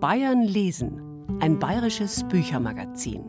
Bayern 0.00 0.44
lesen, 0.44 1.26
ein 1.40 1.58
bayerisches 1.58 2.26
Büchermagazin. 2.28 3.22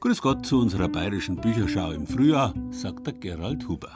Grüß 0.00 0.22
Gott 0.22 0.46
zu 0.46 0.58
unserer 0.58 0.88
bayerischen 0.88 1.36
Bücherschau 1.36 1.90
im 1.90 2.06
Frühjahr, 2.06 2.54
sagt 2.70 3.06
der 3.06 3.12
Gerald 3.12 3.68
Huber. 3.68 3.92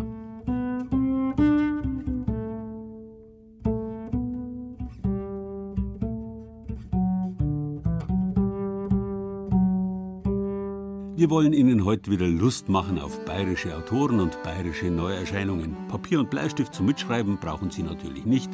Wollen 11.33 11.55
Ihnen 11.55 11.87
heute 11.87 12.11
wieder 12.11 12.27
Lust 12.27 12.69
machen 12.69 12.99
auf 12.99 13.25
bayerische 13.25 13.75
Autoren 13.75 14.21
und 14.21 14.43
bayerische 14.43 14.91
Neuerscheinungen. 14.91 15.75
Papier 15.89 16.21
und 16.21 16.29
Bleistift 16.29 16.75
zum 16.75 16.85
Mitschreiben 16.85 17.39
brauchen 17.39 17.71
Sie 17.71 17.83
natürlich 17.83 18.27
nicht. 18.27 18.51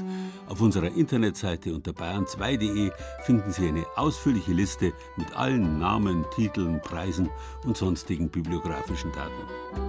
Auf 0.49 0.61
unserer 0.61 0.95
Internetseite 0.95 1.75
unter 1.75 1.91
bayern2.de 1.91 2.93
finden 3.25 3.51
Sie 3.51 3.67
eine 3.67 3.85
ausführliche 3.97 4.53
Liste 4.53 4.93
mit 5.17 5.37
allen 5.37 5.81
Namen, 5.81 6.25
Titeln, 6.37 6.81
Preisen 6.81 7.29
und 7.65 7.77
sonstigen 7.77 8.29
bibliografischen 8.29 9.11
Daten. 9.11 9.88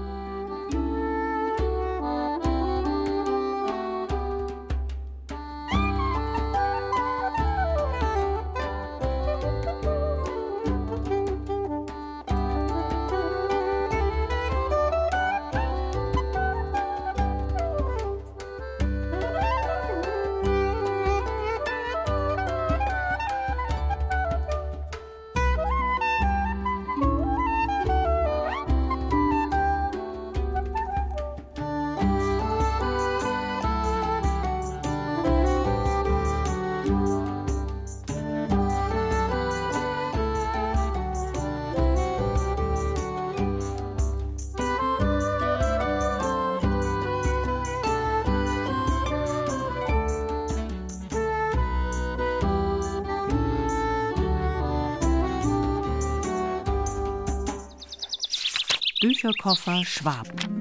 Bücherkoffer 59.01 59.85
Schwaben. 59.85 60.58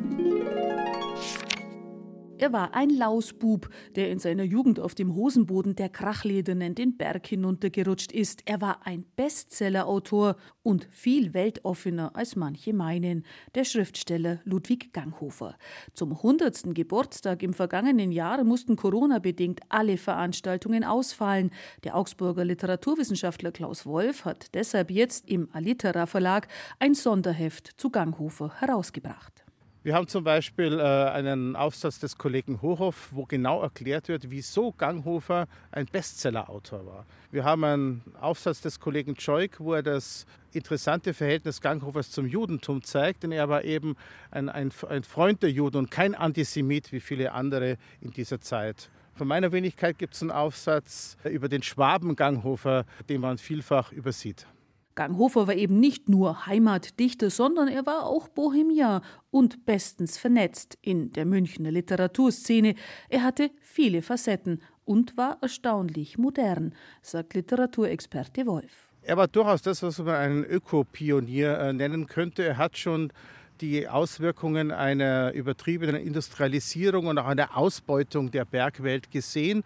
Er 2.40 2.52
war 2.52 2.72
ein 2.72 2.90
Lausbub, 2.90 3.68
der 3.96 4.12
in 4.12 4.20
seiner 4.20 4.44
Jugend 4.44 4.78
auf 4.78 4.94
dem 4.94 5.16
Hosenboden 5.16 5.74
der 5.74 5.88
Krachledernen 5.88 6.76
den 6.76 6.96
Berg 6.96 7.26
hinuntergerutscht 7.26 8.12
ist. 8.12 8.42
Er 8.44 8.60
war 8.60 8.86
ein 8.86 9.04
Bestsellerautor 9.16 10.36
und 10.62 10.86
viel 10.92 11.34
weltoffener 11.34 12.14
als 12.14 12.36
manche 12.36 12.72
meinen, 12.72 13.24
der 13.56 13.64
Schriftsteller 13.64 14.40
Ludwig 14.44 14.92
Ganghofer. 14.92 15.56
Zum 15.94 16.12
100. 16.12 16.76
Geburtstag 16.76 17.42
im 17.42 17.54
vergangenen 17.54 18.12
Jahr 18.12 18.44
mussten 18.44 18.76
Corona-bedingt 18.76 19.60
alle 19.68 19.96
Veranstaltungen 19.96 20.84
ausfallen. 20.84 21.50
Der 21.82 21.96
Augsburger 21.96 22.44
Literaturwissenschaftler 22.44 23.50
Klaus 23.50 23.84
Wolf 23.84 24.24
hat 24.24 24.54
deshalb 24.54 24.92
jetzt 24.92 25.28
im 25.28 25.48
Alitera 25.52 26.06
Verlag 26.06 26.46
ein 26.78 26.94
Sonderheft 26.94 27.72
zu 27.80 27.90
Ganghofer 27.90 28.60
herausgebracht. 28.60 29.37
Wir 29.84 29.94
haben 29.94 30.08
zum 30.08 30.24
Beispiel 30.24 30.80
äh, 30.80 30.82
einen 30.82 31.54
Aufsatz 31.54 32.00
des 32.00 32.18
Kollegen 32.18 32.60
Hochhoff, 32.62 33.10
wo 33.12 33.24
genau 33.24 33.62
erklärt 33.62 34.08
wird, 34.08 34.28
wieso 34.28 34.72
Ganghofer 34.72 35.46
ein 35.70 35.86
Bestsellerautor 35.86 36.84
war. 36.84 37.06
Wir 37.30 37.44
haben 37.44 37.62
einen 37.62 38.02
Aufsatz 38.20 38.60
des 38.60 38.80
Kollegen 38.80 39.18
Scheuk, 39.18 39.60
wo 39.60 39.74
er 39.74 39.84
das 39.84 40.26
interessante 40.52 41.14
Verhältnis 41.14 41.60
Ganghofers 41.60 42.10
zum 42.10 42.26
Judentum 42.26 42.82
zeigt, 42.82 43.22
denn 43.22 43.30
er 43.30 43.48
war 43.48 43.62
eben 43.62 43.94
ein, 44.32 44.48
ein, 44.48 44.72
ein 44.88 45.04
Freund 45.04 45.44
der 45.44 45.52
Juden 45.52 45.76
und 45.76 45.90
kein 45.92 46.16
Antisemit 46.16 46.90
wie 46.90 47.00
viele 47.00 47.30
andere 47.30 47.76
in 48.00 48.10
dieser 48.10 48.40
Zeit. 48.40 48.90
Von 49.14 49.28
meiner 49.28 49.52
Wenigkeit 49.52 49.96
gibt 49.96 50.14
es 50.14 50.22
einen 50.22 50.32
Aufsatz 50.32 51.16
über 51.22 51.48
den 51.48 51.62
Schwaben 51.62 52.16
Ganghofer, 52.16 52.84
den 53.08 53.20
man 53.20 53.38
vielfach 53.38 53.92
übersieht. 53.92 54.48
Ganghofer 54.98 55.46
war 55.46 55.54
eben 55.54 55.78
nicht 55.78 56.08
nur 56.08 56.46
Heimatdichter, 56.46 57.30
sondern 57.30 57.68
er 57.68 57.86
war 57.86 58.06
auch 58.06 58.26
Bohemian 58.26 59.00
und 59.30 59.64
bestens 59.64 60.18
vernetzt 60.18 60.76
in 60.82 61.12
der 61.12 61.24
Münchner 61.24 61.70
Literaturszene. 61.70 62.74
Er 63.08 63.22
hatte 63.22 63.52
viele 63.60 64.02
Facetten 64.02 64.60
und 64.84 65.16
war 65.16 65.38
erstaunlich 65.40 66.18
modern, 66.18 66.74
sagt 67.00 67.34
Literaturexperte 67.34 68.44
Wolf. 68.46 68.90
Er 69.02 69.16
war 69.16 69.28
durchaus 69.28 69.62
das, 69.62 69.84
was 69.84 69.98
man 69.98 70.16
einen 70.16 70.44
Ökopionier 70.44 71.56
äh, 71.60 71.72
nennen 71.72 72.08
könnte. 72.08 72.42
Er 72.42 72.56
hat 72.56 72.76
schon 72.76 73.12
die 73.60 73.88
Auswirkungen 73.88 74.72
einer 74.72 75.32
übertriebenen 75.32 75.96
Industrialisierung 75.96 77.06
und 77.06 77.18
auch 77.18 77.26
einer 77.26 77.56
Ausbeutung 77.56 78.30
der 78.30 78.44
Bergwelt 78.44 79.10
gesehen. 79.10 79.62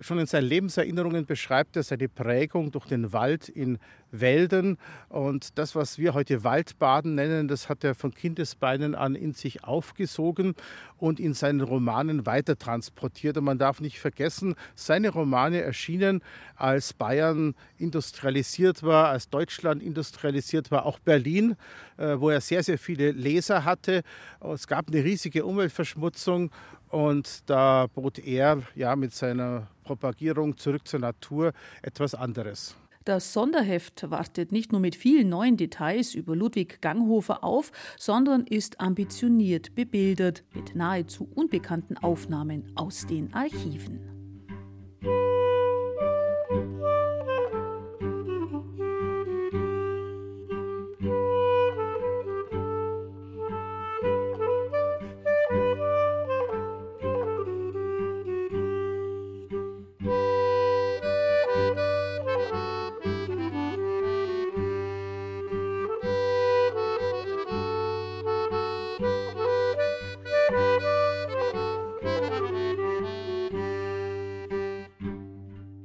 Schon 0.00 0.18
in 0.18 0.26
seinen 0.26 0.48
Lebenserinnerungen 0.48 1.26
beschreibt 1.26 1.76
er 1.76 1.82
seine 1.82 2.08
Prägung 2.08 2.70
durch 2.70 2.86
den 2.86 3.12
Wald 3.12 3.48
in 3.48 3.78
Wäldern. 4.10 4.78
Und 5.08 5.58
das, 5.58 5.74
was 5.74 5.98
wir 5.98 6.14
heute 6.14 6.44
Waldbaden 6.44 7.14
nennen, 7.14 7.48
das 7.48 7.68
hat 7.68 7.84
er 7.84 7.94
von 7.94 8.12
Kindesbeinen 8.12 8.94
an 8.94 9.14
in 9.14 9.32
sich 9.32 9.64
aufgesogen 9.64 10.54
und 10.98 11.20
in 11.20 11.34
seinen 11.34 11.60
Romanen 11.60 12.26
weitertransportiert. 12.26 13.36
Und 13.36 13.44
man 13.44 13.58
darf 13.58 13.80
nicht 13.80 14.00
vergessen, 14.00 14.54
seine 14.74 15.10
Romane 15.10 15.60
erschienen, 15.60 16.22
als 16.56 16.92
Bayern 16.92 17.54
industrialisiert 17.78 18.82
war, 18.82 19.08
als 19.08 19.28
Deutschland 19.28 19.82
industrialisiert 19.82 20.70
war, 20.70 20.86
auch 20.86 20.98
Berlin, 20.98 21.56
äh, 21.96 22.18
wo 22.18 22.30
er 22.30 22.40
sehr, 22.40 22.62
sehr 22.62 22.78
viele 22.78 23.12
Leser 23.12 23.64
hatte. 23.64 24.02
Es 24.40 24.66
gab 24.66 24.88
eine 24.88 25.04
riesige 25.04 25.44
Umweltverschmutzung 25.44 26.50
und 26.88 27.48
da 27.50 27.86
bot 27.92 28.18
er 28.18 28.62
ja 28.74 28.94
mit 28.96 29.12
seiner 29.12 29.68
Propagierung 29.84 30.56
zurück 30.56 30.88
zur 30.88 31.00
Natur 31.00 31.52
etwas 31.82 32.14
anderes. 32.14 32.76
Das 33.04 33.34
Sonderheft 33.34 34.10
wartet 34.10 34.50
nicht 34.50 34.72
nur 34.72 34.80
mit 34.80 34.96
vielen 34.96 35.28
neuen 35.28 35.58
Details 35.58 36.14
über 36.14 36.34
Ludwig 36.34 36.80
Ganghofer 36.80 37.44
auf, 37.44 37.70
sondern 37.98 38.46
ist 38.46 38.80
ambitioniert 38.80 39.74
bebildert 39.74 40.42
mit 40.54 40.74
nahezu 40.74 41.28
unbekannten 41.34 41.98
Aufnahmen 41.98 42.72
aus 42.76 43.06
den 43.06 43.34
Archiven. 43.34 44.00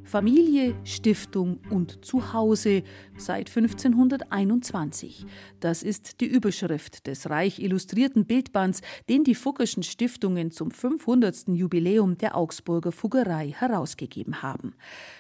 Familie, 0.09 0.73
Stiftung 0.85 1.59
und 1.69 2.03
Zuhause 2.03 2.81
seit 3.15 3.56
1521. 3.56 5.27
Das 5.59 5.83
ist 5.83 6.19
die 6.19 6.25
Überschrift 6.25 7.06
des 7.06 7.29
reich 7.29 7.59
illustrierten 7.59 8.25
Bildbands, 8.25 8.81
den 9.07 9.23
die 9.23 9.35
Fuggerschen 9.35 9.83
Stiftungen 9.83 10.50
zum 10.50 10.71
500. 10.71 11.50
Jubiläum 11.50 12.17
der 12.17 12.35
Augsburger 12.35 12.91
Fuggerei 12.91 13.53
herausgegeben 13.56 14.41
haben. 14.41 14.73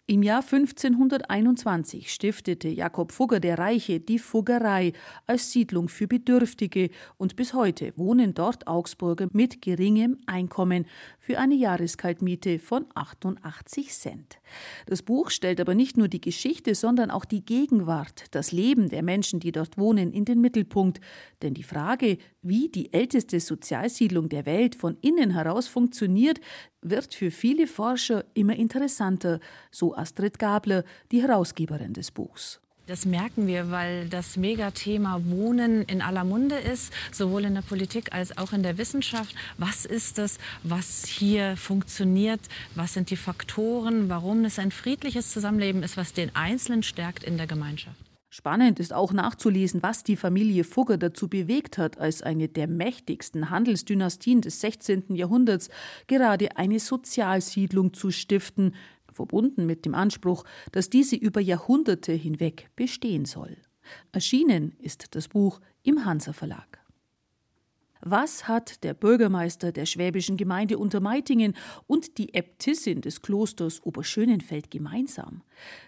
Im 0.07 0.23
Jahr 0.23 0.41
1521 0.41 2.11
stiftete 2.11 2.69
Jakob 2.69 3.11
Fugger 3.11 3.39
der 3.39 3.59
Reiche 3.59 3.99
die 3.99 4.17
Fuggerei 4.17 4.93
als 5.27 5.51
Siedlung 5.51 5.87
für 5.87 6.07
Bedürftige 6.07 6.89
und 7.17 7.35
bis 7.35 7.53
heute 7.53 7.93
wohnen 7.95 8.33
dort 8.33 8.65
Augsburger 8.65 9.27
mit 9.33 9.61
geringem 9.61 10.17
Einkommen 10.25 10.87
für 11.19 11.37
eine 11.37 11.53
Jahreskaltmiete 11.53 12.57
von 12.57 12.87
88 12.95 13.89
Cent. 13.91 14.38
Das 14.85 15.01
Buch 15.01 15.29
stellt 15.29 15.59
aber 15.59 15.75
nicht 15.75 15.97
nur 15.97 16.07
die 16.07 16.21
Geschichte, 16.21 16.75
sondern 16.75 17.11
auch 17.11 17.25
die 17.25 17.43
Gegenwart, 17.43 18.25
das 18.31 18.51
Leben 18.51 18.89
der 18.89 19.03
Menschen, 19.03 19.39
die 19.39 19.51
dort 19.51 19.77
wohnen, 19.77 20.11
in 20.11 20.25
den 20.25 20.41
Mittelpunkt. 20.41 20.99
Denn 21.41 21.53
die 21.53 21.63
Frage, 21.63 22.17
wie 22.41 22.69
die 22.69 22.93
älteste 22.93 23.39
Sozialsiedlung 23.39 24.29
der 24.29 24.45
Welt 24.45 24.75
von 24.75 24.97
innen 25.01 25.31
heraus 25.31 25.67
funktioniert, 25.67 26.39
wird 26.81 27.13
für 27.13 27.31
viele 27.31 27.67
Forscher 27.67 28.25
immer 28.33 28.55
interessanter, 28.55 29.39
so 29.71 29.95
Astrid 29.95 30.39
Gabler, 30.39 30.83
die 31.11 31.21
Herausgeberin 31.21 31.93
des 31.93 32.11
Buchs. 32.11 32.61
Das 32.89 33.05
merken 33.05 33.45
wir, 33.45 33.69
weil 33.69 34.09
das 34.09 34.35
Megathema 34.35 35.21
Wohnen 35.25 35.83
in 35.83 36.01
aller 36.01 36.23
Munde 36.23 36.55
ist, 36.55 36.91
sowohl 37.11 37.45
in 37.45 37.53
der 37.53 37.61
Politik 37.61 38.13
als 38.13 38.35
auch 38.35 38.51
in 38.51 38.63
der 38.63 38.79
Wissenschaft. 38.79 39.35
Was 39.59 39.85
ist 39.85 40.17
es, 40.17 40.39
was 40.63 41.05
hier 41.05 41.55
funktioniert? 41.55 42.39
Was 42.73 42.95
sind 42.95 43.11
die 43.11 43.15
Faktoren, 43.15 44.09
warum 44.09 44.43
es 44.43 44.57
ein 44.57 44.71
friedliches 44.71 45.31
Zusammenleben 45.31 45.83
ist, 45.83 45.97
was 45.97 46.13
den 46.13 46.35
Einzelnen 46.35 46.81
stärkt 46.81 47.23
in 47.23 47.37
der 47.37 47.45
Gemeinschaft? 47.45 47.95
Spannend 48.31 48.79
ist 48.79 48.93
auch 48.93 49.13
nachzulesen, 49.13 49.83
was 49.83 50.03
die 50.03 50.15
Familie 50.15 50.63
Fugger 50.63 50.97
dazu 50.97 51.27
bewegt 51.27 51.77
hat, 51.77 51.99
als 51.99 52.23
eine 52.23 52.47
der 52.47 52.67
mächtigsten 52.67 53.51
Handelsdynastien 53.51 54.41
des 54.41 54.61
16. 54.61 55.15
Jahrhunderts 55.15 55.69
gerade 56.07 56.57
eine 56.57 56.79
Sozialsiedlung 56.79 57.93
zu 57.93 58.09
stiften, 58.09 58.73
verbunden 59.13 59.65
mit 59.65 59.85
dem 59.85 59.95
Anspruch, 59.95 60.43
dass 60.71 60.89
diese 60.89 61.15
über 61.15 61.41
Jahrhunderte 61.41 62.13
hinweg 62.13 62.69
bestehen 62.75 63.25
soll. 63.25 63.57
Erschienen 64.11 64.75
ist 64.79 65.15
das 65.15 65.27
Buch 65.27 65.59
im 65.83 66.05
Hansa 66.05 66.33
Verlag. 66.33 66.79
Was 68.01 68.47
hat 68.47 68.85
der 68.85 68.93
Bürgermeister 68.93 69.73
der 69.73 69.85
schwäbischen 69.85 70.37
Gemeinde 70.37 70.77
Untermeitingen 70.77 71.53
und 71.85 72.17
die 72.17 72.33
Äbtissin 72.33 73.01
des 73.01 73.21
Klosters 73.21 73.83
Oberschönenfeld 73.85 74.71
gemeinsam? 74.71 75.43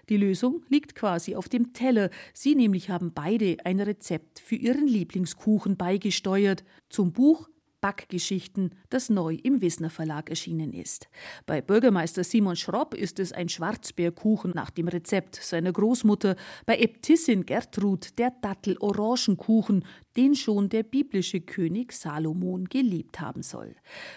Die 0.09 0.17
Lösung 0.17 0.65
liegt 0.67 0.93
quasi 0.93 1.35
auf 1.35 1.47
dem 1.47 1.71
Teller. 1.71 2.09
Sie 2.33 2.55
nämlich 2.55 2.89
haben 2.89 3.13
beide 3.13 3.57
ein 3.63 3.79
Rezept 3.79 4.39
für 4.39 4.55
ihren 4.55 4.87
Lieblingskuchen 4.87 5.77
beigesteuert. 5.77 6.65
Zum 6.89 7.13
Buch 7.13 7.47
Backgeschichten, 7.81 8.75
das 8.89 9.09
neu 9.09 9.37
im 9.43 9.61
Wissner 9.61 9.89
Verlag 9.89 10.29
erschienen 10.29 10.71
ist. 10.71 11.09
Bei 11.45 11.61
Bürgermeister 11.61 12.23
Simon 12.23 12.55
Schropp 12.55 12.93
ist 12.93 13.19
es 13.19 13.33
ein 13.33 13.49
Schwarzbeerkuchen 13.49 14.51
nach 14.55 14.69
dem 14.69 14.87
Rezept 14.87 15.35
seiner 15.35 15.73
Großmutter, 15.73 16.35
bei 16.65 16.77
Äbtissin 16.77 17.45
Gertrud 17.45 18.17
der 18.19 18.31
Dattel-Orangenkuchen, 18.41 19.83
den 20.15 20.35
schon 20.35 20.69
der 20.69 20.83
biblische 20.83 21.41
König 21.41 21.93
Salomon 21.93 22.65
geliebt 22.65 23.19
haben 23.19 23.43
soll. 23.43 23.75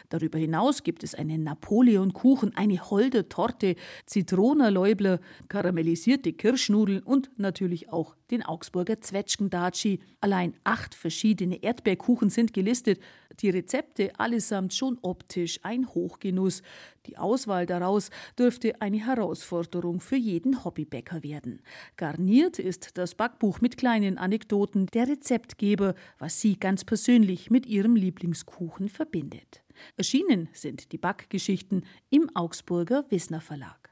Darüber 0.09 0.39
hinaus 0.39 0.83
gibt 0.83 1.03
es 1.05 1.15
einen 1.15 1.45
Napoleonkuchen, 1.45 2.57
eine 2.57 2.79
holde 2.91 3.29
Torte, 3.29 3.77
Zitronerläubler, 4.07 5.21
karamellisierte 5.49 6.33
Kirschnudeln 6.33 7.03
und 7.03 7.31
natürlich 7.39 7.91
auch 7.91 8.17
den 8.31 8.43
Augsburger 8.43 9.01
Zwetschgendatschi. 9.01 10.01
Allein 10.21 10.55
acht 10.65 10.95
verschiedene 10.95 11.63
Erdbeerkuchen 11.63 12.31
sind 12.31 12.53
gelistet. 12.53 13.01
Die 13.41 13.51
Rezepte 13.51 14.19
allesamt 14.19 14.75
schon 14.75 14.99
optisch 15.03 15.61
ein 15.63 15.89
Hochgenuss. 15.89 16.63
Die 17.07 17.19
Auswahl 17.19 17.67
daraus 17.67 18.11
dürfte 18.39 18.81
eine 18.81 19.05
Herausforderung 19.05 20.01
für 20.01 20.17
jeden 20.17 20.65
Hobbybäcker 20.65 21.23
werden. 21.23 21.63
Garniert 21.97 22.59
ist 22.59 22.97
das 22.97 23.15
Backbuch 23.15 23.61
mit 23.61 23.77
kleinen 23.77 24.19
Anekdoten 24.19 24.87
der 24.87 25.09
Rezeptgeber, 25.09 25.95
was 26.19 26.41
sie 26.41 26.59
ganz 26.59 26.85
persönlich 26.85 27.51
mit 27.51 27.67
ihrem 27.67 27.97
Lieblingskuchen 27.97 28.89
verbindet. 28.89 29.63
Erschienen 29.97 30.49
sind 30.53 30.93
die 30.93 30.99
Backgeschichten 30.99 31.85
im 32.11 32.31
Augsburger 32.35 33.05
Wissner 33.11 33.41
Verlag. 33.41 33.91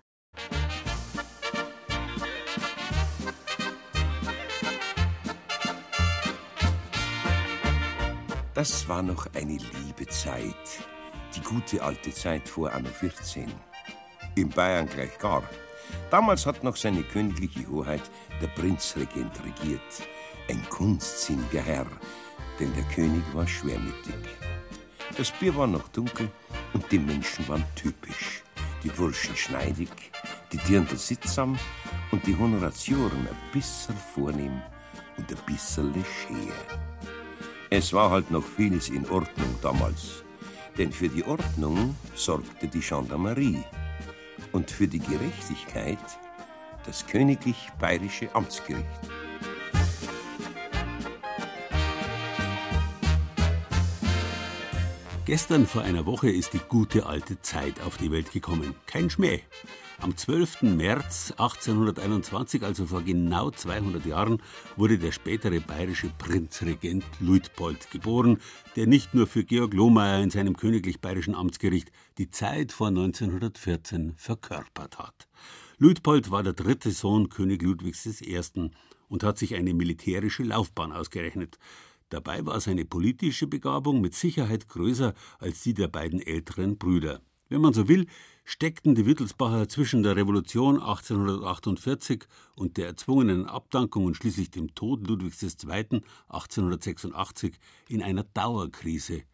Das 8.54 8.86
war 8.86 9.00
noch 9.00 9.26
eine 9.34 9.56
liebe 9.56 10.06
Zeit. 10.08 10.84
Die 11.34 11.40
gute 11.40 11.82
alte 11.82 12.12
Zeit 12.12 12.46
vor 12.46 12.70
Anno 12.70 12.90
14. 12.90 13.50
In 14.34 14.50
Bayern 14.50 14.86
gleich 14.86 15.18
gar. 15.18 15.42
Damals 16.10 16.44
hat 16.44 16.62
noch 16.62 16.76
seine 16.76 17.02
königliche 17.02 17.66
Hoheit 17.68 18.02
der 18.42 18.48
Prinzregent 18.48 19.32
regiert. 19.42 19.80
Ein 20.50 20.62
kunstsinniger 20.68 21.62
Herr, 21.62 21.86
denn 22.60 22.74
der 22.74 22.84
König 22.94 23.22
war 23.32 23.48
schwermütig. 23.48 24.14
Das 25.16 25.30
Bier 25.30 25.56
war 25.56 25.66
noch 25.66 25.88
dunkel 25.88 26.30
und 26.74 26.84
die 26.92 26.98
Menschen 26.98 27.48
waren 27.48 27.64
typisch. 27.74 28.42
Die 28.84 28.90
Burschen 28.90 29.34
schneidig, 29.34 29.88
die 30.52 30.58
Dirndl 30.58 30.98
sittsam 30.98 31.58
und 32.10 32.26
die 32.26 32.36
Honoratioren 32.36 33.28
ein 33.28 33.52
bisschen 33.52 33.96
vornehm 33.96 34.60
und 35.16 35.30
ein 35.30 35.46
bisschen 35.46 35.94
leger. 35.94 36.91
Es 37.74 37.94
war 37.94 38.10
halt 38.10 38.30
noch 38.30 38.44
vieles 38.44 38.90
in 38.90 39.08
Ordnung 39.08 39.56
damals. 39.62 40.24
Denn 40.76 40.92
für 40.92 41.08
die 41.08 41.24
Ordnung 41.24 41.96
sorgte 42.14 42.68
die 42.68 42.80
Gendarmerie 42.80 43.64
und 44.52 44.70
für 44.70 44.86
die 44.86 44.98
Gerechtigkeit 44.98 45.96
das 46.84 47.06
königlich 47.06 47.70
bayerische 47.80 48.28
Amtsgericht. 48.34 48.84
Gestern 55.24 55.66
vor 55.66 55.80
einer 55.80 56.04
Woche 56.04 56.28
ist 56.30 56.52
die 56.52 56.60
gute 56.68 57.06
alte 57.06 57.40
Zeit 57.40 57.80
auf 57.86 57.96
die 57.96 58.10
Welt 58.10 58.32
gekommen. 58.32 58.74
Kein 58.84 59.08
Schmäh. 59.08 59.40
Am 60.02 60.16
12. 60.16 60.62
März 60.62 61.30
1821, 61.36 62.64
also 62.64 62.86
vor 62.86 63.02
genau 63.02 63.52
200 63.52 64.04
Jahren, 64.04 64.42
wurde 64.76 64.98
der 64.98 65.12
spätere 65.12 65.60
bayerische 65.60 66.10
Prinzregent 66.18 67.04
Luitpold 67.20 67.88
geboren, 67.92 68.38
der 68.74 68.88
nicht 68.88 69.14
nur 69.14 69.28
für 69.28 69.44
Georg 69.44 69.72
Lohmeier 69.74 70.20
in 70.20 70.30
seinem 70.30 70.56
königlich 70.56 71.00
bayerischen 71.00 71.36
Amtsgericht 71.36 71.92
die 72.18 72.32
Zeit 72.32 72.72
vor 72.72 72.88
1914 72.88 74.14
verkörpert 74.16 74.98
hat. 74.98 75.28
Luitpold 75.78 76.32
war 76.32 76.42
der 76.42 76.54
dritte 76.54 76.90
Sohn 76.90 77.28
König 77.28 77.62
Ludwigs 77.62 78.04
I. 78.22 78.40
und 79.08 79.22
hat 79.22 79.38
sich 79.38 79.54
eine 79.54 79.72
militärische 79.72 80.42
Laufbahn 80.42 80.90
ausgerechnet. 80.90 81.60
Dabei 82.08 82.44
war 82.44 82.60
seine 82.60 82.84
politische 82.84 83.46
Begabung 83.46 84.00
mit 84.00 84.16
Sicherheit 84.16 84.68
größer 84.68 85.14
als 85.38 85.62
die 85.62 85.74
der 85.74 85.86
beiden 85.86 86.20
älteren 86.20 86.76
Brüder. 86.76 87.20
Wenn 87.52 87.60
man 87.60 87.74
so 87.74 87.86
will, 87.86 88.06
steckten 88.46 88.94
die 88.94 89.04
Wittelsbacher 89.04 89.68
zwischen 89.68 90.02
der 90.02 90.16
Revolution 90.16 90.76
1848 90.76 92.24
und 92.54 92.78
der 92.78 92.86
erzwungenen 92.86 93.44
Abdankung 93.44 94.06
und 94.06 94.16
schließlich 94.16 94.50
dem 94.50 94.74
Tod 94.74 95.06
Ludwigs 95.06 95.42
II. 95.42 96.00
1886 96.28 97.52
in 97.90 98.02
einer 98.02 98.24
Dauerkrise. 98.24 99.24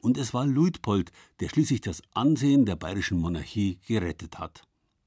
Und 0.00 0.16
es 0.16 0.32
war 0.32 0.46
Luitpold, 0.46 1.12
der 1.40 1.50
schließlich 1.50 1.82
das 1.82 2.00
Ansehen 2.14 2.64
der 2.64 2.76
bayerischen 2.76 3.18
Monarchie 3.18 3.80
gerettet 3.86 4.38
hat. 4.38 4.62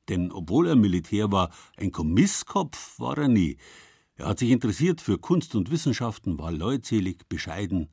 Denn 0.07 0.31
obwohl 0.31 0.67
er 0.67 0.75
Militär 0.75 1.31
war, 1.31 1.49
ein 1.77 1.91
Kommisskopf 1.91 2.99
war 2.99 3.17
er 3.17 3.27
nie. 3.27 3.57
Er 4.17 4.27
hat 4.27 4.37
sich 4.37 4.51
interessiert 4.51 5.01
für 5.01 5.17
Kunst 5.17 5.55
und 5.55 5.71
Wissenschaften, 5.71 6.37
war 6.37 6.51
leutselig, 6.51 7.27
bescheiden, 7.27 7.89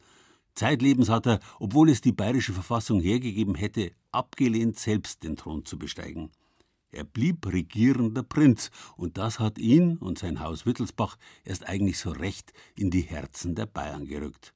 Zeitlebens 0.59 1.09
hat 1.09 1.27
er, 1.27 1.41
obwohl 1.61 1.89
es 1.89 2.01
die 2.01 2.13
bayerische 2.13 2.53
Verfassung 2.53 3.01
hergegeben 3.01 3.55
hätte, 3.55 3.93
abgelehnt, 4.13 4.79
selbst 4.79 5.23
den 5.23 5.37
Thron 5.37 5.65
zu 5.65 5.79
besteigen. 5.79 6.31
Er 6.91 7.05
blieb 7.05 7.47
regierender 7.47 8.23
Prinz, 8.23 8.71
und 8.97 9.19
das 9.19 9.39
hat 9.39 9.59
ihn 9.59 9.99
und 9.99 10.19
sein 10.19 10.41
Haus 10.41 10.67
Wittelsbach 10.67 11.17
erst 11.45 11.69
eigentlich 11.69 11.99
so 11.99 12.11
recht 12.11 12.53
in 12.75 12.91
die 12.91 13.03
Herzen 13.03 13.55
der 13.55 13.67
Bayern 13.67 14.07
gerückt. 14.07 14.55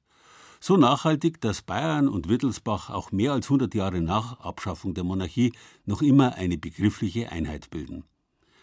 So 0.59 0.77
nachhaltig, 0.77 1.41
dass 1.41 1.61
Bayern 1.61 2.07
und 2.07 2.29
Wittelsbach 2.29 2.89
auch 2.89 3.11
mehr 3.11 3.33
als 3.33 3.47
100 3.47 3.75
Jahre 3.75 4.01
nach 4.01 4.39
Abschaffung 4.39 4.93
der 4.93 5.03
Monarchie 5.03 5.53
noch 5.85 6.01
immer 6.01 6.35
eine 6.35 6.57
begriffliche 6.57 7.31
Einheit 7.31 7.69
bilden. 7.69 8.03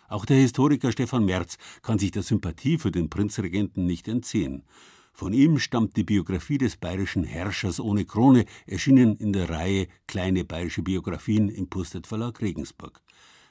Auch 0.08 0.24
der 0.24 0.38
Historiker 0.38 0.90
Stefan 0.90 1.24
Merz 1.24 1.56
kann 1.82 1.98
sich 1.98 2.10
der 2.10 2.22
Sympathie 2.22 2.78
für 2.78 2.90
den 2.90 3.08
Prinzregenten 3.08 3.86
nicht 3.86 4.08
entziehen. 4.08 4.64
Von 5.12 5.32
ihm 5.32 5.58
stammt 5.58 5.96
die 5.96 6.04
Biografie 6.04 6.58
des 6.58 6.76
bayerischen 6.76 7.24
Herrschers 7.24 7.80
ohne 7.80 8.04
Krone, 8.04 8.46
erschienen 8.66 9.16
in 9.16 9.32
der 9.32 9.50
Reihe 9.50 9.88
Kleine 10.06 10.44
bayerische 10.44 10.82
Biografien 10.82 11.48
im 11.48 11.68
Pustet 11.68 12.06
Verlag 12.06 12.40
Regensburg. 12.40 13.02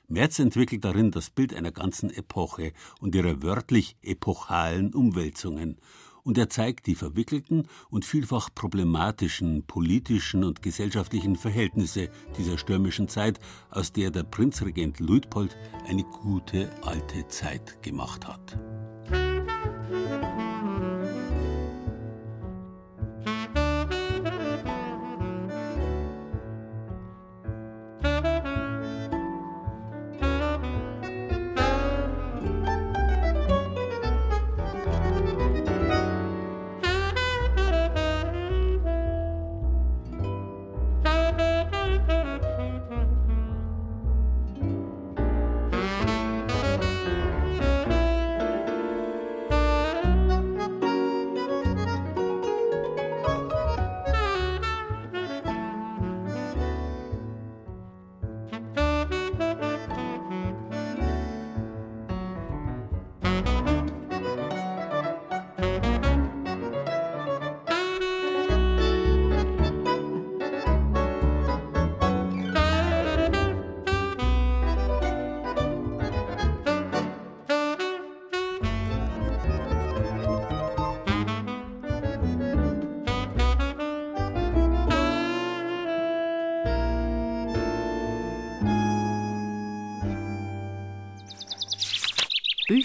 Merz 0.08 0.40
entwickelt 0.40 0.84
darin 0.84 1.12
das 1.12 1.30
Bild 1.30 1.54
einer 1.54 1.72
ganzen 1.72 2.10
Epoche 2.10 2.74
und 3.00 3.14
ihrer 3.14 3.44
wörtlich 3.44 3.96
epochalen 4.02 4.96
Umwälzungen. 4.96 5.78
Und 6.24 6.38
er 6.40 6.50
zeigt 6.50 6.88
die 6.88 6.96
verwickelten 6.96 7.68
und 7.92 8.06
vielfach 8.06 8.50
problematischen 8.54 9.68
politischen 9.68 10.44
und 10.44 10.64
gesellschaftlichen 10.64 11.36
Verhältnisse 11.36 12.10
dieser 12.38 12.58
stürmischen 12.58 13.08
Zeit, 13.08 13.40
aus 13.70 13.94
der 13.94 14.10
der 14.10 14.24
Prinzregent 14.24 15.00
Luitpold 15.00 15.56
eine 15.88 16.04
gute 16.04 16.72
alte 16.82 17.28
Zeit 17.28 17.82
gemacht 17.84 18.28
hat. 18.28 18.58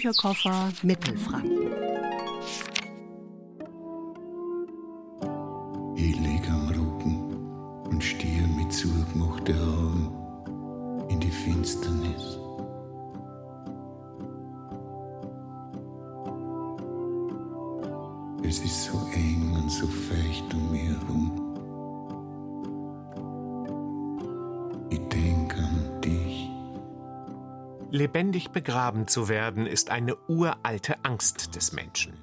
Bücherkoffer 0.05 0.71
Mittelfranken. 0.83 1.54
Lebendig 28.15 28.51
begraben 28.51 29.09
zu 29.09 29.27
werden, 29.27 29.67
ist 29.67 29.89
eine 29.89 30.15
uralte 30.29 31.03
Angst 31.03 31.53
des 31.57 31.73
Menschen. 31.73 32.13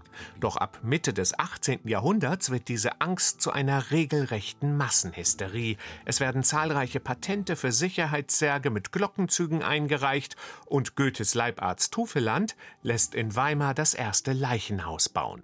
Doch 0.40 0.56
ab 0.56 0.78
Mitte 0.82 1.12
des 1.12 1.38
18. 1.38 1.80
Jahrhunderts 1.86 2.48
wird 2.48 2.68
diese 2.68 3.02
Angst 3.02 3.42
zu 3.42 3.52
einer 3.52 3.90
regelrechten 3.90 4.78
Massenhysterie. 4.78 5.76
Es 6.06 6.18
werden 6.18 6.44
zahlreiche 6.44 6.98
Patente 6.98 7.56
für 7.56 7.72
Sicherheitssärge 7.72 8.70
mit 8.70 8.90
Glockenzügen 8.90 9.62
eingereicht 9.62 10.36
und 10.64 10.96
Goethes 10.96 11.34
Leibarzt 11.34 11.92
Tufeland 11.92 12.56
lässt 12.80 13.14
in 13.14 13.36
Weimar 13.36 13.74
das 13.74 13.92
erste 13.92 14.32
Leichenhaus 14.32 15.10
bauen. 15.10 15.42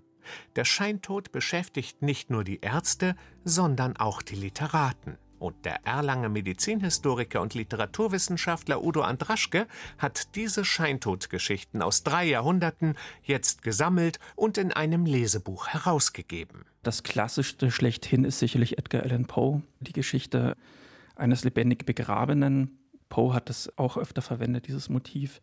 Der 0.57 0.64
Scheintod 0.64 1.31
beschäftigt 1.31 2.00
nicht 2.00 2.31
nur 2.31 2.43
die 2.43 2.62
Ärzte, 2.62 3.17
sondern 3.45 3.99
auch 3.99 4.23
die 4.23 4.37
Literaten. 4.37 5.19
Und 5.38 5.64
der 5.64 5.87
Erlanger 5.87 6.28
Medizinhistoriker 6.28 7.40
und 7.40 7.54
Literaturwissenschaftler 7.54 8.83
Udo 8.83 9.02
Andraschke 9.02 9.66
hat 9.99 10.35
diese 10.35 10.64
Scheintodgeschichten 10.64 11.80
aus 11.83 12.02
drei 12.02 12.25
Jahrhunderten 12.25 12.97
jetzt 13.23 13.62
gesammelt 13.62 14.18
und 14.35 14.59
in 14.59 14.73
einem 14.73 15.07
Lesebuch 15.07 15.68
herausgegeben. 15.68 16.64
Das 16.83 17.02
klassischste 17.02 17.71
schlechthin 17.71 18.25
ist 18.25 18.38
sicherlich 18.38 18.78
Edgar 18.78 19.02
Allan 19.02 19.26
Poe, 19.26 19.62
die 19.80 19.92
Geschichte 19.92 20.57
eines 21.14 21.45
lebendig 21.45 21.87
Begrabenen. 21.87 22.78
Poe 23.09 23.33
hat 23.33 23.50
es 23.50 23.76
auch 23.78 23.97
öfter 23.97 24.23
verwendet, 24.23 24.66
dieses 24.66 24.88
Motiv, 24.88 25.40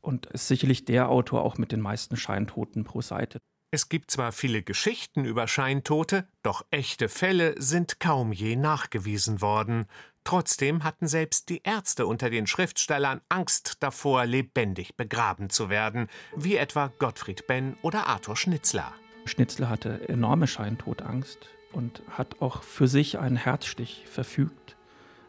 und 0.00 0.26
ist 0.26 0.48
sicherlich 0.48 0.84
der 0.84 1.08
Autor 1.08 1.42
auch 1.42 1.58
mit 1.58 1.72
den 1.72 1.80
meisten 1.80 2.16
Scheintoten 2.16 2.84
pro 2.84 3.00
Seite. 3.00 3.38
Es 3.74 3.88
gibt 3.88 4.12
zwar 4.12 4.30
viele 4.30 4.62
Geschichten 4.62 5.24
über 5.24 5.48
Scheintote, 5.48 6.28
doch 6.44 6.64
echte 6.70 7.08
Fälle 7.08 7.60
sind 7.60 7.98
kaum 7.98 8.30
je 8.30 8.54
nachgewiesen 8.54 9.40
worden. 9.40 9.86
Trotzdem 10.22 10.84
hatten 10.84 11.08
selbst 11.08 11.48
die 11.48 11.60
Ärzte 11.64 12.06
unter 12.06 12.30
den 12.30 12.46
Schriftstellern 12.46 13.20
Angst 13.28 13.78
davor, 13.80 14.26
lebendig 14.26 14.94
begraben 14.94 15.50
zu 15.50 15.70
werden, 15.70 16.06
wie 16.36 16.54
etwa 16.54 16.92
Gottfried 17.00 17.48
Benn 17.48 17.76
oder 17.82 18.06
Arthur 18.06 18.36
Schnitzler. 18.36 18.92
Schnitzler 19.24 19.70
hatte 19.70 20.08
enorme 20.08 20.46
Scheintodangst 20.46 21.40
und 21.72 22.00
hat 22.10 22.40
auch 22.40 22.62
für 22.62 22.86
sich 22.86 23.18
einen 23.18 23.34
Herzstich 23.34 24.04
verfügt. 24.08 24.76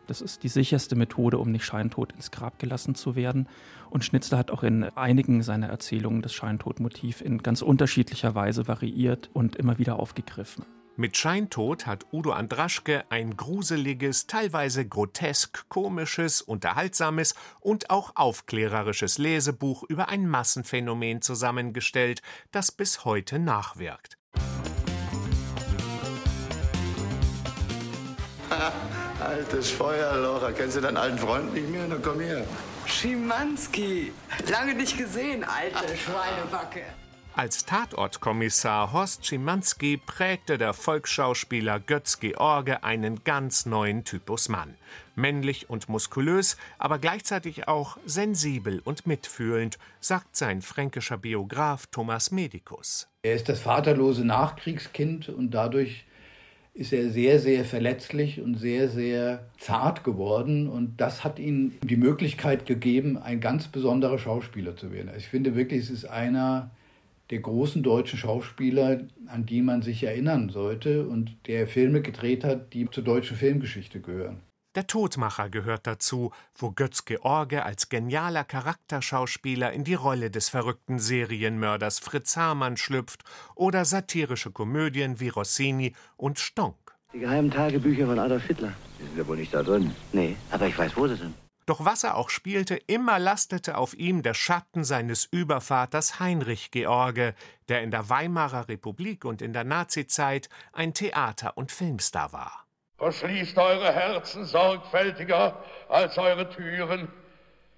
Das 0.07 0.21
ist 0.21 0.43
die 0.43 0.49
sicherste 0.49 0.95
Methode, 0.95 1.37
um 1.37 1.51
nicht 1.51 1.65
scheintot 1.65 2.13
ins 2.13 2.31
Grab 2.31 2.59
gelassen 2.59 2.95
zu 2.95 3.15
werden. 3.15 3.47
Und 3.89 4.03
Schnitzler 4.03 4.37
hat 4.37 4.51
auch 4.51 4.63
in 4.63 4.83
einigen 4.83 5.41
seiner 5.43 5.67
Erzählungen 5.67 6.21
das 6.21 6.33
Scheintodmotiv 6.33 7.21
in 7.21 7.39
ganz 7.39 7.61
unterschiedlicher 7.61 8.35
Weise 8.35 8.67
variiert 8.67 9.29
und 9.33 9.55
immer 9.55 9.77
wieder 9.77 9.99
aufgegriffen. 9.99 10.65
Mit 10.97 11.17
Scheintod 11.17 11.87
hat 11.87 12.05
Udo 12.13 12.31
Andraschke 12.31 13.03
ein 13.09 13.35
gruseliges, 13.35 14.27
teilweise 14.27 14.87
grotesk, 14.87 15.67
komisches, 15.67 16.41
unterhaltsames 16.41 17.35
und 17.59 17.89
auch 17.89 18.13
aufklärerisches 18.15 19.17
Lesebuch 19.17 19.83
über 19.83 20.07
ein 20.07 20.25
Massenphänomen 20.29 21.21
zusammengestellt, 21.21 22.21
das 22.51 22.71
bis 22.71 23.03
heute 23.03 23.39
nachwirkt. 23.39 24.17
Altes 29.35 29.69
Feuerloch. 29.69 30.49
Kennst 30.55 30.77
du 30.77 30.81
deinen 30.81 30.95
alten 30.95 31.17
Freund 31.17 31.53
nicht 31.53 31.69
mehr? 31.69 31.85
Na 31.89 31.97
komm 32.01 32.21
her. 32.21 32.45
Schimanski. 32.85 34.13
Lange 34.49 34.75
nicht 34.75 34.97
gesehen, 34.97 35.43
alte 35.43 35.97
Schweinebacke. 35.97 36.83
Als 37.35 37.65
Tatortkommissar 37.65 38.93
Horst 38.93 39.25
Schimanski 39.25 39.97
prägte 39.97 40.57
der 40.57 40.73
Volksschauspieler 40.73 41.81
Götz 41.81 42.21
George 42.21 42.81
einen 42.85 43.25
ganz 43.25 43.65
neuen 43.65 44.05
Typus 44.05 44.47
Mann. 44.47 44.75
Männlich 45.15 45.69
und 45.69 45.89
muskulös, 45.89 46.55
aber 46.77 46.97
gleichzeitig 46.97 47.67
auch 47.67 47.97
sensibel 48.05 48.81
und 48.85 49.05
mitfühlend, 49.05 49.79
sagt 49.99 50.37
sein 50.37 50.61
fränkischer 50.61 51.17
Biograf 51.17 51.87
Thomas 51.87 52.31
Medikus. 52.31 53.09
Er 53.21 53.35
ist 53.35 53.49
das 53.49 53.59
vaterlose 53.59 54.23
Nachkriegskind 54.23 55.27
und 55.27 55.51
dadurch 55.51 56.05
ist 56.75 56.91
er 56.91 57.09
sehr, 57.09 57.39
sehr 57.39 57.63
verletzlich 57.63 58.41
und 58.41 58.59
sehr, 58.59 58.89
sehr 58.89 59.45
zart 59.57 60.03
geworden. 60.03 60.67
Und 60.67 60.99
das 60.99 61.23
hat 61.23 61.39
ihm 61.39 61.71
die 61.81 61.95
Möglichkeit 61.95 62.65
gegeben, 62.65 63.17
ein 63.17 63.39
ganz 63.39 63.69
besonderer 63.69 64.19
Schauspieler 64.19 64.75
zu 64.75 64.91
werden. 64.91 65.07
Also 65.07 65.19
ich 65.19 65.29
finde 65.29 65.55
wirklich, 65.55 65.83
es 65.85 65.89
ist 65.89 66.05
einer 66.05 66.71
der 67.29 67.39
großen 67.39 67.81
deutschen 67.81 68.19
Schauspieler, 68.19 68.99
an 69.27 69.45
die 69.45 69.61
man 69.61 69.81
sich 69.83 70.03
erinnern 70.03 70.49
sollte 70.49 71.07
und 71.07 71.35
der 71.47 71.65
Filme 71.65 72.01
gedreht 72.01 72.43
hat, 72.43 72.73
die 72.73 72.89
zur 72.89 73.05
deutschen 73.05 73.37
Filmgeschichte 73.37 74.01
gehören. 74.01 74.41
Der 74.75 74.87
Todmacher 74.87 75.49
gehört 75.49 75.87
dazu, 75.87 76.33
wo 76.53 76.71
Götz 76.71 77.05
George 77.05 77.63
als 77.63 77.87
genialer 77.87 78.43
Charakterschauspieler 78.43 79.71
in 79.71 79.85
die 79.85 79.93
Rolle 79.93 80.29
des 80.29 80.49
verrückten 80.49 80.99
Serienmörders 80.99 81.99
Fritz 81.99 82.35
Hamann 82.35 82.75
schlüpft 82.75 83.23
oder 83.55 83.85
satirische 83.85 84.51
Komödien 84.51 85.21
wie 85.21 85.29
Rossini 85.29 85.95
und 86.17 86.39
Stonk. 86.39 86.75
Die 87.13 87.19
geheimen 87.19 87.51
Tagebücher 87.51 88.05
von 88.05 88.19
Adolf 88.19 88.43
Hitler. 88.43 88.73
Die 88.99 89.03
sind 89.03 89.17
ja 89.17 89.25
wohl 89.25 89.37
nicht 89.37 89.53
da 89.53 89.63
drin. 89.63 89.95
Nee, 90.11 90.35
aber 90.51 90.67
ich 90.67 90.77
weiß, 90.77 90.97
wo 90.97 91.07
sie 91.07 91.15
sind. 91.15 91.33
Doch 91.65 91.85
was 91.85 92.03
er 92.03 92.15
auch 92.15 92.29
spielte, 92.29 92.75
immer 92.75 93.17
lastete 93.17 93.77
auf 93.77 93.93
ihm 93.93 94.23
der 94.23 94.33
Schatten 94.33 94.83
seines 94.83 95.23
Übervaters 95.23 96.19
Heinrich 96.19 96.69
George, 96.71 97.33
der 97.69 97.81
in 97.81 97.91
der 97.91 98.09
Weimarer 98.09 98.67
Republik 98.67 99.23
und 99.23 99.41
in 99.41 99.53
der 99.53 99.63
Nazizeit 99.63 100.49
ein 100.73 100.93
Theater- 100.93 101.57
und 101.57 101.71
Filmstar 101.71 102.33
war. 102.33 102.64
Verschließt 103.05 103.55
eure 103.59 103.93
Herzen 103.93 104.45
sorgfältiger 104.45 105.63
als 105.89 106.17
eure 106.17 106.49
Türen. 106.49 107.07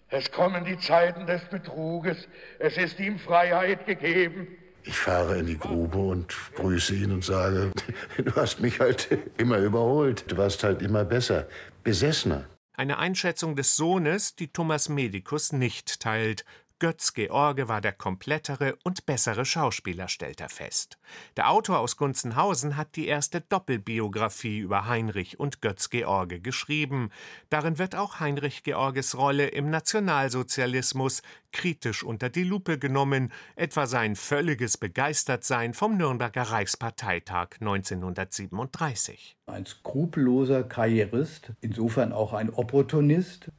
Es 0.07 0.31
kommen 0.31 0.63
die 0.63 0.77
Zeiten 0.79 1.27
des 1.27 1.41
Betruges. 1.50 2.29
Es 2.60 2.77
ist 2.77 2.98
ihm 2.98 3.19
Freiheit 3.19 3.86
gegeben. 3.86 4.48
Ich 4.84 4.98
fahre 4.98 5.39
in 5.39 5.48
die 5.48 5.57
Grube 5.57 5.98
und 5.98 6.34
grüße 6.55 6.96
ihn 6.96 7.12
und 7.12 7.25
sage, 7.25 7.74
du 8.17 8.36
hast 8.38 8.62
mich 8.62 8.79
halt 8.79 9.10
immer 9.38 9.57
überholt. 9.57 10.31
Du 10.31 10.38
warst 10.38 10.63
halt 10.63 10.81
immer 10.81 11.03
besser, 11.03 11.46
besessener. 11.84 12.46
Eine 12.72 12.98
Einschätzung 12.98 13.57
des 13.57 13.75
Sohnes, 13.75 14.34
die 14.38 14.48
Thomas 14.48 14.88
Medikus 14.88 15.51
nicht 15.51 16.00
teilt. 16.00 16.46
Götz 16.79 17.13
George 17.13 17.67
war 17.67 17.81
der 17.81 17.91
komplettere 17.91 18.77
und 18.84 19.07
bessere 19.07 19.46
Schauspieler, 19.46 20.07
stellt 20.07 20.39
er 20.39 20.50
fest. 20.50 21.00
Der 21.36 21.50
Autor 21.50 21.79
aus 21.79 21.98
Gunzenhausen 21.98 22.77
hat 22.77 22.96
die 22.96 23.07
erste 23.07 23.41
Doppelbiografie 23.41 24.60
über 24.60 24.88
Heinrich 24.88 25.39
und 25.39 25.62
Götz 25.62 25.89
George 25.89 26.39
geschrieben. 26.39 27.10
Darin 27.50 27.79
wird 27.79 27.96
auch 27.96 28.19
Heinrich 28.19 28.62
Georges 28.62 29.17
Rolle 29.17 29.48
im 29.48 29.72
Nationalsozialismus 29.72 31.24
kritisch 31.51 32.03
unter 32.03 32.29
die 32.29 32.43
Lupe 32.43 32.77
genommen, 32.77 33.31
etwa 33.55 33.88
sein 33.88 34.15
völliges 34.15 34.77
Begeistertsein 34.77 35.74
vom 35.74 35.98
Nürnberger 35.98 36.43
Reichsparteitag 36.43 37.55
1937. 37.60 39.36
Ein 39.48 39.65
skrupelloser 39.65 40.63
Karrierist, 40.63 41.53
insofern 41.62 42.13
auch 42.13 42.34
ein 42.34 42.51
Opportunist, 42.51 43.50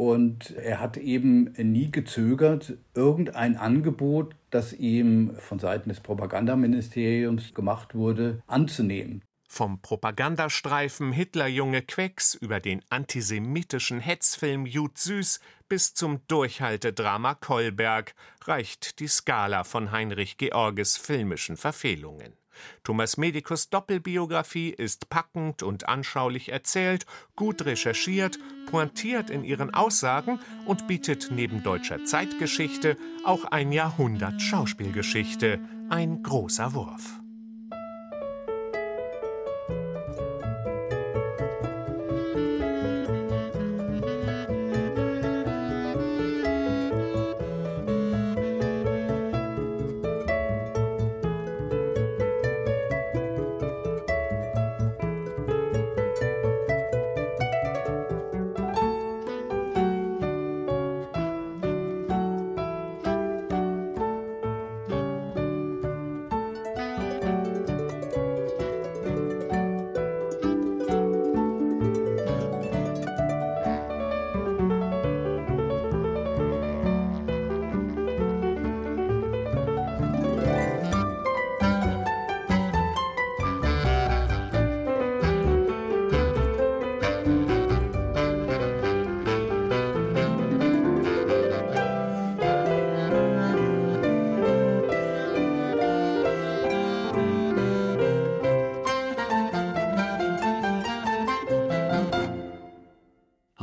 und 0.00 0.52
er 0.56 0.80
hat 0.80 0.96
eben 0.96 1.52
nie 1.58 1.90
gezögert, 1.90 2.72
irgendein 2.94 3.58
Angebot, 3.58 4.34
das 4.48 4.72
ihm 4.72 5.34
von 5.36 5.58
Seiten 5.58 5.90
des 5.90 6.00
Propagandaministeriums 6.00 7.52
gemacht 7.52 7.94
wurde, 7.94 8.42
anzunehmen. 8.46 9.22
Vom 9.46 9.82
Propagandastreifen 9.82 11.12
Hitlerjunge 11.12 11.82
Quecks 11.82 12.32
über 12.32 12.60
den 12.60 12.80
antisemitischen 12.88 14.00
Hetzfilm 14.00 14.64
Jud 14.64 14.96
Süß 14.96 15.38
bis 15.68 15.92
zum 15.92 16.26
Durchhaltedrama 16.28 17.34
Kolberg 17.34 18.14
reicht 18.46 19.00
die 19.00 19.08
Skala 19.08 19.64
von 19.64 19.92
Heinrich 19.92 20.38
Georges 20.38 20.96
filmischen 20.96 21.58
Verfehlungen. 21.58 22.39
Thomas 22.84 23.16
Medicus 23.16 23.70
Doppelbiografie 23.70 24.70
ist 24.70 25.08
packend 25.10 25.62
und 25.62 25.88
anschaulich 25.88 26.50
erzählt, 26.50 27.06
gut 27.36 27.64
recherchiert, 27.64 28.38
pointiert 28.70 29.30
in 29.30 29.44
ihren 29.44 29.72
Aussagen 29.74 30.40
und 30.66 30.86
bietet 30.86 31.28
neben 31.30 31.62
deutscher 31.62 32.04
Zeitgeschichte 32.04 32.96
auch 33.24 33.44
ein 33.44 33.72
Jahrhundert 33.72 34.40
Schauspielgeschichte. 34.40 35.60
Ein 35.88 36.22
großer 36.22 36.74
Wurf. 36.74 37.19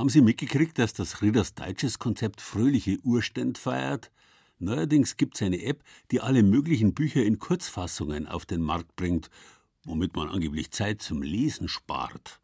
Haben 0.08 0.14
Sie 0.14 0.22
mitgekriegt, 0.22 0.80
dass 0.80 0.94
das 0.94 1.22
Rieders 1.22 1.54
Deutsches 1.54 2.00
Konzept 2.00 2.40
fröhliche 2.40 2.98
Urständ 3.04 3.58
feiert? 3.58 4.10
Neuerdings 4.58 5.18
gibt 5.18 5.36
es 5.36 5.42
eine 5.42 5.62
App, 5.62 5.84
die 6.12 6.22
alle 6.22 6.44
möglichen 6.44 6.94
Bücher 6.94 7.26
in 7.26 7.40
Kurzfassungen 7.40 8.26
auf 8.26 8.46
den 8.46 8.62
Markt 8.62 8.96
bringt, 8.96 9.30
womit 9.84 10.16
man 10.16 10.30
angeblich 10.30 10.72
Zeit 10.72 11.02
zum 11.02 11.22
Lesen 11.22 11.68
spart. 11.68 12.40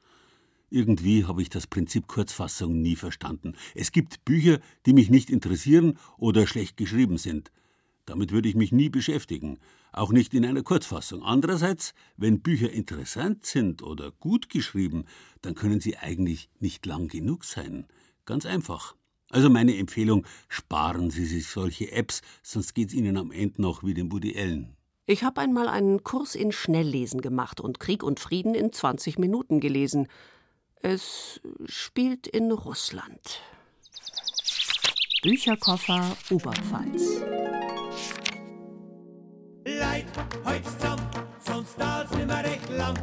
Irgendwie 0.72 1.24
habe 1.24 1.41
ich 1.41 1.50
das 1.50 1.65
Prinzip 1.65 2.08
Kurzfassung 2.08 2.82
nie 2.82 2.97
verstanden. 2.97 3.56
Es 3.76 3.93
gibt 3.93 4.26
Bücher, 4.26 4.60
die 4.86 4.91
mich 4.91 5.10
nicht 5.10 5.30
interessieren 5.30 5.97
oder 6.17 6.47
schlecht 6.47 6.76
geschrieben 6.76 7.17
sind. 7.17 7.49
Damit 8.06 8.34
würde 8.34 8.49
ich 8.49 8.56
mich 8.56 8.73
nie 8.73 8.89
beschäftigen, 8.89 9.58
auch 9.93 10.12
nicht 10.12 10.34
in 10.34 10.45
einer 10.45 10.63
Kurzfassung. 10.63 11.23
Andererseits, 11.23 11.93
wenn 12.17 12.41
Bücher 12.41 12.71
interessant 12.71 13.45
sind 13.45 13.82
oder 13.82 14.12
gut 14.12 14.49
geschrieben, 14.49 15.06
dann 15.41 15.56
können 15.56 15.79
sie 15.79 15.97
eigentlich 15.97 16.49
nicht 16.60 16.86
lang 16.86 17.08
genug 17.08 17.45
sein. 17.45 17.86
Ganz 18.25 18.45
einfach. 18.45 18.95
Also 19.29 19.49
meine 19.49 19.77
Empfehlung, 19.77 20.27
sparen 20.47 21.10
Sie 21.10 21.25
sich 21.25 21.47
solche 21.47 21.91
Apps, 21.91 22.21
sonst 22.43 22.75
geht's 22.75 22.93
Ihnen 22.93 23.17
am 23.17 23.32
Ende 23.32 23.62
noch 23.62 23.84
wie 23.84 23.93
dem 23.93 24.12
Woody 24.12 24.38
Allen. 24.38 24.75
Ich 25.06 25.23
habe 25.23 25.41
einmal 25.41 25.67
einen 25.67 26.03
Kurs 26.03 26.36
in 26.36 26.51
Schnelllesen 26.51 27.19
gemacht 27.19 27.60
und 27.60 27.79
Krieg 27.79 28.03
und 28.03 28.19
Frieden 28.19 28.53
in 28.56 28.71
20 28.71 29.17
Minuten 29.17 29.60
gelesen. 29.60 30.08
Es 30.82 31.41
spielt 31.65 32.27
in 32.27 32.51
Russland. 32.51 33.41
Bücherkoffer 35.23 36.15
Oberpfalz. 36.29 37.21
Leid, 39.65 40.06
heute 40.43 40.63
zusammen, 40.63 41.08
sonst 41.39 41.80
dauert's 41.80 42.12
nimmer 42.15 42.43
recht 42.43 42.69
lang. 42.69 42.97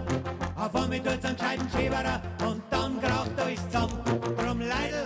Auf 0.56 0.74
einmal 0.74 1.00
tut's 1.00 1.24
einen 1.24 1.36
gescheiten 1.36 1.70
Schäberer 1.70 2.22
und 2.46 2.62
dann 2.70 3.00
kraucht 3.00 3.40
euch 3.40 3.58
zusammen. 3.70 4.02
Drum 4.36 4.60
Leidl. 4.60 5.04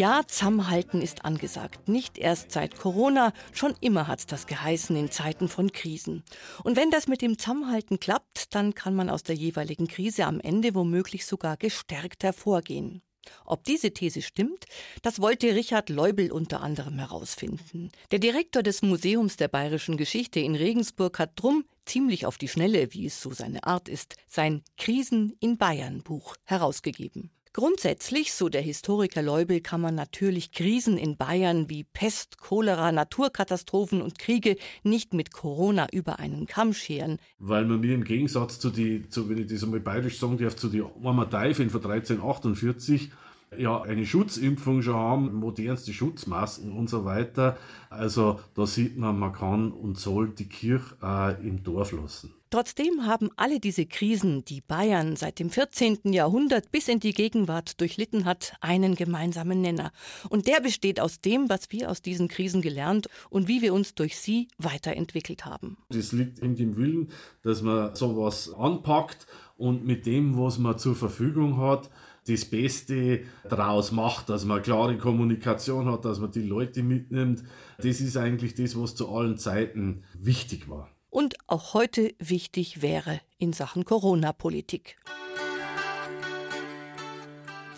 Ja, 0.00 0.22
Zusammenhalten 0.26 1.02
ist 1.02 1.26
angesagt. 1.26 1.86
Nicht 1.86 2.16
erst 2.16 2.52
seit 2.52 2.78
Corona, 2.78 3.34
schon 3.52 3.74
immer 3.82 4.08
hat's 4.08 4.24
das 4.24 4.46
geheißen 4.46 4.96
in 4.96 5.10
Zeiten 5.10 5.46
von 5.46 5.72
Krisen. 5.72 6.24
Und 6.64 6.76
wenn 6.76 6.90
das 6.90 7.06
mit 7.06 7.20
dem 7.20 7.38
Zusammenhalten 7.38 8.00
klappt, 8.00 8.54
dann 8.54 8.74
kann 8.74 8.94
man 8.94 9.10
aus 9.10 9.24
der 9.24 9.34
jeweiligen 9.34 9.88
Krise 9.88 10.24
am 10.24 10.40
Ende 10.40 10.74
womöglich 10.74 11.26
sogar 11.26 11.58
gestärkt 11.58 12.24
hervorgehen. 12.24 13.02
Ob 13.44 13.64
diese 13.64 13.92
These 13.92 14.22
stimmt, 14.22 14.66
das 15.02 15.20
wollte 15.20 15.54
Richard 15.54 15.88
Leubel 15.88 16.32
unter 16.32 16.62
anderem 16.62 16.98
herausfinden. 16.98 17.90
Der 18.10 18.18
Direktor 18.18 18.62
des 18.62 18.82
Museums 18.82 19.36
der 19.36 19.48
bayerischen 19.48 19.96
Geschichte 19.96 20.40
in 20.40 20.54
Regensburg 20.54 21.18
hat 21.18 21.32
drum 21.36 21.64
ziemlich 21.84 22.26
auf 22.26 22.38
die 22.38 22.48
Schnelle, 22.48 22.92
wie 22.92 23.06
es 23.06 23.20
so 23.20 23.32
seine 23.32 23.64
Art 23.64 23.88
ist, 23.88 24.16
sein 24.28 24.62
Krisen 24.76 25.36
in 25.40 25.58
Bayern 25.58 26.02
Buch 26.02 26.36
herausgegeben. 26.44 27.30
Grundsätzlich, 27.52 28.32
so 28.32 28.48
der 28.48 28.62
Historiker 28.62 29.22
Leubel, 29.22 29.60
kann 29.60 29.80
man 29.80 29.96
natürlich 29.96 30.52
Krisen 30.52 30.96
in 30.96 31.16
Bayern 31.16 31.68
wie 31.68 31.82
Pest, 31.82 32.38
Cholera, 32.38 32.92
Naturkatastrophen 32.92 34.02
und 34.02 34.20
Kriege 34.20 34.56
nicht 34.84 35.14
mit 35.14 35.32
Corona 35.32 35.88
über 35.90 36.20
einen 36.20 36.46
Kamm 36.46 36.72
scheren. 36.72 37.18
Weil 37.40 37.64
man 37.64 37.80
mir 37.80 37.94
im 37.94 38.04
Gegensatz 38.04 38.60
zu 38.60 38.70
die, 38.70 39.08
zu, 39.08 39.28
wenn 39.28 39.38
ich 39.38 39.48
das 39.48 39.64
einmal 39.64 39.80
bayerisch 39.80 40.20
sagen 40.20 40.38
darf, 40.38 40.54
zu 40.54 40.68
die 40.68 40.78
Teufel 40.78 41.70
von 41.70 41.84
1348 41.84 43.10
ja 43.58 43.82
eine 43.82 44.06
Schutzimpfung 44.06 44.82
schon 44.82 44.94
haben, 44.94 45.34
modernste 45.34 45.92
Schutzmasken 45.92 46.70
und 46.70 46.88
so 46.88 47.04
weiter. 47.04 47.56
Also 47.88 48.38
da 48.54 48.64
sieht 48.64 48.96
man, 48.96 49.18
man 49.18 49.32
kann 49.32 49.72
und 49.72 49.98
soll 49.98 50.28
die 50.28 50.48
Kirche 50.48 50.96
äh, 51.02 51.46
im 51.46 51.64
Dorf 51.64 51.90
lassen. 51.90 52.32
Trotzdem 52.50 53.06
haben 53.06 53.30
alle 53.36 53.60
diese 53.60 53.86
Krisen, 53.86 54.44
die 54.44 54.60
Bayern 54.60 55.14
seit 55.14 55.38
dem 55.38 55.50
14. 55.50 56.00
Jahrhundert 56.12 56.72
bis 56.72 56.88
in 56.88 56.98
die 56.98 57.12
Gegenwart 57.12 57.80
durchlitten 57.80 58.24
hat, 58.24 58.54
einen 58.60 58.96
gemeinsamen 58.96 59.60
Nenner. 59.60 59.92
Und 60.30 60.48
der 60.48 60.60
besteht 60.60 60.98
aus 60.98 61.20
dem, 61.20 61.48
was 61.48 61.70
wir 61.70 61.88
aus 61.88 62.02
diesen 62.02 62.26
Krisen 62.26 62.60
gelernt 62.60 63.08
und 63.28 63.46
wie 63.46 63.62
wir 63.62 63.72
uns 63.72 63.94
durch 63.94 64.18
sie 64.18 64.48
weiterentwickelt 64.58 65.44
haben. 65.44 65.76
Das 65.90 66.10
liegt 66.10 66.40
in 66.40 66.56
dem 66.56 66.76
Willen, 66.76 67.12
dass 67.44 67.62
man 67.62 67.94
sowas 67.94 68.52
anpackt 68.52 69.28
und 69.56 69.86
mit 69.86 70.04
dem, 70.04 70.36
was 70.36 70.58
man 70.58 70.76
zur 70.76 70.96
Verfügung 70.96 71.58
hat, 71.58 71.88
das 72.26 72.44
Beste 72.46 73.20
daraus 73.48 73.92
macht, 73.92 74.28
dass 74.28 74.44
man 74.44 74.60
klare 74.60 74.98
Kommunikation 74.98 75.86
hat, 75.86 76.04
dass 76.04 76.18
man 76.18 76.32
die 76.32 76.42
Leute 76.42 76.82
mitnimmt. 76.82 77.44
Das 77.78 78.00
ist 78.00 78.16
eigentlich 78.16 78.54
das, 78.54 78.76
was 78.76 78.96
zu 78.96 79.08
allen 79.08 79.38
Zeiten 79.38 80.02
wichtig 80.18 80.68
war 80.68 80.90
und 81.10 81.36
auch 81.46 81.74
heute 81.74 82.14
wichtig 82.18 82.82
wäre 82.82 83.20
in 83.38 83.52
Sachen 83.52 83.84
Corona-Politik. 83.84 84.96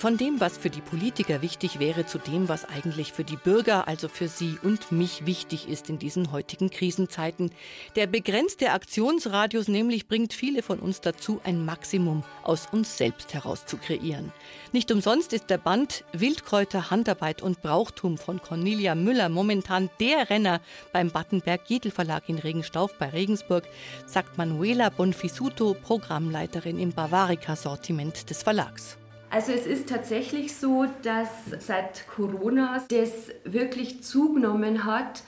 Von 0.03 0.17
dem, 0.17 0.41
was 0.41 0.59
für 0.59 0.69
die 0.69 0.81
Politiker 0.81 1.43
wichtig 1.43 1.79
wäre, 1.79 2.05
zu 2.05 2.19
dem, 2.19 2.49
was 2.49 2.65
eigentlich 2.65 3.13
für 3.13 3.23
die 3.23 3.37
Bürger, 3.37 3.87
also 3.87 4.09
für 4.09 4.27
Sie 4.27 4.59
und 4.61 4.91
mich 4.91 5.27
wichtig 5.27 5.69
ist 5.69 5.89
in 5.89 6.01
diesen 6.01 6.33
heutigen 6.33 6.71
Krisenzeiten. 6.71 7.53
Der 7.95 8.09
begrenzte 8.09 8.73
Aktionsradius 8.73 9.69
nämlich 9.69 10.09
bringt 10.09 10.33
viele 10.33 10.65
von 10.65 10.81
uns 10.81 11.03
dazu, 11.03 11.41
ein 11.45 11.65
Maximum 11.65 12.25
aus 12.43 12.67
uns 12.73 12.97
selbst 12.97 13.33
heraus 13.33 13.65
zu 13.65 13.77
kreieren. 13.77 14.33
Nicht 14.73 14.91
umsonst 14.91 15.33
ist 15.33 15.51
der 15.51 15.59
Band 15.59 16.03
Wildkräuter, 16.13 16.91
Handarbeit 16.91 17.41
und 17.41 17.63
Brauchtum 17.63 18.19
von 18.19 18.43
Cornelia 18.43 18.97
Müller 18.97 19.29
momentan 19.29 19.89
der 20.01 20.29
Renner 20.31 20.61
beim 20.93 21.13
Battenberg 21.13 21.61
Jedel 21.69 21.93
Verlag 21.93 22.29
in 22.29 22.39
Regenstauf 22.39 22.99
bei 22.99 23.09
Regensburg, 23.09 23.69
sagt 24.07 24.37
Manuela 24.37 24.91
Bonfisuto, 24.91 25.77
Programmleiterin 25.81 26.81
im 26.81 26.91
Bavarica-Sortiment 26.91 28.29
des 28.29 28.43
Verlags. 28.43 28.99
Also 29.33 29.53
es 29.53 29.67
ist 29.67 29.89
tatsächlich 29.89 30.55
so, 30.55 30.85
dass 31.01 31.31
seit 31.59 32.07
Corona 32.07 32.85
das 32.91 33.31
wirklich 33.45 34.03
zugenommen 34.03 34.85
hat. 34.85 35.23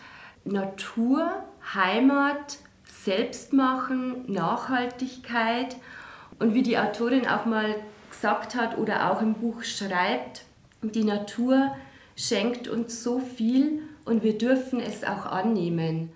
Natur, 0.45 1.43
Heimat, 1.73 2.59
Selbstmachen, 2.87 4.31
Nachhaltigkeit 4.31 5.77
und 6.39 6.53
wie 6.53 6.63
die 6.63 6.77
Autorin 6.77 7.27
auch 7.27 7.47
mal 7.47 7.77
gesagt 8.11 8.55
hat 8.55 8.77
oder 8.77 9.11
auch 9.11 9.23
im 9.23 9.33
Buch 9.33 9.63
schreibt, 9.63 10.45
die 10.83 11.05
Natur 11.05 11.75
schenkt 12.15 12.69
uns 12.69 13.03
so 13.03 13.21
viel 13.21 13.85
und 14.05 14.23
wir 14.23 14.37
dürfen 14.37 14.81
es 14.81 15.03
auch 15.03 15.25
annehmen. 15.25 16.13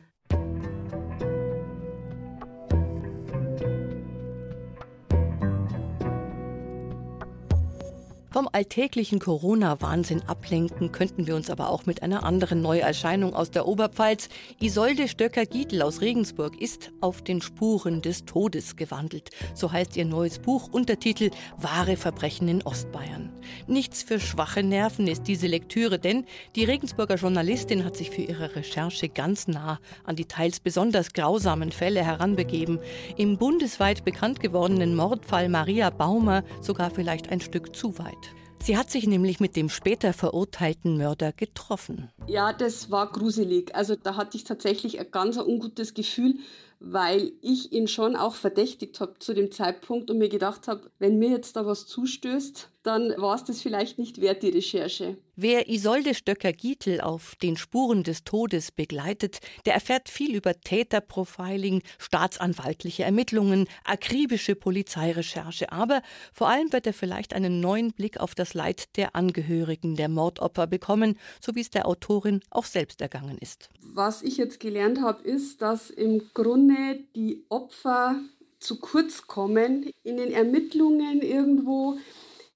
Vom 8.38 8.48
alltäglichen 8.53 9.18
Corona-Wahnsinn 9.18 10.22
ablenken 10.29 10.92
könnten 10.92 11.27
wir 11.27 11.35
uns 11.35 11.51
aber 11.51 11.70
auch 11.70 11.87
mit 11.87 12.05
einer 12.05 12.22
anderen 12.22 12.62
Neuerscheinung 12.62 13.35
aus 13.35 13.51
der 13.51 13.66
Oberpfalz. 13.66 14.29
Isolde 14.61 15.09
Stöcker-Giedel 15.09 15.83
aus 15.83 16.03
Regensburg 16.03 16.62
ist 16.62 16.92
auf 17.01 17.20
den 17.20 17.42
Spuren 17.42 18.01
des 18.01 18.27
Todes 18.27 18.77
gewandelt. 18.77 19.31
So 19.55 19.72
heißt 19.72 19.96
ihr 19.96 20.05
neues 20.05 20.38
Buch, 20.38 20.68
Untertitel 20.70 21.33
Wahre 21.57 21.96
Verbrechen 21.96 22.46
in 22.46 22.62
Ostbayern. 22.62 23.33
Nichts 23.66 24.05
für 24.05 24.20
schwache 24.20 24.62
Nerven 24.62 25.09
ist 25.09 25.24
diese 25.24 25.48
Lektüre, 25.48 25.98
denn 25.98 26.24
die 26.55 26.62
Regensburger 26.62 27.16
Journalistin 27.16 27.85
hat 27.85 27.96
sich 27.96 28.11
für 28.11 28.22
ihre 28.22 28.55
Recherche 28.55 29.09
ganz 29.09 29.48
nah 29.48 29.81
an 30.05 30.14
die 30.14 30.27
teils 30.27 30.61
besonders 30.61 31.12
grausamen 31.12 31.72
Fälle 31.72 32.05
heranbegeben. 32.05 32.79
Im 33.16 33.37
bundesweit 33.37 34.05
bekannt 34.05 34.38
gewordenen 34.38 34.94
Mordfall 34.94 35.48
Maria 35.48 35.90
Baumer 35.90 36.44
sogar 36.61 36.92
vielleicht 36.92 37.33
ein 37.33 37.40
Stück 37.40 37.74
zu 37.74 37.98
weit. 37.98 38.27
Sie 38.62 38.76
hat 38.76 38.90
sich 38.90 39.06
nämlich 39.06 39.40
mit 39.40 39.56
dem 39.56 39.68
später 39.68 40.12
verurteilten 40.12 40.96
Mörder 40.96 41.32
getroffen. 41.32 42.10
Ja, 42.26 42.52
das 42.52 42.90
war 42.90 43.10
gruselig. 43.10 43.74
Also 43.74 43.96
da 43.96 44.16
hatte 44.16 44.36
ich 44.36 44.44
tatsächlich 44.44 44.98
ein 44.98 45.10
ganz 45.10 45.36
ungutes 45.36 45.94
Gefühl, 45.94 46.34
weil 46.80 47.32
ich 47.40 47.72
ihn 47.72 47.88
schon 47.88 48.16
auch 48.16 48.34
verdächtigt 48.34 49.00
habe 49.00 49.18
zu 49.18 49.34
dem 49.34 49.50
Zeitpunkt 49.50 50.10
und 50.10 50.18
mir 50.18 50.28
gedacht 50.28 50.68
habe, 50.68 50.90
wenn 50.98 51.18
mir 51.18 51.30
jetzt 51.30 51.56
da 51.56 51.66
was 51.66 51.86
zustößt, 51.86 52.70
dann 52.82 53.12
war 53.18 53.34
es 53.34 53.44
das 53.44 53.60
vielleicht 53.60 53.98
nicht 53.98 54.20
wert, 54.20 54.42
die 54.42 54.48
Recherche. 54.48 55.18
Wer 55.36 55.68
Isolde 55.68 56.14
Stöcker-Gietel 56.14 57.00
auf 57.00 57.34
den 57.36 57.56
Spuren 57.56 58.02
des 58.02 58.24
Todes 58.24 58.72
begleitet, 58.72 59.38
der 59.66 59.74
erfährt 59.74 60.08
viel 60.08 60.34
über 60.34 60.54
Täterprofiling, 60.58 61.82
staatsanwaltliche 61.98 63.04
Ermittlungen, 63.04 63.68
akribische 63.84 64.56
Polizeirecherche, 64.56 65.70
aber 65.70 66.02
vor 66.32 66.48
allem 66.48 66.72
wird 66.72 66.86
er 66.86 66.92
vielleicht 66.94 67.34
einen 67.34 67.60
neuen 67.60 67.92
Blick 67.92 68.18
auf 68.18 68.34
das 68.34 68.54
Leid 68.54 68.96
der 68.96 69.14
Angehörigen 69.14 69.94
der 69.94 70.08
Mordopfer 70.08 70.66
bekommen, 70.66 71.18
so 71.40 71.54
wie 71.54 71.60
es 71.60 71.70
der 71.70 71.86
Autorin 71.86 72.40
auch 72.50 72.64
selbst 72.64 73.00
ergangen 73.00 73.38
ist. 73.38 73.68
Was 73.80 74.22
ich 74.22 74.38
jetzt 74.38 74.60
gelernt 74.60 75.00
habe, 75.02 75.22
ist, 75.22 75.62
dass 75.62 75.90
im 75.90 76.22
Grunde 76.34 76.67
die 77.14 77.44
Opfer 77.48 78.16
zu 78.59 78.81
kurz 78.81 79.26
kommen 79.26 79.90
in 80.02 80.16
den 80.16 80.33
Ermittlungen 80.33 81.22
irgendwo 81.22 81.98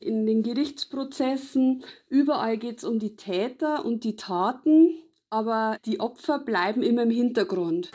in 0.00 0.26
den 0.26 0.42
Gerichtsprozessen. 0.42 1.84
Überall 2.08 2.58
geht 2.58 2.78
es 2.78 2.84
um 2.84 2.98
die 2.98 3.16
Täter 3.16 3.84
und 3.84 4.04
die 4.04 4.16
Taten, 4.16 4.94
aber 5.30 5.78
die 5.84 6.00
Opfer 6.00 6.38
bleiben 6.38 6.82
immer 6.82 7.02
im 7.02 7.10
Hintergrund. 7.10 7.92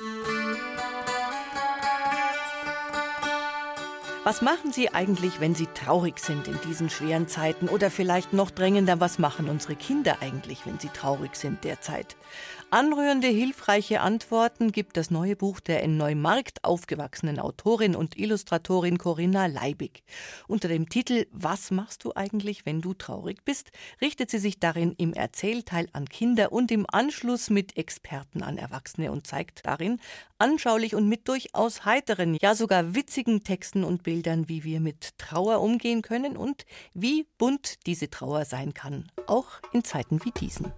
Was 4.28 4.42
machen 4.42 4.74
Sie 4.74 4.90
eigentlich, 4.90 5.40
wenn 5.40 5.56
Sie 5.56 5.68
traurig 5.74 6.20
sind 6.20 6.50
in 6.50 6.60
diesen 6.68 6.90
schweren 6.90 7.30
Zeiten? 7.30 7.70
Oder 7.70 7.90
vielleicht 7.90 8.34
noch 8.34 8.52
drängender, 8.52 9.00
was 9.00 9.20
machen 9.20 9.48
unsere 9.48 9.78
Kinder 9.78 10.18
eigentlich, 10.20 10.66
wenn 10.66 10.80
sie 10.80 10.90
traurig 10.90 11.38
sind 11.38 11.64
derzeit? 11.64 12.18
Anrührende, 12.70 13.28
hilfreiche 13.28 14.02
Antworten 14.02 14.74
gibt 14.74 14.98
das 14.98 15.10
neue 15.10 15.38
Buch 15.38 15.62
der 15.62 15.84
in 15.84 15.96
Neumarkt 15.96 16.66
aufgewachsenen 16.66 17.40
Autorin 17.40 17.96
und 17.96 18.18
Illustratorin 18.18 18.98
Corinna 18.98 19.46
Leibig. 19.46 20.04
Unter 20.50 20.68
dem 20.68 20.90
Titel 20.90 21.28
Was 21.32 21.72
machst 21.72 22.04
du 22.04 22.12
eigentlich, 22.14 22.66
wenn 22.66 22.82
du 22.82 22.94
traurig 22.94 23.46
bist, 23.46 23.72
richtet 24.02 24.30
sie 24.30 24.40
sich 24.40 24.60
darin 24.60 24.94
im 24.98 25.14
Erzählteil 25.14 25.88
an 25.94 26.10
Kinder 26.10 26.52
und 26.52 26.70
im 26.70 26.86
Anschluss 26.92 27.50
mit 27.50 27.78
Experten 27.78 28.44
an 28.44 28.58
Erwachsene 28.58 29.14
und 29.14 29.26
zeigt 29.26 29.66
darin 29.66 30.02
anschaulich 30.38 30.94
und 30.94 31.08
mit 31.08 31.30
durchaus 31.30 31.86
heiteren, 31.86 32.38
ja 32.42 32.54
sogar 32.54 32.94
witzigen 32.96 33.46
Texten 33.46 33.86
und 33.86 34.04
Bildern, 34.04 34.50
wie 34.50 34.66
wir 34.66 34.82
mit 34.82 35.18
Trauer 35.18 35.62
umgehen 35.62 36.02
können 36.02 36.36
und 36.36 36.66
wie 36.94 37.26
bunt 37.38 37.86
diese 37.86 38.10
Trauer 38.10 38.44
sein 38.44 38.74
kann, 38.74 39.10
auch 39.26 39.62
in 39.72 39.86
Zeiten 39.86 40.20
wie 40.26 40.32
diesen. 40.32 40.74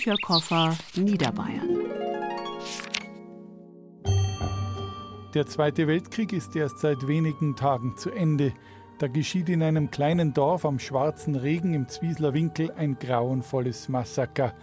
Bücherkoffer 0.00 0.78
Niederbayern. 0.96 1.78
Der 5.34 5.46
Zweite 5.46 5.86
Weltkrieg 5.86 6.32
ist 6.32 6.56
erst 6.56 6.78
seit 6.78 7.06
wenigen 7.06 7.54
Tagen 7.54 7.98
zu 7.98 8.08
Ende. 8.10 8.54
Da 8.98 9.08
geschieht 9.08 9.50
in 9.50 9.62
einem 9.62 9.90
kleinen 9.90 10.32
Dorf 10.32 10.64
am 10.64 10.78
Schwarzen 10.78 11.34
Regen 11.34 11.74
im 11.74 11.86
Zwiesler 11.86 12.32
Winkel 12.32 12.70
ein 12.78 12.98
grauenvolles 12.98 13.90
Massaker. 13.90 14.54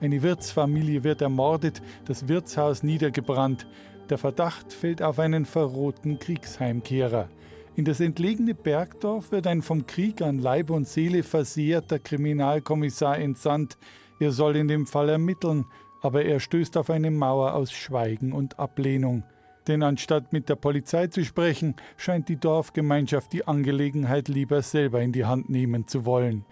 Eine 0.00 0.22
Wirtsfamilie 0.22 1.04
wird 1.04 1.22
ermordet, 1.22 1.80
das 2.06 2.26
Wirtshaus 2.26 2.82
niedergebrannt. 2.82 3.68
Der 4.08 4.18
Verdacht 4.18 4.72
fällt 4.72 5.02
auf 5.02 5.20
einen 5.20 5.44
verrohten 5.44 6.18
Kriegsheimkehrer. 6.18 7.28
In 7.76 7.84
das 7.84 8.00
entlegene 8.00 8.54
Bergdorf 8.54 9.30
wird 9.30 9.46
ein 9.46 9.62
vom 9.62 9.86
Krieg 9.86 10.20
an 10.20 10.40
Leib 10.40 10.68
und 10.68 10.88
Seele 10.88 11.22
versehrter 11.22 12.00
Kriminalkommissar 12.00 13.20
entsandt. 13.20 13.78
Er 14.20 14.32
soll 14.32 14.54
in 14.56 14.68
dem 14.68 14.86
Fall 14.86 15.08
ermitteln, 15.08 15.64
aber 16.02 16.24
er 16.24 16.40
stößt 16.40 16.76
auf 16.76 16.90
eine 16.90 17.10
Mauer 17.10 17.54
aus 17.54 17.72
Schweigen 17.72 18.32
und 18.32 18.58
Ablehnung. 18.58 19.24
Denn 19.66 19.82
anstatt 19.82 20.32
mit 20.32 20.50
der 20.50 20.56
Polizei 20.56 21.06
zu 21.06 21.24
sprechen, 21.24 21.74
scheint 21.96 22.28
die 22.28 22.36
Dorfgemeinschaft 22.36 23.32
die 23.32 23.48
Angelegenheit 23.48 24.28
lieber 24.28 24.60
selber 24.60 25.00
in 25.00 25.12
die 25.12 25.24
Hand 25.24 25.48
nehmen 25.48 25.86
zu 25.86 26.04
wollen. 26.04 26.44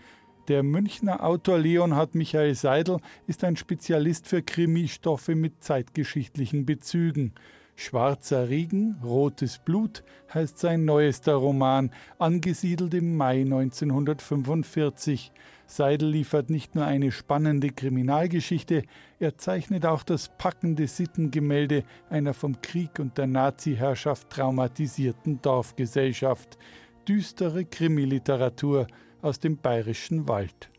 Der 0.49 0.63
Münchner 0.63 1.23
Autor 1.23 1.59
Leonhard 1.59 2.15
Michael 2.15 2.55
Seidel 2.55 3.01
ist 3.27 3.45
ein 3.45 3.57
Spezialist 3.57 4.27
für 4.27 4.41
Krimistoffe 4.43 5.35
mit 5.35 5.63
zeitgeschichtlichen 5.63 6.65
Bezügen. 6.65 7.35
Schwarzer 7.77 8.49
Regen, 8.49 8.97
rotes 9.05 9.59
Blut 9.59 10.03
heißt 10.33 10.59
sein 10.59 10.87
neuester 10.87 11.35
Roman, 11.35 11.91
angesiedelt 12.19 12.95
im 12.95 13.15
Mai 13.17 13.43
1945. 13.43 15.33
Seidel 15.71 16.09
liefert 16.09 16.49
nicht 16.49 16.75
nur 16.75 16.87
eine 16.87 17.13
spannende 17.13 17.69
Kriminalgeschichte, 17.69 18.85
er 19.21 19.37
zeichnet 19.37 19.85
auch 19.85 20.03
das 20.03 20.31
packende 20.39 20.87
Sittengemälde 20.87 21.85
einer 22.09 22.33
vom 22.33 22.61
Krieg 22.63 22.99
und 22.99 23.19
der 23.19 23.27
Nazi-Herrschaft 23.27 24.31
traumatisierten 24.31 25.43
Dorfgesellschaft. 25.43 26.59
Düstere 27.07 27.67
Krimiliteratur 27.67 28.87
aus 29.21 29.41
dem 29.41 29.59
bayerischen 29.59 30.27
Wald. 30.27 30.71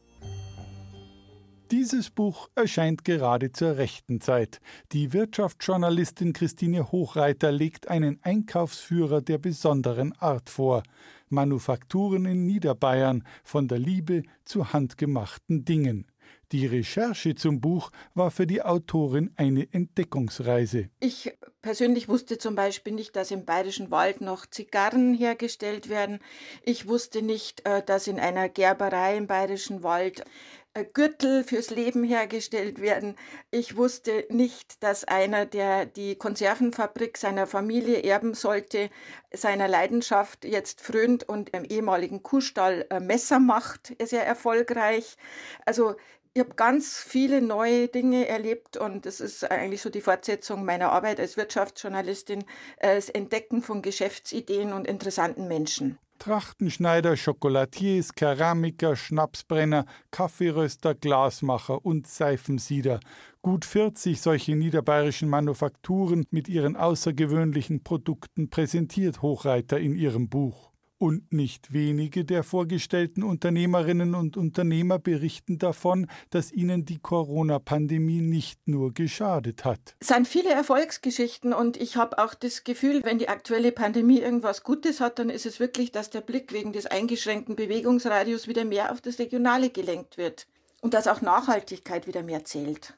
Dieses 1.71 2.09
Buch 2.09 2.49
erscheint 2.55 3.05
gerade 3.05 3.51
zur 3.51 3.77
rechten 3.77 4.21
Zeit. 4.21 4.59
Die 4.91 5.13
Wirtschaftsjournalistin 5.13 6.33
Christine 6.33 6.91
Hochreiter 6.91 7.51
legt 7.51 7.89
einen 7.89 8.19
Einkaufsführer 8.23 9.21
der 9.21 9.37
besonderen 9.37 10.13
Art 10.17 10.49
vor. 10.49 10.81
Manufakturen 11.29 12.25
in 12.25 12.45
Niederbayern, 12.45 13.23
von 13.43 13.67
der 13.67 13.79
Liebe 13.79 14.23
zu 14.45 14.73
handgemachten 14.73 15.65
Dingen. 15.65 16.05
Die 16.51 16.65
Recherche 16.65 17.35
zum 17.35 17.61
Buch 17.61 17.91
war 18.15 18.31
für 18.31 18.47
die 18.47 18.63
Autorin 18.63 19.31
eine 19.35 19.71
Entdeckungsreise. 19.71 20.89
Ich 20.99 21.31
persönlich 21.61 22.07
wusste 22.07 22.39
zum 22.39 22.55
Beispiel 22.55 22.93
nicht, 22.93 23.15
dass 23.15 23.29
im 23.29 23.45
Bayerischen 23.45 23.91
Wald 23.91 24.21
noch 24.21 24.47
Zigarren 24.47 25.13
hergestellt 25.13 25.89
werden. 25.89 26.19
Ich 26.63 26.87
wusste 26.87 27.21
nicht, 27.21 27.67
äh, 27.67 27.83
dass 27.83 28.07
in 28.07 28.19
einer 28.19 28.49
Gerberei 28.49 29.17
im 29.17 29.27
Bayerischen 29.27 29.83
Wald 29.83 30.23
Gürtel 30.93 31.43
fürs 31.43 31.71
Leben 31.71 32.03
hergestellt 32.03 32.79
werden. 32.79 33.15
Ich 33.51 33.75
wusste 33.75 34.25
nicht, 34.29 34.83
dass 34.83 35.03
einer, 35.03 35.45
der 35.45 35.85
die 35.85 36.15
Konservenfabrik 36.15 37.17
seiner 37.17 37.47
Familie 37.47 38.03
erben 38.03 38.33
sollte, 38.33 38.89
seiner 39.33 39.67
Leidenschaft 39.67 40.45
jetzt 40.45 40.81
frönt 40.81 41.27
und 41.27 41.49
im 41.49 41.65
ehemaligen 41.65 42.23
Kuhstall 42.23 42.85
äh, 42.89 42.99
Messer 42.99 43.39
macht, 43.39 43.95
sehr 44.01 44.25
erfolgreich. 44.25 45.17
Also 45.65 45.95
ich 46.33 46.41
habe 46.41 46.55
ganz 46.55 46.97
viele 46.99 47.41
neue 47.41 47.87
Dinge 47.87 48.27
erlebt 48.27 48.77
und 48.77 49.05
das 49.05 49.19
ist 49.19 49.49
eigentlich 49.49 49.81
so 49.81 49.89
die 49.89 50.01
Fortsetzung 50.01 50.63
meiner 50.63 50.91
Arbeit 50.91 51.19
als 51.19 51.35
Wirtschaftsjournalistin, 51.35 52.41
äh, 52.77 52.95
das 52.95 53.09
Entdecken 53.09 53.63
von 53.63 53.81
Geschäftsideen 53.81 54.73
und 54.73 54.87
interessanten 54.87 55.47
Menschen. 55.47 55.97
Trachtenschneider, 56.19 57.15
Chocolatiers, 57.15 58.13
Keramiker, 58.13 58.95
Schnapsbrenner, 58.95 59.85
Kaffeeröster, 60.11 60.93
Glasmacher 60.93 61.85
und 61.85 62.07
Seifensieder. 62.07 62.99
Gut 63.41 63.65
40 63.65 64.21
solche 64.21 64.55
niederbayerischen 64.55 65.29
Manufakturen 65.29 66.25
mit 66.29 66.49
ihren 66.49 66.75
außergewöhnlichen 66.75 67.83
Produkten 67.83 68.49
präsentiert 68.49 69.21
Hochreiter 69.21 69.79
in 69.79 69.95
ihrem 69.95 70.29
Buch. 70.29 70.68
Und 71.01 71.31
nicht 71.31 71.71
wenige 71.71 72.25
der 72.25 72.43
vorgestellten 72.43 73.23
Unternehmerinnen 73.23 74.15
und 74.15 74.35
Unternehmer 74.35 74.99
berichten 74.99 75.57
davon, 75.57 76.07
dass 76.29 76.51
ihnen 76.51 76.83
die 76.83 76.99
Corona-Pandemie 76.99 78.19
nicht 78.19 78.59
nur 78.67 78.93
geschadet 78.93 79.63
hat. 79.63 79.95
Es 80.01 80.09
sind 80.09 80.27
viele 80.27 80.49
Erfolgsgeschichten 80.49 81.53
und 81.53 81.77
ich 81.77 81.95
habe 81.95 82.17
auch 82.17 82.33
das 82.33 82.65
Gefühl, 82.65 82.99
wenn 83.05 83.17
die 83.17 83.29
aktuelle 83.29 83.71
Pandemie 83.71 84.19
irgendwas 84.19 84.63
Gutes 84.63 84.99
hat, 84.99 85.19
dann 85.19 85.29
ist 85.29 85.45
es 85.45 85.61
wirklich, 85.61 85.93
dass 85.93 86.09
der 86.09 86.19
Blick 86.19 86.51
wegen 86.51 86.73
des 86.73 86.85
eingeschränkten 86.85 87.55
Bewegungsradius 87.55 88.49
wieder 88.49 88.65
mehr 88.65 88.91
auf 88.91 88.99
das 88.99 89.19
Regionale 89.19 89.69
gelenkt 89.69 90.17
wird 90.17 90.47
und 90.81 90.93
dass 90.93 91.07
auch 91.07 91.21
Nachhaltigkeit 91.21 92.07
wieder 92.07 92.23
mehr 92.23 92.43
zählt. 92.43 92.97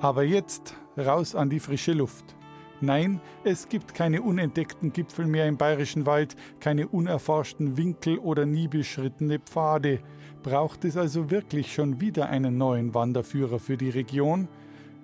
Aber 0.00 0.22
jetzt 0.22 0.74
raus 0.96 1.34
an 1.34 1.50
die 1.50 1.60
frische 1.60 1.92
Luft. 1.92 2.39
Nein, 2.82 3.20
es 3.44 3.68
gibt 3.68 3.94
keine 3.94 4.22
unentdeckten 4.22 4.92
Gipfel 4.92 5.26
mehr 5.26 5.46
im 5.46 5.58
bayerischen 5.58 6.06
Wald, 6.06 6.34
keine 6.60 6.88
unerforschten 6.88 7.76
Winkel 7.76 8.18
oder 8.18 8.46
nie 8.46 8.68
beschrittene 8.68 9.38
Pfade. 9.38 10.00
Braucht 10.42 10.86
es 10.86 10.96
also 10.96 11.30
wirklich 11.30 11.74
schon 11.74 12.00
wieder 12.00 12.30
einen 12.30 12.56
neuen 12.56 12.94
Wanderführer 12.94 13.58
für 13.58 13.76
die 13.76 13.90
Region? 13.90 14.48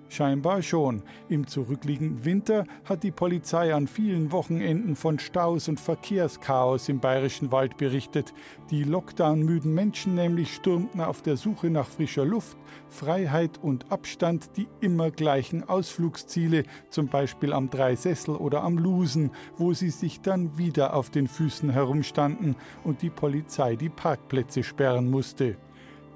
Scheinbar 0.09 0.61
schon. 0.61 1.03
Im 1.27 1.47
zurückliegenden 1.47 2.23
Winter 2.23 2.63
hat 2.85 3.03
die 3.03 3.11
Polizei 3.11 3.73
an 3.73 3.87
vielen 3.87 4.31
Wochenenden 4.31 4.95
von 4.95 5.19
Staus 5.19 5.67
und 5.67 5.81
Verkehrschaos 5.81 6.87
im 6.87 6.99
bayerischen 6.99 7.51
Wald 7.51 7.75
berichtet. 7.75 8.33
Die 8.71 8.83
Lockdown-müden 8.83 9.73
Menschen 9.73 10.15
nämlich 10.15 10.55
stürmten 10.55 11.01
auf 11.01 11.21
der 11.21 11.35
Suche 11.35 11.69
nach 11.69 11.87
frischer 11.87 12.23
Luft, 12.23 12.57
Freiheit 12.87 13.59
und 13.61 13.91
Abstand 13.91 14.55
die 14.55 14.67
immer 14.79 15.11
gleichen 15.11 15.67
Ausflugsziele, 15.67 16.63
zum 16.89 17.07
Beispiel 17.07 17.51
am 17.51 17.69
Dreisessel 17.69 18.35
oder 18.35 18.63
am 18.63 18.77
Lusen, 18.77 19.31
wo 19.57 19.73
sie 19.73 19.89
sich 19.89 20.21
dann 20.21 20.57
wieder 20.57 20.93
auf 20.93 21.09
den 21.09 21.27
Füßen 21.27 21.69
herumstanden 21.69 22.55
und 22.85 23.01
die 23.01 23.09
Polizei 23.09 23.75
die 23.75 23.89
Parkplätze 23.89 24.63
sperren 24.63 25.09
musste. 25.09 25.57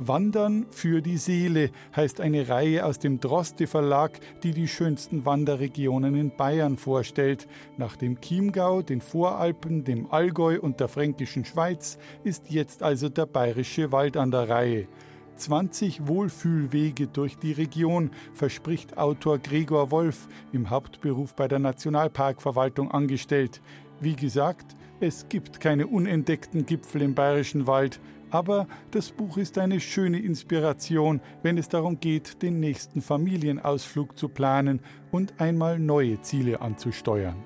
Wandern 0.04 0.66
für 0.72 1.04
die 1.04 1.18
Seele 1.18 1.70
heißt 1.96 2.22
eine 2.22 2.50
Reihe 2.50 2.88
aus 2.88 2.98
dem 2.98 3.20
Droste 3.20 3.68
Verlag, 3.68 4.20
die 4.42 4.52
die 4.52 4.68
schönsten 4.68 5.26
Wanderregionen 5.26 6.16
in 6.16 6.36
Bayern 6.36 6.76
vorstellt. 6.76 7.48
Nach 7.78 7.96
dem 7.96 8.20
Chiemgau, 8.20 8.82
den 8.82 9.00
Voralpen, 9.00 9.84
dem 9.84 10.12
Allgäu 10.12 10.60
und 10.60 10.80
der 10.80 10.88
fränkischen 10.88 11.46
Schweiz 11.46 12.00
ist 12.24 12.50
jetzt 12.50 12.82
also 12.82 13.10
der 13.10 13.28
bayerische 13.28 13.92
Wald 13.92 14.18
an 14.18 14.32
der 14.32 14.50
Reihe. 14.50 14.88
20 15.36 16.08
Wohlfühlwege 16.08 17.06
durch 17.06 17.38
die 17.38 17.52
Region, 17.52 18.10
verspricht 18.34 18.98
Autor 18.98 19.38
Gregor 19.38 19.92
Wolf, 19.92 20.28
im 20.52 20.72
Hauptberuf 20.72 21.36
bei 21.36 21.48
der 21.48 21.60
Nationalparkverwaltung 21.60 22.90
angestellt. 22.90 23.62
Wie 24.00 24.16
gesagt, 24.16 24.76
es 25.02 25.28
gibt 25.30 25.60
keine 25.60 25.88
unentdeckten 25.88 26.66
Gipfel 26.66 27.02
im 27.02 27.16
bayerischen 27.16 27.66
Wald, 27.66 28.00
aber 28.30 28.68
das 28.92 29.12
Buch 29.12 29.38
ist 29.38 29.58
eine 29.58 29.80
schöne 29.80 30.20
Inspiration, 30.20 31.22
wenn 31.42 31.58
es 31.58 31.70
darum 31.70 32.00
geht, 32.00 32.42
den 32.44 32.60
nächsten 32.60 33.02
Familienausflug 33.02 34.16
zu 34.16 34.30
planen 34.30 34.80
und 35.12 35.42
einmal 35.42 35.80
neue 35.80 36.22
Ziele 36.22 36.62
anzusteuern. 36.62 37.44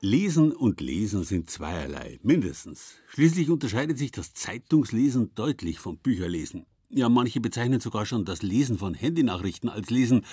Lesen 0.00 0.52
und 0.52 0.80
Lesen 0.80 1.24
sind 1.24 1.50
zweierlei, 1.50 2.20
mindestens. 2.22 2.94
Schließlich 3.08 3.50
unterscheidet 3.50 3.98
sich 3.98 4.12
das 4.12 4.34
Zeitungslesen 4.34 5.34
deutlich 5.34 5.80
vom 5.80 5.98
Bücherlesen. 5.98 6.64
Ja, 6.90 7.08
manche 7.08 7.40
bezeichnen 7.40 7.80
sogar 7.80 8.06
schon 8.06 8.24
das 8.24 8.42
Lesen 8.42 8.78
von 8.78 8.94
Handynachrichten 8.94 9.68
als 9.68 9.90
Lesen, 9.90 10.24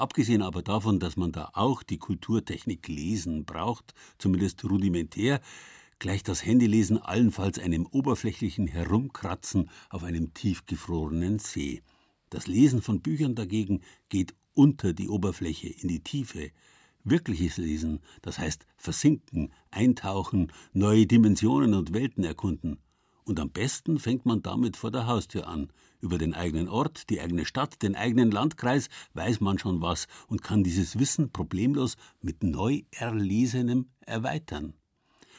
abgesehen 0.00 0.42
aber 0.42 0.62
davon, 0.62 0.98
dass 0.98 1.16
man 1.16 1.32
da 1.32 1.50
auch 1.54 1.82
die 1.82 1.98
Kulturtechnik 1.98 2.88
Lesen 2.88 3.44
braucht, 3.44 3.94
zumindest 4.18 4.64
rudimentär, 4.64 5.40
gleicht 5.98 6.28
das 6.28 6.44
Handylesen 6.44 6.98
allenfalls 6.98 7.58
einem 7.58 7.86
oberflächlichen 7.86 8.66
Herumkratzen 8.66 9.70
auf 9.90 10.02
einem 10.02 10.34
tiefgefrorenen 10.34 11.38
See. 11.38 11.82
Das 12.30 12.46
Lesen 12.46 12.82
von 12.82 13.02
Büchern 13.02 13.34
dagegen 13.34 13.82
geht 14.08 14.34
unter 14.54 14.92
die 14.92 15.08
Oberfläche 15.08 15.68
in 15.68 15.88
die 15.88 16.02
Tiefe. 16.02 16.50
Wirkliches 17.04 17.56
Lesen, 17.56 18.00
das 18.22 18.38
heißt 18.38 18.66
versinken, 18.76 19.52
eintauchen, 19.70 20.52
neue 20.72 21.06
Dimensionen 21.06 21.74
und 21.74 21.92
Welten 21.92 22.24
erkunden. 22.24 22.78
Und 23.24 23.38
am 23.38 23.50
besten 23.50 23.98
fängt 23.98 24.26
man 24.26 24.42
damit 24.42 24.76
vor 24.76 24.90
der 24.90 25.06
Haustür 25.06 25.46
an. 25.46 25.72
Über 26.00 26.18
den 26.18 26.34
eigenen 26.34 26.68
Ort, 26.68 27.10
die 27.10 27.20
eigene 27.20 27.44
Stadt, 27.44 27.82
den 27.82 27.94
eigenen 27.94 28.30
Landkreis 28.30 28.88
weiß 29.14 29.40
man 29.40 29.58
schon 29.58 29.82
was 29.82 30.06
und 30.28 30.42
kann 30.42 30.64
dieses 30.64 30.98
Wissen 30.98 31.30
problemlos 31.30 31.96
mit 32.22 32.42
neu 32.42 32.82
Erlesenem 32.90 33.90
erweitern. 34.00 34.74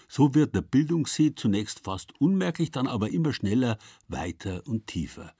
So 0.08 0.36
wird 0.36 0.54
der 0.56 0.62
Bildungssee 0.62 1.34
zunächst 1.36 1.80
fast 1.80 2.20
unmerklich, 2.20 2.70
dann 2.72 2.88
aber 2.88 3.12
immer 3.12 3.34
schneller, 3.34 3.78
weiter 4.08 4.62
und 4.68 4.88
tiefer. 4.88 5.34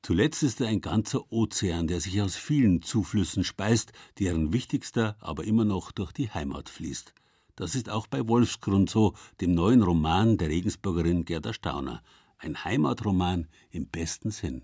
Zuletzt 0.00 0.42
ist 0.42 0.60
er 0.60 0.68
ein 0.68 0.80
ganzer 0.80 1.30
Ozean, 1.32 1.86
der 1.86 2.00
sich 2.00 2.20
aus 2.22 2.36
vielen 2.36 2.82
Zuflüssen 2.82 3.44
speist, 3.44 3.92
deren 4.18 4.52
wichtigster 4.52 5.16
aber 5.20 5.44
immer 5.44 5.64
noch 5.64 5.92
durch 5.92 6.12
die 6.12 6.30
Heimat 6.30 6.68
fließt. 6.68 7.14
Das 7.56 7.74
ist 7.74 7.90
auch 7.90 8.06
bei 8.06 8.26
Wolfsgrund 8.26 8.88
so, 8.88 9.14
dem 9.40 9.54
neuen 9.54 9.82
Roman 9.82 10.38
der 10.38 10.48
Regensburgerin 10.48 11.24
Gerda 11.24 11.52
Stauner. 11.52 12.02
Ein 12.42 12.64
Heimatroman 12.64 13.46
im 13.70 13.86
besten 13.86 14.32
Sinn. 14.32 14.62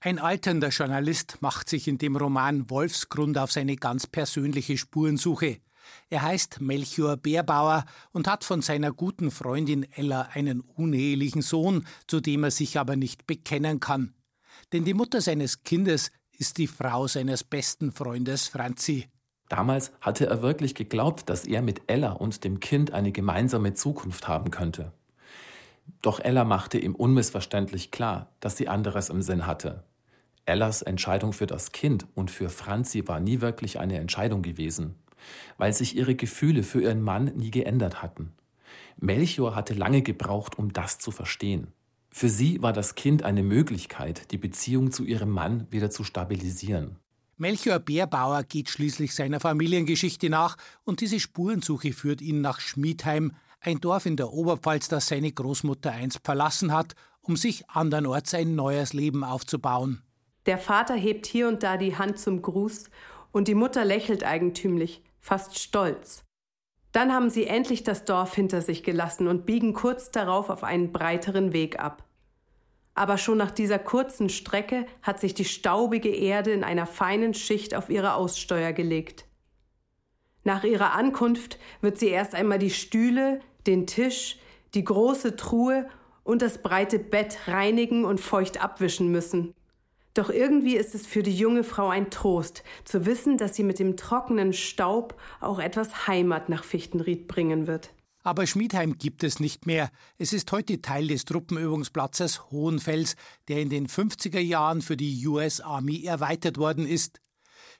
Ein 0.00 0.18
alternder 0.18 0.70
Journalist 0.70 1.38
macht 1.40 1.68
sich 1.68 1.86
in 1.86 1.96
dem 1.96 2.16
Roman 2.16 2.68
Wolfsgrund 2.70 3.38
auf 3.38 3.52
seine 3.52 3.76
ganz 3.76 4.08
persönliche 4.08 4.76
Spurensuche. 4.76 5.58
Er 6.10 6.22
heißt 6.22 6.60
Melchior 6.60 7.16
Bärbauer 7.16 7.84
und 8.10 8.26
hat 8.26 8.42
von 8.42 8.62
seiner 8.62 8.92
guten 8.92 9.30
Freundin 9.30 9.86
Ella 9.92 10.22
einen 10.32 10.60
unehelichen 10.60 11.40
Sohn, 11.40 11.86
zu 12.08 12.20
dem 12.20 12.42
er 12.42 12.50
sich 12.50 12.80
aber 12.80 12.96
nicht 12.96 13.28
bekennen 13.28 13.78
kann. 13.78 14.14
Denn 14.72 14.84
die 14.84 14.94
Mutter 14.94 15.20
seines 15.20 15.62
Kindes 15.62 16.10
ist 16.36 16.58
die 16.58 16.66
Frau 16.66 17.06
seines 17.06 17.44
besten 17.44 17.92
Freundes 17.92 18.48
Franzi. 18.48 19.06
Damals 19.48 19.92
hatte 20.00 20.26
er 20.26 20.42
wirklich 20.42 20.74
geglaubt, 20.74 21.30
dass 21.30 21.46
er 21.46 21.62
mit 21.62 21.82
Ella 21.86 22.10
und 22.10 22.42
dem 22.42 22.58
Kind 22.58 22.90
eine 22.90 23.12
gemeinsame 23.12 23.74
Zukunft 23.74 24.26
haben 24.26 24.50
könnte. 24.50 24.92
Doch 26.02 26.20
Ella 26.20 26.44
machte 26.44 26.78
ihm 26.78 26.94
unmissverständlich 26.94 27.90
klar, 27.90 28.30
dass 28.40 28.56
sie 28.56 28.68
anderes 28.68 29.10
im 29.10 29.22
Sinn 29.22 29.46
hatte. 29.46 29.84
Ellas 30.46 30.82
Entscheidung 30.82 31.32
für 31.32 31.46
das 31.46 31.72
Kind 31.72 32.06
und 32.14 32.30
für 32.30 32.48
Franzi 32.48 33.06
war 33.06 33.20
nie 33.20 33.40
wirklich 33.40 33.78
eine 33.78 33.98
Entscheidung 33.98 34.42
gewesen 34.42 34.94
weil 35.56 35.72
sich 35.72 35.96
ihre 35.96 36.14
Gefühle 36.14 36.62
für 36.62 36.82
ihren 36.82 37.02
Mann 37.02 37.32
nie 37.36 37.50
geändert 37.50 38.02
hatten. 38.02 38.32
Melchior 38.98 39.54
hatte 39.54 39.74
lange 39.74 40.02
gebraucht, 40.02 40.58
um 40.58 40.72
das 40.72 40.98
zu 40.98 41.10
verstehen. 41.10 41.68
Für 42.10 42.28
sie 42.28 42.62
war 42.62 42.72
das 42.72 42.94
Kind 42.94 43.22
eine 43.22 43.42
Möglichkeit, 43.42 44.32
die 44.32 44.38
Beziehung 44.38 44.90
zu 44.92 45.04
ihrem 45.04 45.30
Mann 45.30 45.66
wieder 45.70 45.90
zu 45.90 46.04
stabilisieren. 46.04 46.96
Melchior 47.36 47.78
Bärbauer 47.78 48.42
geht 48.42 48.68
schließlich 48.68 49.14
seiner 49.14 49.38
Familiengeschichte 49.38 50.28
nach 50.28 50.56
und 50.84 51.00
diese 51.00 51.20
Spurensuche 51.20 51.92
führt 51.92 52.20
ihn 52.20 52.40
nach 52.40 52.58
Schmiedheim, 52.58 53.32
ein 53.60 53.80
Dorf 53.80 54.06
in 54.06 54.16
der 54.16 54.32
Oberpfalz, 54.32 54.88
das 54.88 55.08
seine 55.08 55.32
Großmutter 55.32 55.92
einst 55.92 56.20
verlassen 56.24 56.72
hat, 56.72 56.94
um 57.20 57.36
sich 57.36 57.68
andernorts 57.68 58.34
ein 58.34 58.54
neues 58.54 58.92
Leben 58.92 59.24
aufzubauen. 59.24 60.02
Der 60.46 60.58
Vater 60.58 60.94
hebt 60.94 61.26
hier 61.26 61.48
und 61.48 61.62
da 61.62 61.76
die 61.76 61.96
Hand 61.96 62.18
zum 62.18 62.40
Gruß 62.40 62.90
und 63.32 63.48
die 63.48 63.54
Mutter 63.54 63.84
lächelt 63.84 64.24
eigentümlich 64.24 65.02
fast 65.20 65.58
stolz. 65.58 66.24
Dann 66.92 67.12
haben 67.12 67.28
sie 67.28 67.46
endlich 67.46 67.84
das 67.84 68.04
Dorf 68.04 68.34
hinter 68.34 68.62
sich 68.62 68.82
gelassen 68.82 69.28
und 69.28 69.44
biegen 69.44 69.74
kurz 69.74 70.10
darauf 70.10 70.48
auf 70.48 70.64
einen 70.64 70.90
breiteren 70.90 71.52
Weg 71.52 71.78
ab. 71.78 72.04
Aber 72.94 73.18
schon 73.18 73.38
nach 73.38 73.50
dieser 73.52 73.78
kurzen 73.78 74.28
Strecke 74.28 74.86
hat 75.02 75.20
sich 75.20 75.34
die 75.34 75.44
staubige 75.44 76.08
Erde 76.08 76.50
in 76.50 76.64
einer 76.64 76.86
feinen 76.86 77.34
Schicht 77.34 77.74
auf 77.74 77.90
ihre 77.90 78.14
Aussteuer 78.14 78.72
gelegt. 78.72 79.27
Nach 80.48 80.64
ihrer 80.64 80.94
Ankunft 80.94 81.58
wird 81.82 81.98
sie 81.98 82.08
erst 82.08 82.34
einmal 82.34 82.58
die 82.58 82.70
Stühle, 82.70 83.40
den 83.66 83.86
Tisch, 83.86 84.38
die 84.72 84.82
große 84.82 85.36
Truhe 85.36 85.90
und 86.24 86.40
das 86.40 86.62
breite 86.62 86.98
Bett 86.98 87.40
reinigen 87.48 88.06
und 88.06 88.18
feucht 88.18 88.58
abwischen 88.58 89.12
müssen. 89.12 89.52
Doch 90.14 90.30
irgendwie 90.30 90.76
ist 90.76 90.94
es 90.94 91.06
für 91.06 91.22
die 91.22 91.36
junge 91.36 91.64
Frau 91.64 91.90
ein 91.90 92.10
Trost, 92.10 92.62
zu 92.86 93.04
wissen, 93.04 93.36
dass 93.36 93.56
sie 93.56 93.62
mit 93.62 93.78
dem 93.78 93.98
trockenen 93.98 94.54
Staub 94.54 95.20
auch 95.42 95.58
etwas 95.58 96.06
Heimat 96.06 96.48
nach 96.48 96.64
Fichtenried 96.64 97.28
bringen 97.28 97.66
wird. 97.66 97.90
Aber 98.22 98.46
Schmiedheim 98.46 98.96
gibt 98.96 99.24
es 99.24 99.40
nicht 99.40 99.66
mehr. 99.66 99.90
Es 100.16 100.32
ist 100.32 100.50
heute 100.50 100.80
Teil 100.80 101.08
des 101.08 101.26
Truppenübungsplatzes 101.26 102.50
Hohenfels, 102.50 103.16
der 103.48 103.60
in 103.60 103.68
den 103.68 103.86
50er 103.86 104.40
Jahren 104.40 104.80
für 104.80 104.96
die 104.96 105.26
US 105.26 105.60
Army 105.60 106.04
erweitert 106.04 106.56
worden 106.56 106.86
ist. 106.86 107.20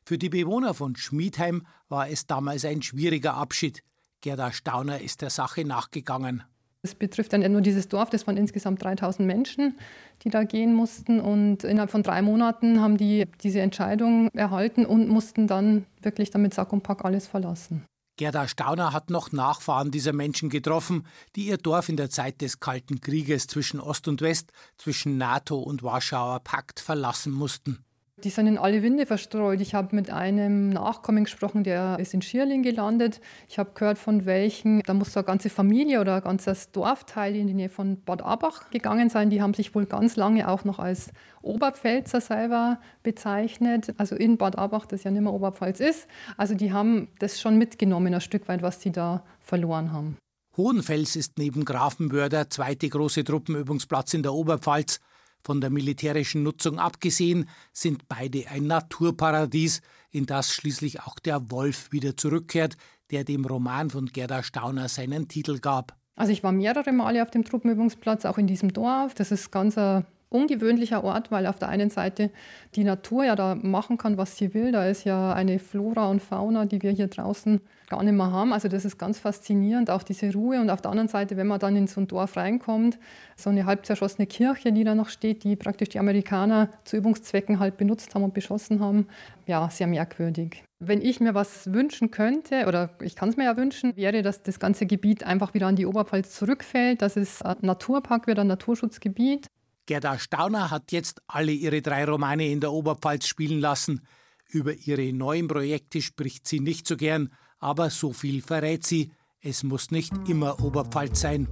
Für 0.08 0.16
die 0.16 0.30
Bewohner 0.30 0.72
von 0.72 0.96
Schmiedheim 0.96 1.66
war 1.90 2.08
es 2.08 2.26
damals 2.26 2.64
ein 2.64 2.80
schwieriger 2.80 3.34
Abschied. 3.34 3.82
Gerda 4.22 4.52
Stauner 4.52 5.02
ist 5.02 5.20
der 5.20 5.28
Sache 5.28 5.66
nachgegangen. 5.66 6.44
Es 6.80 6.94
betrifft 6.94 7.32
nicht 7.32 7.50
nur 7.50 7.60
dieses 7.60 7.88
Dorf, 7.88 8.08
das 8.08 8.26
waren 8.26 8.38
insgesamt 8.38 8.82
3000 8.82 9.26
Menschen, 9.26 9.76
die 10.22 10.30
da 10.30 10.44
gehen 10.44 10.72
mussten. 10.72 11.20
Und 11.20 11.62
innerhalb 11.62 11.90
von 11.90 12.02
drei 12.02 12.22
Monaten 12.22 12.80
haben 12.80 12.96
die 12.96 13.26
diese 13.42 13.60
Entscheidung 13.60 14.30
erhalten 14.32 14.86
und 14.86 15.10
mussten 15.10 15.46
dann 15.46 15.84
wirklich 16.00 16.30
damit 16.30 16.54
Sack 16.54 16.72
und 16.72 16.82
Pack 16.82 17.04
alles 17.04 17.26
verlassen. 17.26 17.84
Gerda 18.16 18.48
Stauner 18.48 18.94
hat 18.94 19.10
noch 19.10 19.32
Nachfahren 19.32 19.90
dieser 19.90 20.14
Menschen 20.14 20.48
getroffen, 20.48 21.06
die 21.36 21.48
ihr 21.48 21.58
Dorf 21.58 21.90
in 21.90 21.98
der 21.98 22.08
Zeit 22.08 22.40
des 22.40 22.60
Kalten 22.60 23.02
Krieges 23.02 23.46
zwischen 23.46 23.78
Ost 23.78 24.08
und 24.08 24.22
West, 24.22 24.52
zwischen 24.78 25.18
NATO 25.18 25.58
und 25.58 25.82
Warschauer 25.82 26.40
Pakt 26.40 26.80
verlassen 26.80 27.30
mussten. 27.30 27.84
Die 28.24 28.30
sind 28.30 28.48
in 28.48 28.58
alle 28.58 28.82
Winde 28.82 29.06
verstreut. 29.06 29.60
Ich 29.60 29.74
habe 29.74 29.94
mit 29.94 30.10
einem 30.10 30.70
Nachkommen 30.70 31.22
gesprochen, 31.22 31.62
der 31.62 31.98
ist 32.00 32.14
in 32.14 32.22
Schierling 32.22 32.64
gelandet. 32.64 33.20
Ich 33.48 33.60
habe 33.60 33.70
gehört, 33.74 33.96
von 33.96 34.26
welchen, 34.26 34.80
da 34.82 34.94
muss 34.94 35.12
so 35.12 35.20
eine 35.20 35.26
ganze 35.26 35.50
Familie 35.50 36.00
oder 36.00 36.16
ein 36.16 36.22
ganzes 36.22 36.72
Dorfteil 36.72 37.36
in 37.36 37.46
die 37.46 37.54
Nähe 37.54 37.68
von 37.68 38.02
Bad 38.02 38.22
Abach 38.22 38.70
gegangen 38.70 39.08
sein. 39.08 39.30
Die 39.30 39.40
haben 39.40 39.54
sich 39.54 39.72
wohl 39.72 39.86
ganz 39.86 40.16
lange 40.16 40.48
auch 40.48 40.64
noch 40.64 40.80
als 40.80 41.10
Oberpfälzer 41.42 42.20
selber 42.20 42.80
bezeichnet. 43.04 43.94
Also 43.98 44.16
in 44.16 44.36
Bad 44.36 44.58
Abach, 44.58 44.86
das 44.86 45.04
ja 45.04 45.12
nicht 45.12 45.22
mehr 45.22 45.32
Oberpfalz 45.32 45.78
ist. 45.78 46.08
Also 46.36 46.56
die 46.56 46.72
haben 46.72 47.08
das 47.20 47.40
schon 47.40 47.56
mitgenommen, 47.56 48.12
ein 48.12 48.20
Stück 48.20 48.48
weit, 48.48 48.62
was 48.62 48.82
sie 48.82 48.90
da 48.90 49.22
verloren 49.38 49.92
haben. 49.92 50.16
Hohenfels 50.56 51.14
ist 51.14 51.38
neben 51.38 51.64
Grafenwörder 51.64 52.50
zweite 52.50 52.88
große 52.88 53.22
Truppenübungsplatz 53.22 54.14
in 54.14 54.24
der 54.24 54.32
Oberpfalz. 54.32 54.98
Von 55.42 55.60
der 55.60 55.70
militärischen 55.70 56.42
Nutzung 56.42 56.78
abgesehen 56.78 57.48
sind 57.72 58.08
beide 58.08 58.48
ein 58.48 58.66
Naturparadies, 58.66 59.80
in 60.10 60.26
das 60.26 60.52
schließlich 60.52 61.02
auch 61.02 61.18
der 61.18 61.50
Wolf 61.50 61.92
wieder 61.92 62.16
zurückkehrt, 62.16 62.76
der 63.10 63.24
dem 63.24 63.44
Roman 63.44 63.90
von 63.90 64.06
Gerda 64.06 64.42
Stauner 64.42 64.88
seinen 64.88 65.28
Titel 65.28 65.58
gab. 65.58 65.96
Also 66.16 66.32
ich 66.32 66.42
war 66.42 66.52
mehrere 66.52 66.92
Male 66.92 67.22
auf 67.22 67.30
dem 67.30 67.44
Truppenübungsplatz, 67.44 68.24
auch 68.24 68.38
in 68.38 68.46
diesem 68.46 68.72
Dorf. 68.72 69.14
Das 69.14 69.30
ist 69.30 69.50
ganz 69.52 69.78
ein 69.78 70.04
ungewöhnlicher 70.30 71.04
Ort, 71.04 71.30
weil 71.30 71.46
auf 71.46 71.58
der 71.58 71.68
einen 71.68 71.90
Seite 71.90 72.30
die 72.74 72.84
Natur 72.84 73.24
ja 73.24 73.36
da 73.36 73.54
machen 73.54 73.98
kann, 73.98 74.18
was 74.18 74.36
sie 74.36 74.52
will. 74.52 74.72
Da 74.72 74.86
ist 74.86 75.04
ja 75.04 75.32
eine 75.32 75.58
Flora 75.58 76.08
und 76.08 76.20
Fauna, 76.20 76.66
die 76.66 76.82
wir 76.82 76.90
hier 76.90 77.08
draußen 77.08 77.60
gar 77.88 78.02
nicht 78.02 78.14
mehr 78.14 78.30
haben. 78.30 78.52
Also 78.52 78.68
das 78.68 78.84
ist 78.84 78.98
ganz 78.98 79.18
faszinierend, 79.18 79.90
auch 79.90 80.02
diese 80.02 80.32
Ruhe. 80.32 80.60
Und 80.60 80.70
auf 80.70 80.80
der 80.80 80.90
anderen 80.90 81.08
Seite, 81.08 81.36
wenn 81.36 81.46
man 81.46 81.58
dann 81.58 81.76
in 81.76 81.86
so 81.86 82.00
ein 82.00 82.08
Dorf 82.08 82.36
reinkommt, 82.36 82.98
so 83.36 83.50
eine 83.50 83.66
halb 83.66 83.86
zerschossene 83.86 84.26
Kirche, 84.26 84.72
die 84.72 84.84
da 84.84 84.94
noch 84.94 85.08
steht, 85.08 85.44
die 85.44 85.56
praktisch 85.56 85.90
die 85.90 85.98
Amerikaner 85.98 86.70
zu 86.84 86.96
Übungszwecken 86.96 87.58
halt 87.58 87.76
benutzt 87.76 88.14
haben 88.14 88.24
und 88.24 88.34
beschossen 88.34 88.80
haben. 88.80 89.06
Ja, 89.46 89.68
sehr 89.70 89.86
merkwürdig. 89.86 90.62
Wenn 90.80 91.00
ich 91.00 91.18
mir 91.20 91.34
was 91.34 91.72
wünschen 91.72 92.10
könnte, 92.10 92.66
oder 92.66 92.90
ich 93.02 93.16
kann 93.16 93.30
es 93.30 93.36
mir 93.36 93.44
ja 93.44 93.56
wünschen, 93.56 93.96
wäre, 93.96 94.22
dass 94.22 94.42
das 94.42 94.60
ganze 94.60 94.86
Gebiet 94.86 95.24
einfach 95.24 95.54
wieder 95.54 95.66
an 95.66 95.76
die 95.76 95.86
Oberpfalz 95.86 96.34
zurückfällt, 96.34 97.02
dass 97.02 97.16
es 97.16 97.42
ein 97.42 97.56
Naturpark 97.62 98.26
wird, 98.26 98.38
ein 98.38 98.46
Naturschutzgebiet. 98.46 99.48
Gerda 99.86 100.18
Stauner 100.18 100.70
hat 100.70 100.92
jetzt 100.92 101.22
alle 101.26 101.50
ihre 101.50 101.80
drei 101.80 102.04
Romane 102.04 102.46
in 102.46 102.60
der 102.60 102.72
Oberpfalz 102.72 103.26
spielen 103.26 103.58
lassen. 103.58 104.02
Über 104.50 104.74
ihre 104.74 105.12
neuen 105.12 105.48
Projekte 105.48 106.00
spricht 106.00 106.46
sie 106.46 106.60
nicht 106.60 106.86
so 106.86 106.96
gern, 106.96 107.30
aber 107.58 107.90
so 107.90 108.12
viel 108.12 108.42
verrät 108.42 108.86
sie, 108.86 109.12
es 109.40 109.62
muss 109.62 109.90
nicht 109.90 110.12
immer 110.28 110.62
Oberpfalz 110.62 111.20
sein. 111.20 111.48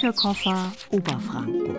Bücherkoffer 0.00 0.72
Oberfranken. 0.92 1.76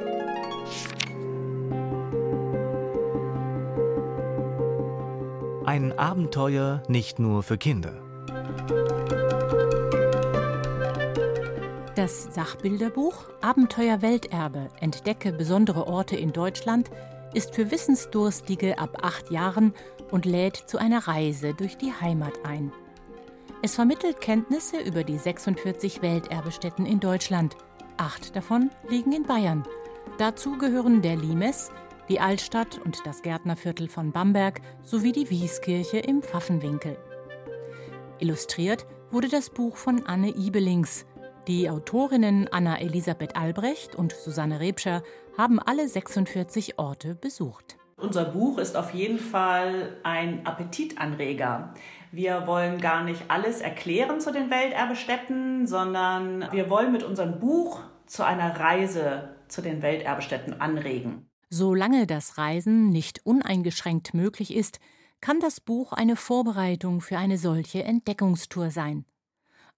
Ein 5.65 5.97
Abenteuer 5.97 6.83
nicht 6.87 7.17
nur 7.17 7.41
für 7.41 7.57
Kinder. 7.57 7.99
Das 11.95 12.31
Sachbilderbuch 12.31 13.15
Abenteuer 13.41 14.03
Welterbe 14.03 14.69
entdecke 14.79 15.31
besondere 15.31 15.87
Orte 15.87 16.15
in 16.15 16.31
Deutschland 16.31 16.91
ist 17.33 17.55
für 17.55 17.71
Wissensdurstige 17.71 18.77
ab 18.77 18.99
acht 19.01 19.31
Jahren 19.31 19.73
und 20.11 20.25
lädt 20.25 20.57
zu 20.57 20.77
einer 20.77 21.07
Reise 21.07 21.55
durch 21.55 21.75
die 21.75 21.91
Heimat 21.91 22.33
ein. 22.43 22.71
Es 23.63 23.73
vermittelt 23.73 24.21
Kenntnisse 24.21 24.79
über 24.79 25.03
die 25.03 25.17
46 25.17 26.03
Welterbestätten 26.03 26.85
in 26.85 26.99
Deutschland– 26.99 27.57
Acht 27.97 28.35
davon 28.35 28.69
liegen 28.89 29.11
in 29.11 29.23
Bayern. 29.23 29.63
Dazu 30.17 30.57
gehören 30.57 31.01
der 31.01 31.15
Limes, 31.15 31.71
die 32.09 32.19
Altstadt 32.19 32.79
und 32.83 33.05
das 33.05 33.21
Gärtnerviertel 33.21 33.87
von 33.87 34.11
Bamberg 34.11 34.61
sowie 34.83 35.11
die 35.11 35.29
Wieskirche 35.29 35.99
im 35.99 36.21
Pfaffenwinkel. 36.21 36.97
Illustriert 38.19 38.85
wurde 39.11 39.29
das 39.29 39.49
Buch 39.49 39.77
von 39.77 40.05
Anne 40.05 40.29
Ibelings. 40.29 41.05
Die 41.47 41.69
Autorinnen 41.69 42.47
Anna 42.51 42.79
Elisabeth 42.79 43.35
Albrecht 43.35 43.95
und 43.95 44.13
Susanne 44.13 44.59
Rebscher 44.59 45.03
haben 45.37 45.59
alle 45.59 45.87
46 45.87 46.77
Orte 46.77 47.15
besucht. 47.15 47.77
Unser 47.97 48.25
Buch 48.25 48.57
ist 48.57 48.75
auf 48.75 48.93
jeden 48.93 49.19
Fall 49.19 49.97
ein 50.03 50.45
Appetitanreger. 50.45 51.73
Wir 52.13 52.45
wollen 52.45 52.81
gar 52.81 53.05
nicht 53.05 53.23
alles 53.29 53.61
erklären 53.61 54.19
zu 54.19 54.33
den 54.33 54.49
Welterbestätten, 54.49 55.65
sondern 55.65 56.51
wir 56.51 56.69
wollen 56.69 56.91
mit 56.91 57.03
unserem 57.03 57.39
Buch 57.39 57.79
zu 58.05 58.25
einer 58.25 58.59
Reise 58.59 59.35
zu 59.47 59.61
den 59.61 59.81
Welterbestätten 59.81 60.59
anregen. 60.59 61.29
Solange 61.49 62.07
das 62.07 62.37
Reisen 62.37 62.89
nicht 62.89 63.25
uneingeschränkt 63.25 64.13
möglich 64.13 64.53
ist, 64.53 64.79
kann 65.21 65.39
das 65.39 65.61
Buch 65.61 65.93
eine 65.93 66.17
Vorbereitung 66.17 66.99
für 66.99 67.17
eine 67.17 67.37
solche 67.37 67.83
Entdeckungstour 67.83 68.71
sein. 68.71 69.05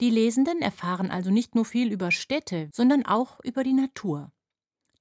Die 0.02 0.10
Lesenden 0.10 0.62
erfahren 0.62 1.12
also 1.12 1.30
nicht 1.30 1.54
nur 1.54 1.66
viel 1.66 1.92
über 1.92 2.10
Städte, 2.10 2.70
sondern 2.72 3.06
auch 3.06 3.40
über 3.44 3.64
die 3.64 3.74
Natur. 3.74 4.32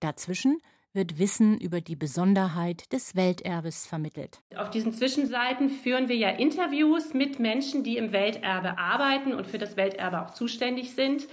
Dazwischen 0.00 0.58
wird 0.92 1.18
Wissen 1.18 1.58
über 1.58 1.80
die 1.80 1.96
Besonderheit 1.96 2.92
des 2.92 3.16
Welterbes 3.16 3.86
vermittelt. 3.86 4.40
Auf 4.56 4.70
diesen 4.70 4.92
Zwischenseiten 4.92 5.68
führen 5.68 6.08
wir 6.08 6.16
ja 6.16 6.28
Interviews 6.28 7.14
mit 7.14 7.38
Menschen, 7.38 7.84
die 7.84 7.96
im 7.96 8.12
Welterbe 8.12 8.78
arbeiten 8.78 9.34
und 9.34 9.46
für 9.46 9.58
das 9.58 9.76
Welterbe 9.76 10.22
auch 10.22 10.30
zuständig 10.30 10.94
sind 10.94 11.26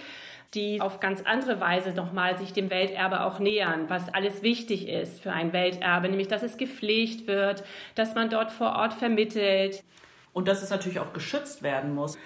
die 0.53 0.81
auf 0.81 0.99
ganz 0.99 1.21
andere 1.21 1.59
Weise 1.59 1.91
nochmal 1.91 2.37
sich 2.37 2.53
dem 2.53 2.69
Welterbe 2.69 3.23
auch 3.23 3.39
nähern, 3.39 3.89
was 3.89 4.11
alles 4.11 4.41
wichtig 4.41 4.87
ist 4.87 5.21
für 5.21 5.31
ein 5.31 5.53
Welterbe, 5.53 6.09
nämlich 6.09 6.27
dass 6.27 6.41
es 6.41 6.57
gepflegt 6.57 7.27
wird, 7.27 7.63
dass 7.95 8.15
man 8.15 8.29
dort 8.29 8.51
vor 8.51 8.75
Ort 8.75 8.93
vermittelt. 8.93 9.83
Und 10.31 10.47
dass 10.47 10.61
es 10.61 10.69
natürlich 10.69 10.99
auch 10.99 11.11
geschützt 11.11 11.63
werden 11.63 11.95
muss. 11.95 12.17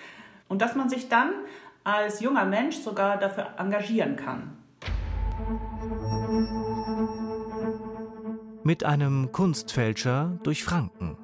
Und 0.50 0.62
dass 0.62 0.76
man 0.76 0.90
sich 0.90 1.08
dann 1.08 1.32
als 1.84 2.20
junger 2.20 2.46
Mensch 2.46 2.76
sogar 2.76 3.18
dafür 3.18 3.48
engagieren 3.58 4.18
kann. 4.18 4.58
Mit 8.66 8.86
einem 8.86 9.34
Kunstfälscher 9.34 10.40
durch 10.44 10.64
Franken. 10.64 11.18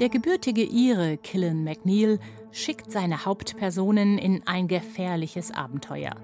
Der 0.00 0.08
gebürtige 0.08 0.64
Ire 0.64 1.16
Killen 1.16 1.62
McNeil 1.62 2.18
schickt 2.50 2.90
seine 2.90 3.24
Hauptpersonen 3.24 4.18
in 4.18 4.42
ein 4.46 4.66
gefährliches 4.66 5.52
Abenteuer. 5.52 6.16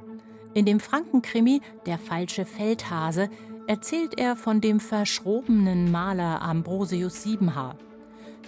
In 0.54 0.64
dem 0.64 0.80
Frankenkrimi 0.80 1.60
Der 1.86 1.98
falsche 1.98 2.44
Feldhase 2.44 3.30
erzählt 3.68 4.18
er 4.18 4.34
von 4.34 4.60
dem 4.60 4.80
verschrobenen 4.80 5.92
Maler 5.92 6.42
Ambrosius 6.42 7.22
Siebenhaar. 7.22 7.76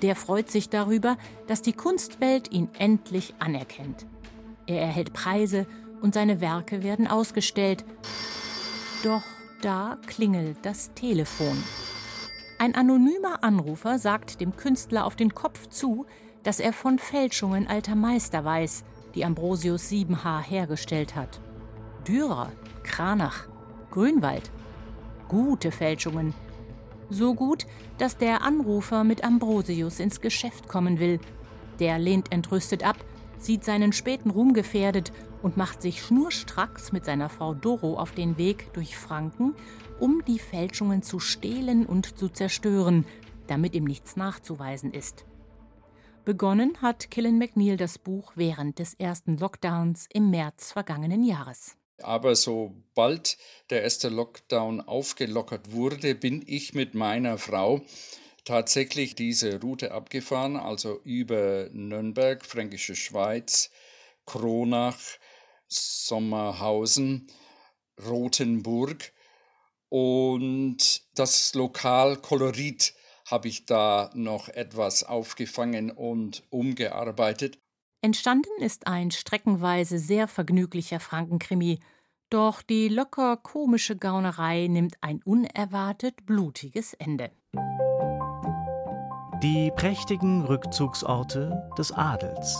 Der 0.02 0.16
freut 0.16 0.50
sich 0.50 0.68
darüber, 0.68 1.16
dass 1.46 1.62
die 1.62 1.74
Kunstwelt 1.74 2.50
ihn 2.50 2.68
endlich 2.76 3.34
anerkennt. 3.38 4.06
Er 4.66 4.80
erhält 4.80 5.12
Preise 5.12 5.66
und 6.02 6.14
seine 6.14 6.40
Werke 6.40 6.82
werden 6.82 7.06
ausgestellt. 7.06 7.84
Doch 9.04 9.22
da 9.62 9.98
klingelt 10.06 10.58
das 10.62 10.92
Telefon. 10.94 11.62
Ein 12.58 12.74
anonymer 12.74 13.42
Anrufer 13.42 13.98
sagt 13.98 14.40
dem 14.40 14.56
Künstler 14.56 15.04
auf 15.04 15.16
den 15.16 15.34
Kopf 15.34 15.68
zu, 15.68 16.06
dass 16.42 16.60
er 16.60 16.72
von 16.72 16.98
Fälschungen 16.98 17.66
alter 17.66 17.94
Meister 17.94 18.44
weiß, 18.44 18.84
die 19.14 19.24
Ambrosius 19.24 19.88
Siebenhaar 19.88 20.42
hergestellt 20.42 21.16
hat. 21.16 21.40
Dürer, 22.06 22.52
Kranach, 22.82 23.48
Grünwald. 23.90 24.50
Gute 25.28 25.70
Fälschungen. 25.70 26.34
So 27.10 27.34
gut, 27.34 27.66
dass 27.98 28.16
der 28.16 28.42
Anrufer 28.42 29.04
mit 29.04 29.24
Ambrosius 29.24 30.00
ins 30.00 30.20
Geschäft 30.20 30.68
kommen 30.68 30.98
will. 30.98 31.20
Der 31.80 31.98
lehnt 31.98 32.32
entrüstet 32.32 32.84
ab, 32.84 32.96
sieht 33.38 33.64
seinen 33.64 33.92
späten 33.92 34.30
Ruhm 34.30 34.52
gefährdet 34.52 35.12
und 35.42 35.56
macht 35.56 35.82
sich 35.82 36.02
schnurstracks 36.02 36.92
mit 36.92 37.04
seiner 37.04 37.28
Frau 37.28 37.54
Doro 37.54 37.98
auf 37.98 38.12
den 38.12 38.38
Weg 38.38 38.72
durch 38.72 38.96
Franken, 38.96 39.54
um 40.00 40.24
die 40.26 40.38
Fälschungen 40.38 41.02
zu 41.02 41.18
stehlen 41.20 41.86
und 41.86 42.18
zu 42.18 42.28
zerstören, 42.28 43.04
damit 43.46 43.74
ihm 43.74 43.84
nichts 43.84 44.16
nachzuweisen 44.16 44.92
ist. 44.92 45.24
Begonnen 46.24 46.82
hat 46.82 47.10
Killen 47.10 47.38
McNeil 47.38 47.76
das 47.76 47.98
Buch 47.98 48.32
während 48.34 48.78
des 48.78 48.94
ersten 48.94 49.38
Lockdowns 49.38 50.06
im 50.12 50.30
März 50.30 50.72
vergangenen 50.72 51.22
Jahres. 51.22 51.76
Aber 52.02 52.36
sobald 52.36 53.38
der 53.70 53.82
erste 53.82 54.08
Lockdown 54.08 54.80
aufgelockert 54.80 55.72
wurde, 55.72 56.14
bin 56.14 56.44
ich 56.46 56.74
mit 56.74 56.94
meiner 56.94 57.38
Frau 57.38 57.80
tatsächlich 58.44 59.14
diese 59.14 59.60
Route 59.60 59.92
abgefahren, 59.92 60.56
also 60.56 61.00
über 61.02 61.68
Nürnberg, 61.72 62.44
Fränkische 62.44 62.94
Schweiz, 62.94 63.70
Kronach, 64.26 64.98
Sommerhausen, 65.68 67.28
Rothenburg 68.04 69.12
und 69.88 71.02
das 71.14 71.54
Lokalkolorit 71.54 72.94
habe 73.30 73.48
ich 73.48 73.66
da 73.66 74.10
noch 74.14 74.48
etwas 74.48 75.04
aufgefangen 75.04 75.90
und 75.90 76.42
umgearbeitet. 76.50 77.58
Entstanden 78.00 78.62
ist 78.62 78.86
ein 78.86 79.10
streckenweise 79.10 79.98
sehr 79.98 80.28
vergnüglicher 80.28 81.00
Frankenkrimi. 81.00 81.80
Doch 82.30 82.62
die 82.62 82.88
locker 82.88 83.36
komische 83.38 83.96
Gaunerei 83.96 84.66
nimmt 84.68 84.96
ein 85.00 85.20
unerwartet 85.24 86.26
blutiges 86.26 86.94
Ende. 86.94 87.30
Die 89.42 89.72
prächtigen 89.74 90.44
Rückzugsorte 90.44 91.70
des 91.78 91.90
Adels. 91.92 92.56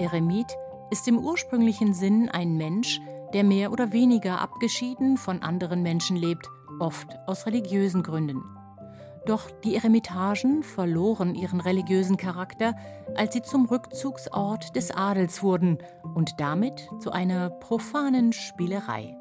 Eremit 0.00 0.56
ist 0.90 1.06
im 1.06 1.18
ursprünglichen 1.18 1.92
Sinn 1.94 2.28
ein 2.30 2.56
Mensch, 2.56 3.00
der 3.34 3.44
mehr 3.44 3.70
oder 3.70 3.92
weniger 3.92 4.40
abgeschieden 4.40 5.16
von 5.16 5.42
anderen 5.42 5.82
Menschen 5.82 6.16
lebt, 6.16 6.48
oft 6.80 7.18
aus 7.26 7.46
religiösen 7.46 8.02
Gründen. 8.02 8.42
Doch 9.26 9.50
die 9.62 9.76
Eremitagen 9.76 10.62
verloren 10.62 11.34
ihren 11.34 11.60
religiösen 11.60 12.16
Charakter, 12.16 12.74
als 13.14 13.34
sie 13.34 13.42
zum 13.42 13.66
Rückzugsort 13.66 14.74
des 14.74 14.90
Adels 14.90 15.42
wurden 15.42 15.78
und 16.14 16.40
damit 16.40 16.88
zu 17.00 17.12
einer 17.12 17.50
profanen 17.50 18.32
Spielerei. 18.32 19.16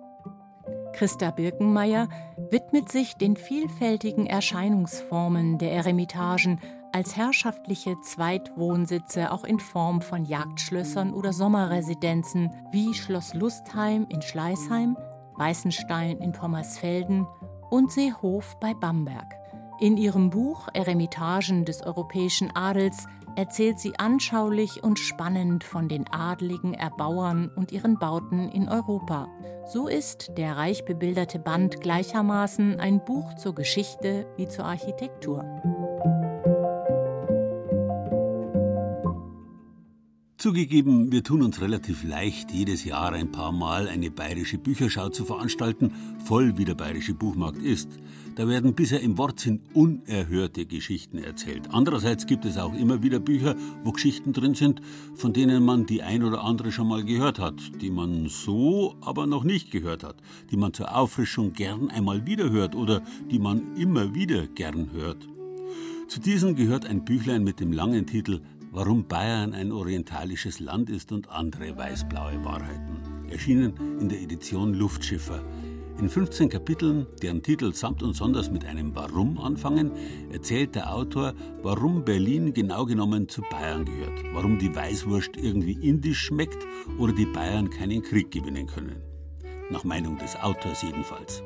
Christa 0.94 1.32
Birkenmeier 1.32 2.08
widmet 2.50 2.90
sich 2.90 3.16
den 3.16 3.36
vielfältigen 3.36 4.26
Erscheinungsformen 4.26 5.58
der 5.58 5.74
Eremitagen 5.74 6.60
als 6.92 7.16
herrschaftliche 7.16 8.00
Zweitwohnsitze 8.02 9.32
auch 9.32 9.44
in 9.44 9.60
Form 9.60 10.02
von 10.02 10.26
Jagdschlössern 10.26 11.14
oder 11.14 11.34
Sommerresidenzen 11.34 12.52
wie 12.72 12.94
Schloss 12.94 13.34
Lustheim 13.34 14.06
in 14.10 14.22
Schleißheim, 14.22 14.98
Weißenstein 15.36 16.18
in 16.18 16.32
Pommersfelden 16.32 17.28
und 17.70 17.92
Seehof 17.92 18.60
bei 18.60 18.74
Bamberg. 18.74 19.36
In 19.80 19.96
ihrem 19.96 20.30
Buch 20.30 20.68
Eremitagen 20.74 21.64
des 21.64 21.82
europäischen 21.82 22.54
Adels 22.54 23.08
erzählt 23.36 23.80
sie 23.80 23.98
anschaulich 23.98 24.84
und 24.84 25.00
spannend 25.00 25.64
von 25.64 25.88
den 25.88 26.06
adligen 26.12 26.74
Erbauern 26.74 27.50
und 27.56 27.72
ihren 27.72 27.98
Bauten 27.98 28.50
in 28.50 28.68
Europa. 28.68 29.30
So 29.66 29.88
ist 29.88 30.38
der 30.38 30.58
reich 30.58 30.84
bebilderte 30.84 31.40
Band 31.40 31.80
gleichermaßen 31.80 32.80
ein 32.82 33.06
Buch 33.06 33.36
zur 33.36 33.56
Geschichte 33.56 34.28
wie 34.36 34.50
zur 34.50 34.66
Architektur. 34.66 35.46
Zugegeben, 40.40 41.12
wir 41.12 41.22
tun 41.22 41.42
uns 41.42 41.60
relativ 41.60 42.06
leicht, 42.06 42.52
jedes 42.52 42.86
Jahr 42.86 43.12
ein 43.12 43.30
paar 43.30 43.52
Mal 43.52 43.90
eine 43.90 44.10
bayerische 44.10 44.58
Bücherschau 44.58 45.10
zu 45.10 45.26
veranstalten, 45.26 45.92
voll 46.24 46.58
wie 46.58 46.64
der 46.64 46.76
bayerische 46.76 47.14
Buchmarkt 47.14 47.62
ist. 47.62 47.90
Da 48.38 48.48
werden 48.48 48.74
bisher 48.74 49.02
im 49.02 49.18
Wortsinn 49.18 49.60
unerhörte 49.74 50.66
Geschichten 50.66 51.18
erzählt. 51.18 51.64
Andererseits 51.74 52.26
gibt 52.26 52.46
es 52.46 52.58
auch 52.58 52.74
immer 52.74 53.04
wieder 53.04 53.20
Bücher, 53.20 53.58
wo 53.84 53.92
Geschichten 53.92 54.32
drin 54.32 54.56
sind, 54.56 54.80
von 55.14 55.34
denen 55.34 55.66
man 55.66 55.86
die 55.86 56.04
ein 56.04 56.24
oder 56.24 56.42
andere 56.42 56.72
schon 56.72 56.88
mal 56.88 57.04
gehört 57.04 57.38
hat, 57.38 57.60
die 57.82 57.92
man 57.92 58.30
so 58.30 58.96
aber 59.02 59.28
noch 59.28 59.44
nicht 59.44 59.72
gehört 59.72 60.06
hat, 60.06 60.22
die 60.52 60.58
man 60.58 60.72
zur 60.72 60.96
Auffrischung 60.96 61.52
gern 61.52 61.90
einmal 61.90 62.26
wieder 62.26 62.50
hört 62.50 62.76
oder 62.76 63.04
die 63.30 63.40
man 63.40 63.76
immer 63.76 64.16
wieder 64.16 64.48
gern 64.48 64.94
hört. 64.94 65.28
Zu 66.08 66.22
diesen 66.22 66.56
gehört 66.56 66.86
ein 66.86 67.04
Büchlein 67.04 67.44
mit 67.44 67.60
dem 67.60 67.74
langen 67.74 68.08
Titel 68.08 68.40
Warum 68.72 69.08
Bayern 69.08 69.56
ein 69.56 69.72
orientalisches 69.72 70.60
Land 70.60 70.92
ist 70.92 71.12
und 71.12 71.28
andere 71.30 71.76
weißblaue 71.76 72.46
Wahrheiten. 72.46 73.28
Erschienen 73.28 73.74
in 74.00 74.10
der 74.10 74.22
Edition 74.22 74.76
Luftschiffer. 74.76 75.44
In 75.98 76.08
15 76.08 76.50
Kapiteln, 76.50 77.08
deren 77.24 77.42
Titel 77.42 77.74
samt 77.74 78.04
und 78.04 78.14
sonders 78.14 78.52
mit 78.52 78.66
einem 78.66 78.96
Warum 78.96 79.40
anfangen, 79.40 79.92
erzählt 80.32 80.76
der 80.76 80.94
Autor, 80.94 81.34
warum 81.64 82.06
Berlin 82.06 82.54
genau 82.54 82.86
genommen 82.86 83.28
zu 83.28 83.42
Bayern 83.42 83.86
gehört, 83.86 84.24
warum 84.34 84.60
die 84.60 84.74
Weißwurst 84.74 85.36
irgendwie 85.36 85.74
indisch 85.74 86.20
schmeckt 86.20 86.64
oder 87.00 87.12
die 87.12 87.26
Bayern 87.26 87.72
keinen 87.72 88.04
Krieg 88.04 88.30
gewinnen 88.30 88.68
können. 88.68 89.02
Nach 89.72 89.84
Meinung 89.84 90.20
des 90.20 90.36
Autors 90.36 90.84
jedenfalls. 90.84 91.42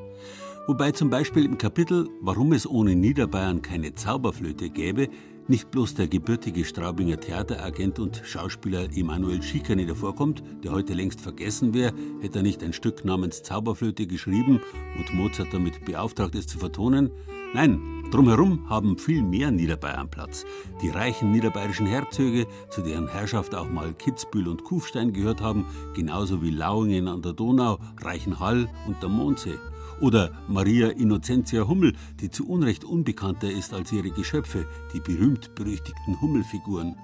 Wobei 0.67 0.91
zum 0.91 1.09
Beispiel 1.09 1.45
im 1.45 1.57
Kapitel 1.57 2.09
Warum 2.21 2.53
es 2.53 2.65
ohne 2.65 2.95
Niederbayern 2.95 3.61
keine 3.61 3.95
Zauberflöte 3.95 4.69
gäbe, 4.69 5.09
nicht 5.47 5.71
bloß 5.71 5.95
der 5.95 6.07
gebürtige 6.07 6.63
Straubinger 6.65 7.19
Theateragent 7.19 7.99
und 7.99 8.21
Schauspieler 8.23 8.87
Emanuel 8.95 9.41
Schickerne 9.41 9.85
davorkommt, 9.85 10.43
der 10.63 10.71
heute 10.71 10.93
längst 10.93 11.21
vergessen 11.21 11.73
wäre, 11.73 11.93
hätte 12.21 12.39
er 12.39 12.43
nicht 12.43 12.63
ein 12.63 12.73
Stück 12.73 13.03
namens 13.03 13.43
Zauberflöte 13.43 14.07
geschrieben 14.07 14.61
und 14.97 15.13
Mozart 15.13 15.53
damit 15.53 15.83
beauftragt, 15.85 16.35
es 16.35 16.47
zu 16.47 16.59
vertonen. 16.59 17.09
Nein, 17.53 18.03
drumherum 18.09 18.69
haben 18.69 18.97
viel 18.97 19.21
mehr 19.21 19.51
Niederbayern 19.51 20.09
Platz. 20.09 20.45
Die 20.81 20.89
reichen 20.89 21.31
niederbayerischen 21.31 21.85
Herzöge, 21.85 22.47
zu 22.69 22.81
deren 22.81 23.07
Herrschaft 23.07 23.53
auch 23.53 23.69
mal 23.69 23.93
Kitzbühel 23.93 24.47
und 24.47 24.63
Kufstein 24.63 25.13
gehört 25.13 25.41
haben, 25.41 25.65
genauso 25.93 26.41
wie 26.41 26.49
Lauingen 26.51 27.07
an 27.07 27.21
der 27.21 27.33
Donau, 27.33 27.79
Reichenhall 28.01 28.69
und 28.87 29.01
der 29.03 29.09
Mondsee. 29.09 29.59
Oder 30.01 30.31
Maria 30.47 30.89
Innocentia 30.89 31.67
Hummel, 31.67 31.93
die 32.19 32.29
zu 32.29 32.47
Unrecht 32.47 32.83
unbekannter 32.83 33.49
ist 33.49 33.73
als 33.73 33.91
ihre 33.91 34.11
Geschöpfe, 34.11 34.67
die 34.93 34.99
berühmt-berüchtigten 34.99 36.19
Hummelfiguren. 36.21 36.95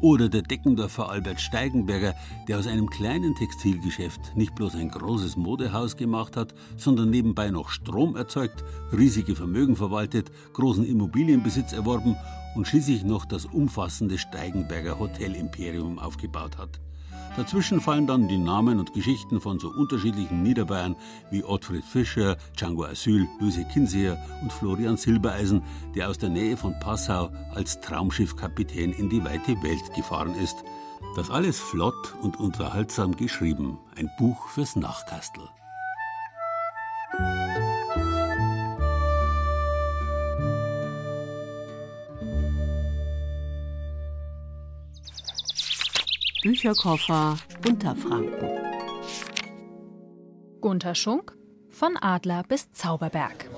Oder 0.00 0.28
der 0.28 0.42
Deckendorfer 0.42 1.08
Albert 1.08 1.40
Steigenberger, 1.40 2.14
der 2.48 2.58
aus 2.58 2.66
einem 2.66 2.90
kleinen 2.90 3.34
Textilgeschäft 3.34 4.36
nicht 4.36 4.54
bloß 4.54 4.74
ein 4.74 4.90
großes 4.90 5.36
Modehaus 5.36 5.96
gemacht 5.96 6.36
hat, 6.36 6.54
sondern 6.76 7.08
nebenbei 7.08 7.50
noch 7.50 7.70
Strom 7.70 8.14
erzeugt, 8.14 8.62
riesige 8.92 9.34
Vermögen 9.34 9.74
verwaltet, 9.74 10.30
großen 10.52 10.84
Immobilienbesitz 10.84 11.72
erworben 11.72 12.14
und 12.54 12.66
schließlich 12.66 13.04
noch 13.04 13.24
das 13.24 13.46
umfassende 13.46 14.18
Steigenberger 14.18 14.98
Hotelimperium 14.98 15.98
aufgebaut 15.98 16.58
hat. 16.58 16.80
Dazwischen 17.36 17.82
fallen 17.82 18.06
dann 18.06 18.28
die 18.28 18.38
Namen 18.38 18.78
und 18.78 18.94
Geschichten 18.94 19.42
von 19.42 19.58
so 19.58 19.68
unterschiedlichen 19.68 20.42
Niederbayern 20.42 20.96
wie 21.30 21.44
Ottfried 21.44 21.84
Fischer, 21.84 22.38
Django 22.56 22.84
Asyl, 22.84 23.28
Luise 23.38 23.66
Kinseher 23.66 24.16
und 24.40 24.50
Florian 24.50 24.96
Silbereisen, 24.96 25.62
der 25.94 26.08
aus 26.08 26.16
der 26.16 26.30
Nähe 26.30 26.56
von 26.56 26.78
Passau 26.80 27.30
als 27.54 27.78
Traumschiffkapitän 27.82 28.92
in 28.92 29.10
die 29.10 29.22
weite 29.22 29.62
Welt 29.62 29.94
gefahren 29.94 30.34
ist. 30.34 30.64
Das 31.14 31.30
alles 31.30 31.60
flott 31.60 32.14
und 32.22 32.40
unterhaltsam 32.40 33.14
geschrieben. 33.14 33.78
Ein 33.96 34.10
Buch 34.18 34.48
fürs 34.48 34.74
Nachkastel. 34.74 35.44
Bücherkoffer 46.46 47.38
Unterfranken. 47.66 48.48
Gunther 50.60 50.94
Schunk 50.94 51.36
von 51.70 51.96
Adler 51.96 52.44
bis 52.44 52.70
Zauberberg. 52.70 53.50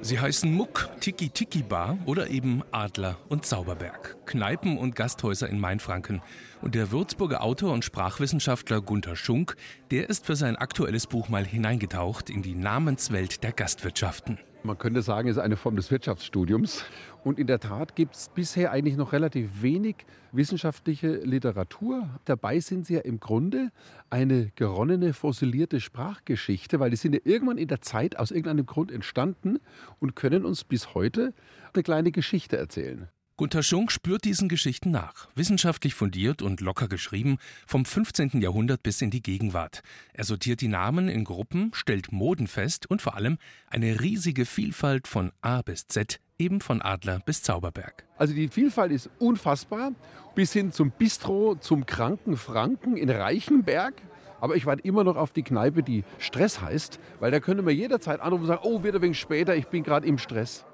Sie 0.00 0.20
heißen 0.20 0.54
Muck, 0.54 0.88
Tiki 1.00 1.30
Tiki 1.30 1.64
Bar 1.64 1.98
oder 2.06 2.30
eben 2.30 2.62
Adler 2.70 3.16
und 3.28 3.44
Zauberberg. 3.44 4.24
Kneipen 4.26 4.78
und 4.78 4.94
Gasthäuser 4.94 5.48
in 5.48 5.58
Mainfranken. 5.58 6.22
Und 6.62 6.76
der 6.76 6.92
Würzburger 6.92 7.42
Autor 7.42 7.72
und 7.72 7.84
Sprachwissenschaftler 7.84 8.80
Gunther 8.80 9.16
Schunk, 9.16 9.56
der 9.90 10.08
ist 10.08 10.26
für 10.26 10.36
sein 10.36 10.54
aktuelles 10.54 11.08
Buch 11.08 11.28
mal 11.28 11.44
hineingetaucht 11.44 12.30
in 12.30 12.42
die 12.42 12.54
Namenswelt 12.54 13.42
der 13.42 13.50
Gastwirtschaften. 13.50 14.38
Man 14.62 14.76
könnte 14.76 15.00
sagen, 15.00 15.26
es 15.28 15.36
ist 15.36 15.42
eine 15.42 15.56
Form 15.56 15.76
des 15.76 15.90
Wirtschaftsstudiums. 15.90 16.84
Und 17.24 17.38
in 17.38 17.46
der 17.46 17.60
Tat 17.60 17.96
gibt 17.96 18.14
es 18.14 18.28
bisher 18.28 18.72
eigentlich 18.72 18.96
noch 18.96 19.12
relativ 19.12 19.62
wenig 19.62 20.04
wissenschaftliche 20.32 21.16
Literatur. 21.16 22.10
Dabei 22.26 22.60
sind 22.60 22.84
sie 22.84 22.94
ja 22.94 23.00
im 23.00 23.20
Grunde 23.20 23.70
eine 24.10 24.50
geronnene, 24.56 25.14
fossilierte 25.14 25.80
Sprachgeschichte, 25.80 26.78
weil 26.78 26.90
die 26.90 26.96
sind 26.96 27.14
ja 27.14 27.20
irgendwann 27.24 27.56
in 27.56 27.68
der 27.68 27.80
Zeit 27.80 28.18
aus 28.18 28.30
irgendeinem 28.30 28.66
Grund 28.66 28.92
entstanden 28.92 29.60
und 29.98 30.14
können 30.14 30.44
uns 30.44 30.64
bis 30.64 30.94
heute 30.94 31.32
eine 31.72 31.82
kleine 31.82 32.12
Geschichte 32.12 32.58
erzählen. 32.58 33.08
Gunther 33.40 33.62
Schunk 33.62 33.90
spürt 33.90 34.26
diesen 34.26 34.50
Geschichten 34.50 34.90
nach, 34.90 35.28
wissenschaftlich 35.34 35.94
fundiert 35.94 36.42
und 36.42 36.60
locker 36.60 36.88
geschrieben, 36.88 37.38
vom 37.66 37.86
15. 37.86 38.42
Jahrhundert 38.42 38.82
bis 38.82 39.00
in 39.00 39.08
die 39.08 39.22
Gegenwart. 39.22 39.82
Er 40.12 40.24
sortiert 40.24 40.60
die 40.60 40.68
Namen 40.68 41.08
in 41.08 41.24
Gruppen, 41.24 41.70
stellt 41.72 42.12
Moden 42.12 42.48
fest 42.48 42.90
und 42.90 43.00
vor 43.00 43.14
allem 43.14 43.38
eine 43.66 44.02
riesige 44.02 44.44
Vielfalt 44.44 45.08
von 45.08 45.32
A 45.40 45.62
bis 45.62 45.86
Z, 45.86 46.20
eben 46.36 46.60
von 46.60 46.82
Adler 46.82 47.20
bis 47.20 47.42
Zauberberg. 47.42 48.04
Also 48.18 48.34
die 48.34 48.48
Vielfalt 48.48 48.92
ist 48.92 49.08
unfassbar, 49.18 49.92
bis 50.34 50.52
hin 50.52 50.70
zum 50.70 50.90
Bistro, 50.90 51.54
zum 51.54 51.86
kranken 51.86 52.36
Franken 52.36 52.98
in 52.98 53.08
Reichenberg. 53.08 53.94
Aber 54.42 54.54
ich 54.54 54.66
warte 54.66 54.82
immer 54.82 55.02
noch 55.02 55.16
auf 55.16 55.32
die 55.32 55.44
Kneipe, 55.44 55.82
die 55.82 56.04
Stress 56.18 56.60
heißt, 56.60 57.00
weil 57.20 57.30
da 57.30 57.40
könnte 57.40 57.62
man 57.62 57.74
jederzeit 57.74 58.20
anrufen 58.20 58.42
und 58.42 58.48
sagen, 58.48 58.62
oh, 58.64 58.82
wird 58.82 58.96
ein 58.96 59.00
wenig 59.00 59.18
später, 59.18 59.56
ich 59.56 59.68
bin 59.68 59.82
gerade 59.82 60.06
im 60.06 60.18
Stress. 60.18 60.66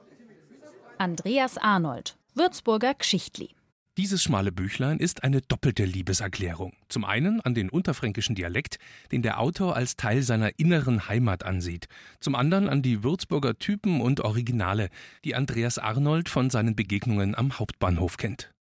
Andreas 0.98 1.58
Arnold, 1.58 2.16
Würzburger 2.38 2.92
Geschichtli. 2.92 3.48
Dieses 3.96 4.22
schmale 4.22 4.52
Büchlein 4.52 4.98
ist 4.98 5.24
eine 5.24 5.40
doppelte 5.40 5.86
Liebeserklärung. 5.86 6.74
Zum 6.90 7.06
einen 7.06 7.40
an 7.40 7.54
den 7.54 7.70
unterfränkischen 7.70 8.34
Dialekt, 8.34 8.76
den 9.10 9.22
der 9.22 9.40
Autor 9.40 9.74
als 9.74 9.96
Teil 9.96 10.20
seiner 10.20 10.58
inneren 10.58 11.08
Heimat 11.08 11.44
ansieht. 11.44 11.88
Zum 12.20 12.34
anderen 12.34 12.68
an 12.68 12.82
die 12.82 13.02
Würzburger 13.02 13.58
Typen 13.58 14.02
und 14.02 14.20
Originale, 14.20 14.90
die 15.24 15.34
Andreas 15.34 15.78
Arnold 15.78 16.28
von 16.28 16.50
seinen 16.50 16.76
Begegnungen 16.76 17.34
am 17.34 17.58
Hauptbahnhof 17.58 18.18
kennt. 18.18 18.52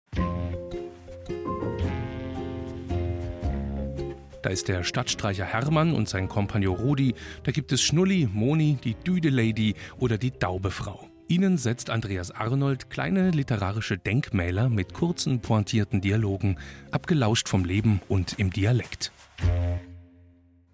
Da 4.42 4.50
ist 4.50 4.70
der 4.70 4.86
Stadtstreicher 4.86 5.44
Hermann 5.44 5.92
und 5.94 6.08
sein 6.08 6.30
Kompagnon 6.30 6.78
Rudi. 6.78 7.14
Da 7.44 7.52
gibt 7.52 7.74
es 7.74 7.82
Schnulli, 7.82 8.30
Moni, 8.32 8.78
die 8.82 8.94
Düde 8.94 9.32
Lady 9.32 9.76
oder 10.00 10.18
die 10.18 10.32
Daubefrau. 10.32 11.10
Ihnen 11.28 11.58
setzt 11.58 11.90
Andreas 11.90 12.30
Arnold 12.30 12.90
kleine 12.92 13.32
literarische 13.32 13.98
Denkmäler 13.98 14.70
mit 14.70 14.94
kurzen, 14.94 15.40
pointierten 15.42 16.00
Dialogen, 16.00 16.60
abgelauscht 16.92 17.50
vom 17.50 17.66
Leben 17.66 18.00
und 18.08 18.38
im 18.38 18.52
Dialekt. 18.52 19.12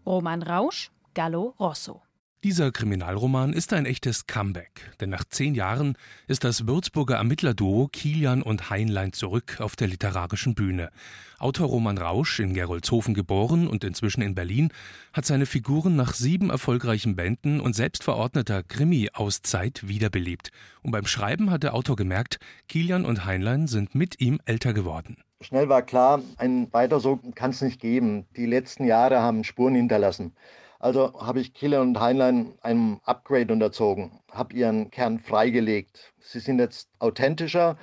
Roman 0.05 0.43
Rausch, 0.43 0.91
Gallo 1.13 1.55
Rosso. 1.59 2.01
Dieser 2.43 2.71
Kriminalroman 2.71 3.53
ist 3.53 3.71
ein 3.71 3.85
echtes 3.85 4.25
Comeback, 4.25 4.93
denn 4.99 5.11
nach 5.11 5.25
zehn 5.25 5.53
Jahren 5.53 5.95
ist 6.27 6.43
das 6.43 6.65
Würzburger 6.65 7.17
Ermittlerduo 7.17 7.87
Kilian 7.87 8.41
und 8.41 8.71
Heinlein 8.71 9.13
zurück 9.13 9.57
auf 9.59 9.75
der 9.75 9.87
literarischen 9.87 10.55
Bühne. 10.55 10.89
Autor 11.37 11.67
Roman 11.67 11.99
Rausch, 11.99 12.39
in 12.39 12.55
Gerolzhofen 12.55 13.13
geboren 13.13 13.67
und 13.67 13.83
inzwischen 13.83 14.23
in 14.23 14.33
Berlin, 14.33 14.69
hat 15.13 15.27
seine 15.27 15.45
Figuren 15.45 15.95
nach 15.95 16.15
sieben 16.15 16.49
erfolgreichen 16.49 17.15
Bänden 17.15 17.59
und 17.59 17.75
selbstverordneter 17.75 18.63
Krimi-Auszeit 18.63 19.87
wiederbelebt. 19.87 20.49
Und 20.81 20.89
beim 20.89 21.05
Schreiben 21.05 21.51
hat 21.51 21.61
der 21.61 21.75
Autor 21.75 21.95
gemerkt, 21.95 22.39
Kilian 22.67 23.05
und 23.05 23.23
Heinlein 23.23 23.67
sind 23.67 23.93
mit 23.93 24.19
ihm 24.19 24.39
älter 24.45 24.73
geworden. 24.73 25.17
Schnell 25.41 25.69
war 25.69 25.83
klar, 25.83 26.23
ein 26.37 26.73
weiter 26.73 26.99
so 26.99 27.19
kann 27.35 27.51
es 27.51 27.61
nicht 27.61 27.79
geben. 27.79 28.25
Die 28.35 28.47
letzten 28.47 28.85
Jahre 28.85 29.19
haben 29.21 29.43
Spuren 29.43 29.75
hinterlassen. 29.75 30.33
Also 30.81 31.13
habe 31.13 31.39
ich 31.39 31.53
Killer 31.53 31.81
und 31.81 31.99
Heinlein 31.99 32.53
einem 32.61 32.99
Upgrade 33.03 33.53
unterzogen, 33.53 34.19
habe 34.31 34.55
ihren 34.55 34.89
Kern 34.89 35.19
freigelegt. 35.19 36.11
Sie 36.19 36.39
sind 36.39 36.57
jetzt 36.57 36.89
authentischer, 36.97 37.77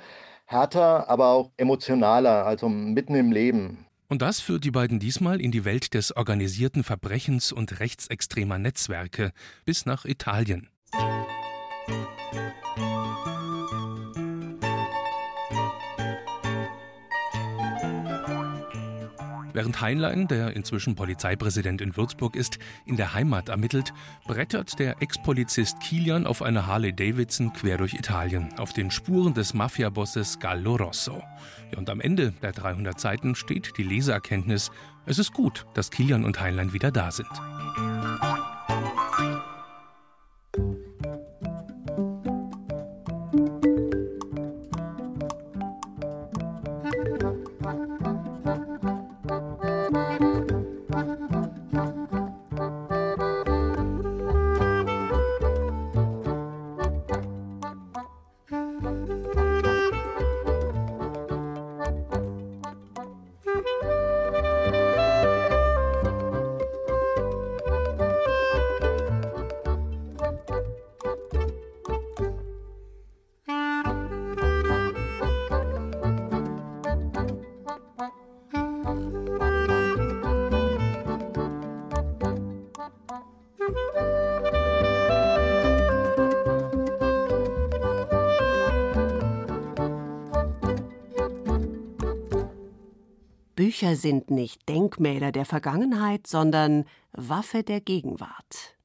härter, 0.45 1.09
aber 1.09 1.29
auch 1.29 1.51
emotionaler, 1.55 2.45
also 2.45 2.67
mitten 2.67 3.15
im 3.15 3.31
Leben. 3.31 3.85
Und 4.09 4.21
das 4.21 4.41
führt 4.41 4.65
die 4.65 4.71
beiden 4.71 4.99
diesmal 4.99 5.39
in 5.39 5.51
die 5.51 5.63
Welt 5.63 5.93
des 5.93 6.13
organisierten 6.13 6.83
Verbrechens 6.83 7.53
und 7.53 7.79
rechtsextremer 7.79 8.57
Netzwerke 8.57 9.31
bis 9.63 9.85
nach 9.85 10.03
Italien. 10.03 10.67
Während 19.59 19.81
Heinlein, 19.81 20.29
der 20.29 20.55
inzwischen 20.55 20.95
Polizeipräsident 20.95 21.81
in 21.81 21.97
Würzburg 21.97 22.37
ist, 22.37 22.59
in 22.85 22.95
der 22.95 23.13
Heimat 23.13 23.49
ermittelt, 23.49 23.93
brettert 24.25 24.79
der 24.79 25.01
Ex-Polizist 25.01 25.81
Kilian 25.81 26.25
auf 26.25 26.41
einer 26.41 26.65
Harley 26.65 26.93
Davidson 26.93 27.51
quer 27.51 27.77
durch 27.77 27.93
Italien, 27.93 28.57
auf 28.57 28.71
den 28.71 28.89
Spuren 28.89 29.33
des 29.33 29.53
Mafiabosses 29.53 30.39
Gallo 30.39 30.77
Rosso. 30.77 31.21
Ja, 31.73 31.77
und 31.77 31.89
am 31.89 31.99
Ende 31.99 32.31
der 32.41 32.53
300 32.53 32.97
Seiten 32.97 33.35
steht 33.35 33.77
die 33.77 33.83
Leseerkenntnis, 33.83 34.71
es 35.05 35.19
ist 35.19 35.33
gut, 35.33 35.65
dass 35.73 35.91
Kilian 35.91 36.23
und 36.23 36.39
Heinlein 36.39 36.71
wieder 36.71 36.89
da 36.89 37.11
sind. 37.11 37.27
Bücher 93.69 93.95
sind 93.95 94.31
nicht 94.31 94.67
Denkmäler 94.67 95.31
der 95.31 95.45
Vergangenheit, 95.45 96.25
sondern 96.25 96.85
Waffe 97.11 97.61
der 97.61 97.81
Gegenwart. 97.81 98.75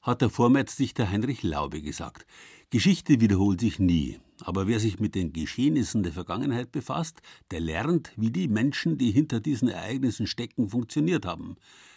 Hat 0.00 0.22
der 0.22 0.30
Vormärzdichter 0.30 1.10
Heinrich 1.10 1.42
Laube 1.42 1.82
gesagt. 1.82 2.24
Geschichte 2.70 3.20
wiederholt 3.20 3.58
sich 3.58 3.80
nie. 3.80 4.20
Aber 4.38 4.68
wer 4.68 4.78
sich 4.78 5.00
mit 5.00 5.16
den 5.16 5.32
Geschehnissen 5.32 6.04
der 6.04 6.12
Vergangenheit 6.12 6.70
befasst, 6.70 7.20
der 7.50 7.58
lernt, 7.58 8.12
wie 8.14 8.30
die 8.30 8.46
Menschen, 8.46 8.96
die 8.96 9.10
hinter 9.10 9.40
diesen 9.40 9.66
Ereignissen 9.66 10.28
stecken, 10.28 10.68
funktioniert 10.68 11.26
haben. 11.26 11.56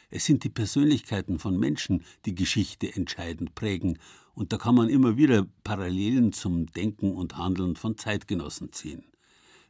Es 0.10 0.26
sind 0.26 0.44
die 0.44 0.50
Persönlichkeiten 0.50 1.38
von 1.38 1.60
Menschen, 1.60 2.04
die 2.26 2.34
Geschichte 2.34 2.92
entscheidend 2.92 3.54
prägen. 3.54 4.00
Und 4.34 4.52
da 4.52 4.58
kann 4.58 4.74
man 4.74 4.90
immer 4.90 5.16
wieder 5.16 5.46
Parallelen 5.64 6.34
zum 6.34 6.66
Denken 6.66 7.14
und 7.14 7.38
Handeln 7.38 7.76
von 7.76 8.00
Zeitgenossen 8.00 8.72
ziehen. 8.72 9.04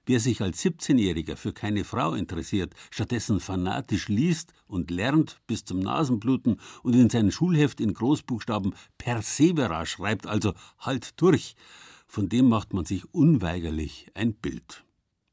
Wer 0.08 0.20
sich 0.20 0.42
als 0.42 0.64
17-Jähriger 0.64 1.36
für 1.36 1.52
keine 1.52 1.84
Frau 1.84 2.14
interessiert, 2.14 2.76
stattdessen 2.92 3.40
fanatisch 3.40 4.08
liest 4.08 4.54
und 4.68 4.92
lernt 4.92 5.40
bis 5.48 5.66
zum 5.66 5.80
Nasenbluten 5.80 6.60
und 6.84 6.94
in 6.94 7.10
sein 7.10 7.32
Schulheft 7.32 7.82
in 7.82 7.94
Großbuchstaben 7.94 8.76
Persevera 9.00 9.86
schreibt, 9.88 10.28
also 10.28 10.54
halt 10.78 11.20
durch, 11.20 11.56
von 12.08 12.30
dem 12.30 12.48
macht 12.50 12.74
man 12.74 12.86
sich 12.86 13.12
unweigerlich 13.14 14.12
ein 14.14 14.34
Bild. 14.36 14.86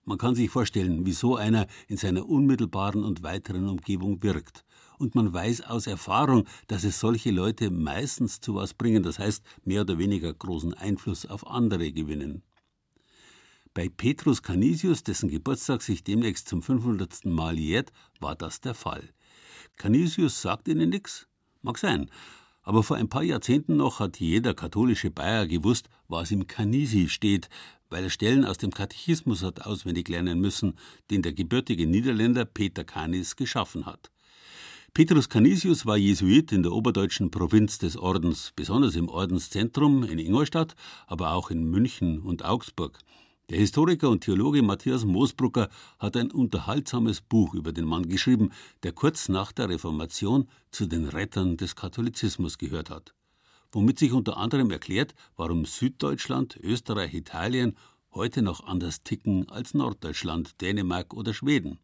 Man 0.04 0.18
kann 0.18 0.34
sich 0.34 0.50
vorstellen, 0.50 1.06
wie 1.06 1.12
so 1.12 1.36
einer 1.36 1.66
in 1.86 1.96
seiner 1.96 2.26
unmittelbaren 2.26 3.04
und 3.04 3.22
weiteren 3.22 3.68
Umgebung 3.68 4.22
wirkt. 4.22 4.64
Und 4.98 5.14
man 5.14 5.32
weiß 5.32 5.62
aus 5.62 5.86
Erfahrung, 5.86 6.44
dass 6.66 6.82
es 6.84 6.98
solche 6.98 7.30
Leute 7.30 7.70
meistens 7.70 8.40
zu 8.40 8.54
was 8.54 8.74
bringen, 8.74 9.02
das 9.02 9.18
heißt 9.18 9.44
mehr 9.64 9.82
oder 9.82 9.98
weniger 9.98 10.32
großen 10.32 10.74
Einfluss 10.74 11.26
auf 11.26 11.46
andere 11.46 11.92
gewinnen. 11.92 12.42
Bei 13.74 13.88
Petrus 13.88 14.42
Canisius, 14.42 15.02
dessen 15.02 15.30
Geburtstag 15.30 15.80
sich 15.80 16.04
demnächst 16.04 16.46
zum 16.46 16.60
500. 16.60 17.24
Mal 17.24 17.58
jährt, 17.58 17.90
war 18.20 18.34
das 18.34 18.60
der 18.60 18.74
Fall. 18.74 19.08
Canisius 19.76 20.42
sagt 20.42 20.68
ihnen 20.68 20.90
nichts? 20.90 21.26
Mag 21.62 21.78
sein. 21.78 22.10
Aber 22.62 22.82
vor 22.82 22.98
ein 22.98 23.08
paar 23.08 23.22
Jahrzehnten 23.22 23.78
noch 23.78 23.98
hat 23.98 24.20
jeder 24.20 24.52
katholische 24.52 25.10
Bayer 25.10 25.46
gewusst, 25.46 25.88
was 26.06 26.30
im 26.30 26.46
Canisi 26.46 27.08
steht, 27.08 27.48
weil 27.88 28.04
er 28.04 28.10
Stellen 28.10 28.44
aus 28.44 28.58
dem 28.58 28.72
Katechismus 28.72 29.42
hat 29.42 29.62
auswendig 29.62 30.06
lernen 30.08 30.38
müssen, 30.38 30.74
den 31.10 31.22
der 31.22 31.32
gebürtige 31.32 31.86
Niederländer 31.86 32.44
Peter 32.44 32.84
Canis 32.84 33.36
geschaffen 33.36 33.86
hat. 33.86 34.10
Petrus 34.92 35.30
Canisius 35.30 35.86
war 35.86 35.96
Jesuit 35.96 36.52
in 36.52 36.62
der 36.62 36.72
oberdeutschen 36.72 37.30
Provinz 37.30 37.78
des 37.78 37.96
Ordens, 37.96 38.52
besonders 38.54 38.96
im 38.96 39.08
Ordenszentrum 39.08 40.04
in 40.04 40.18
Ingolstadt, 40.18 40.74
aber 41.06 41.32
auch 41.32 41.50
in 41.50 41.64
München 41.64 42.20
und 42.20 42.44
Augsburg. 42.44 42.98
Der 43.52 43.60
Historiker 43.60 44.08
und 44.08 44.24
Theologe 44.24 44.62
Matthias 44.62 45.04
Moosbrucker 45.04 45.68
hat 45.98 46.16
ein 46.16 46.30
unterhaltsames 46.30 47.20
Buch 47.20 47.52
über 47.52 47.70
den 47.70 47.84
Mann 47.84 48.08
geschrieben, 48.08 48.50
der 48.82 48.92
kurz 48.92 49.28
nach 49.28 49.52
der 49.52 49.68
Reformation 49.68 50.48
zu 50.70 50.86
den 50.86 51.06
Rettern 51.06 51.58
des 51.58 51.76
Katholizismus 51.76 52.56
gehört 52.56 52.88
hat. 52.88 53.12
Womit 53.70 53.98
sich 53.98 54.12
unter 54.12 54.38
anderem 54.38 54.70
erklärt, 54.70 55.14
warum 55.36 55.66
Süddeutschland, 55.66 56.56
Österreich, 56.62 57.12
Italien 57.12 57.76
heute 58.14 58.40
noch 58.40 58.66
anders 58.66 59.02
ticken 59.02 59.46
als 59.50 59.74
Norddeutschland, 59.74 60.58
Dänemark 60.62 61.12
oder 61.12 61.34
Schweden. 61.34 61.78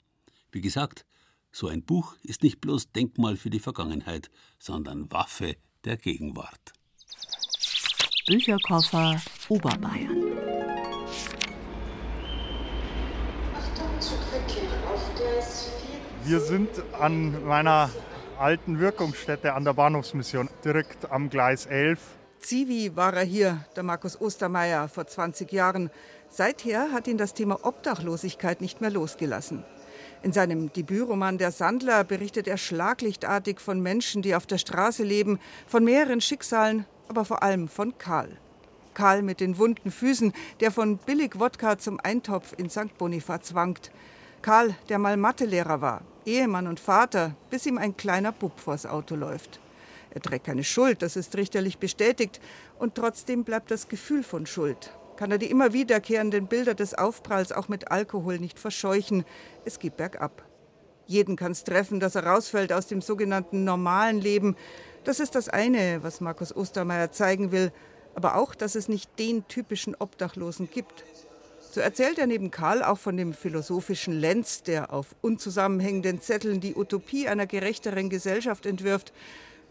Wie 0.51 0.63
gesagt, 0.63 1.05
so 1.53 1.69
ein 1.69 1.83
Buch 1.83 2.15
ist 2.23 2.45
nicht 2.45 2.63
bloß 2.63 2.93
Denkmal 2.93 3.37
für 3.37 3.51
die 3.51 3.61
Vergangenheit, 3.61 4.31
sondern 4.59 5.13
Waffe 5.13 5.57
der 5.85 5.99
Gegenwart. 5.99 6.73
Bücherkoffer 8.27 9.21
Oberbayern. 9.51 10.68
Wir 16.29 16.41
sind 16.41 16.69
an 17.01 17.47
meiner 17.47 17.89
alten 18.39 18.81
Wirkungsstätte 18.81 19.55
an 19.55 19.65
der 19.65 19.73
Bahnhofsmission, 19.73 20.51
direkt 20.63 21.11
am 21.11 21.31
Gleis 21.31 21.65
11. 21.65 21.99
Zivi 22.39 22.95
war 22.95 23.15
er 23.15 23.25
hier, 23.25 23.65
der 23.77 23.83
Markus 23.83 24.21
Ostermeier, 24.21 24.91
vor 24.91 25.07
20 25.07 25.51
Jahren. 25.51 25.89
Seither 26.29 26.93
hat 26.93 27.09
ihn 27.09 27.17
das 27.17 27.33
Thema 27.33 27.65
Obdachlosigkeit 27.65 28.61
nicht 28.61 28.83
mehr 28.83 28.91
losgelassen. 28.91 29.65
In 30.23 30.35
seinem 30.35 30.71
Debütroman 30.71 31.39
Der 31.39 31.51
Sandler 31.51 32.05
berichtet 32.05 32.47
er 32.47 32.59
schlaglichtartig 32.59 33.59
von 33.59 33.81
Menschen, 33.81 34.21
die 34.21 34.35
auf 34.35 34.45
der 34.45 34.59
Straße 34.59 35.05
leben, 35.05 35.39
von 35.67 35.83
mehreren 35.83 36.21
Schicksalen, 36.21 36.85
aber 37.09 37.25
vor 37.25 37.43
allem 37.43 37.69
von 37.69 37.97
Karl. 37.97 38.37
Karl 38.93 39.23
mit 39.23 39.41
den 39.41 39.57
wunden 39.57 39.91
Füßen, 39.91 40.35
der 40.61 40.73
von 40.73 40.99
billig 40.99 41.41
Wodka 41.41 41.79
zum 41.79 41.99
Eintopf 41.99 42.53
in 42.59 42.69
St. 42.69 42.99
Bonifaz 42.99 43.55
wankt. 43.55 43.91
Karl, 44.43 44.75
der 44.89 44.99
mal 44.99 45.17
Mathelehrer 45.17 45.81
war, 45.81 46.03
Ehemann 46.29 46.67
und 46.67 46.79
Vater, 46.79 47.35
bis 47.49 47.65
ihm 47.65 47.79
ein 47.79 47.97
kleiner 47.97 48.33
Bub 48.33 48.61
vors 48.61 48.85
Auto 48.85 49.17
läuft. 49.17 49.61
Er 50.11 50.21
trägt 50.21 50.47
keine 50.47 50.65
Schuld, 50.65 51.03
das 51.03 51.17
ist 51.17 51.37
richterlich 51.37 51.79
bestätigt, 51.79 52.41
und 52.79 52.95
trotzdem 52.95 53.45
bleibt 53.45 53.71
das 53.71 53.89
Gefühl 53.89 54.23
von 54.23 54.47
Schuld. 54.47 54.93
Kann 55.17 55.31
er 55.31 55.39
die 55.39 55.51
immer 55.51 55.73
wiederkehrenden 55.73 56.47
Bilder 56.47 56.75
des 56.75 56.95
Aufpralls 56.95 57.51
auch 57.51 57.69
mit 57.69 57.91
Alkohol 57.91 58.39
nicht 58.39 58.59
verscheuchen? 58.59 59.25
Es 59.65 59.79
geht 59.79 59.97
bergab. 59.97 60.45
Jeden 61.07 61.37
kann 61.37 61.53
es 61.53 61.65
treffen, 61.65 62.01
dass 62.01 62.15
er 62.15 62.27
rausfällt 62.27 62.73
aus 62.73 62.87
dem 62.87 63.01
sogenannten 63.01 63.65
normalen 63.65 64.21
Leben. 64.21 64.57
Das 65.05 65.21
ist 65.21 65.35
das 65.35 65.49
eine, 65.49 66.03
was 66.03 66.21
Markus 66.21 66.55
Ostermeier 66.55 67.11
zeigen 67.11 67.51
will, 67.51 67.73
aber 68.15 68.37
auch, 68.37 68.55
dass 68.55 68.75
es 68.75 68.89
nicht 68.89 69.19
den 69.19 69.49
typischen 69.49 69.95
Obdachlosen 69.95 70.69
gibt. 70.71 71.05
So 71.71 71.81
erzählt 71.81 72.19
er 72.19 72.27
neben 72.27 72.51
Karl 72.51 72.83
auch 72.83 72.99
von 72.99 73.17
dem 73.17 73.35
philosophischen 73.35 74.19
Lenz, 74.19 74.63
der 74.63 74.93
auf 74.93 75.15
unzusammenhängenden 75.21 76.21
Zetteln 76.21 76.61
die 76.61 76.75
Utopie 76.75 77.29
einer 77.29 77.47
gerechteren 77.47 78.09
Gesellschaft 78.09 78.65
entwirft, 78.65 79.13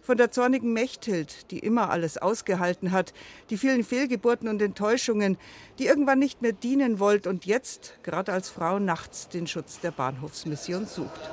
von 0.07 0.15
der 0.15 0.31
zornigen 0.31 0.71
Mechthild, 0.71 1.51
die 1.51 1.59
immer 1.59 1.89
alles 1.89 2.17
ausgehalten 2.17 2.91
hat, 2.91 3.13
die 3.49 3.57
vielen 3.57 3.83
Fehlgeburten 3.83 4.47
und 4.47 4.61
Enttäuschungen, 4.61 5.37
die 5.79 5.87
irgendwann 5.87 6.19
nicht 6.19 6.41
mehr 6.41 6.53
dienen 6.53 6.99
wollte 6.99 7.29
und 7.29 7.45
jetzt, 7.45 7.95
gerade 8.03 8.31
als 8.31 8.47
Frau, 8.47 8.79
nachts 8.79 9.27
den 9.27 9.47
Schutz 9.47 9.81
der 9.81 9.91
Bahnhofsmission 9.91 10.85
sucht. 10.85 11.29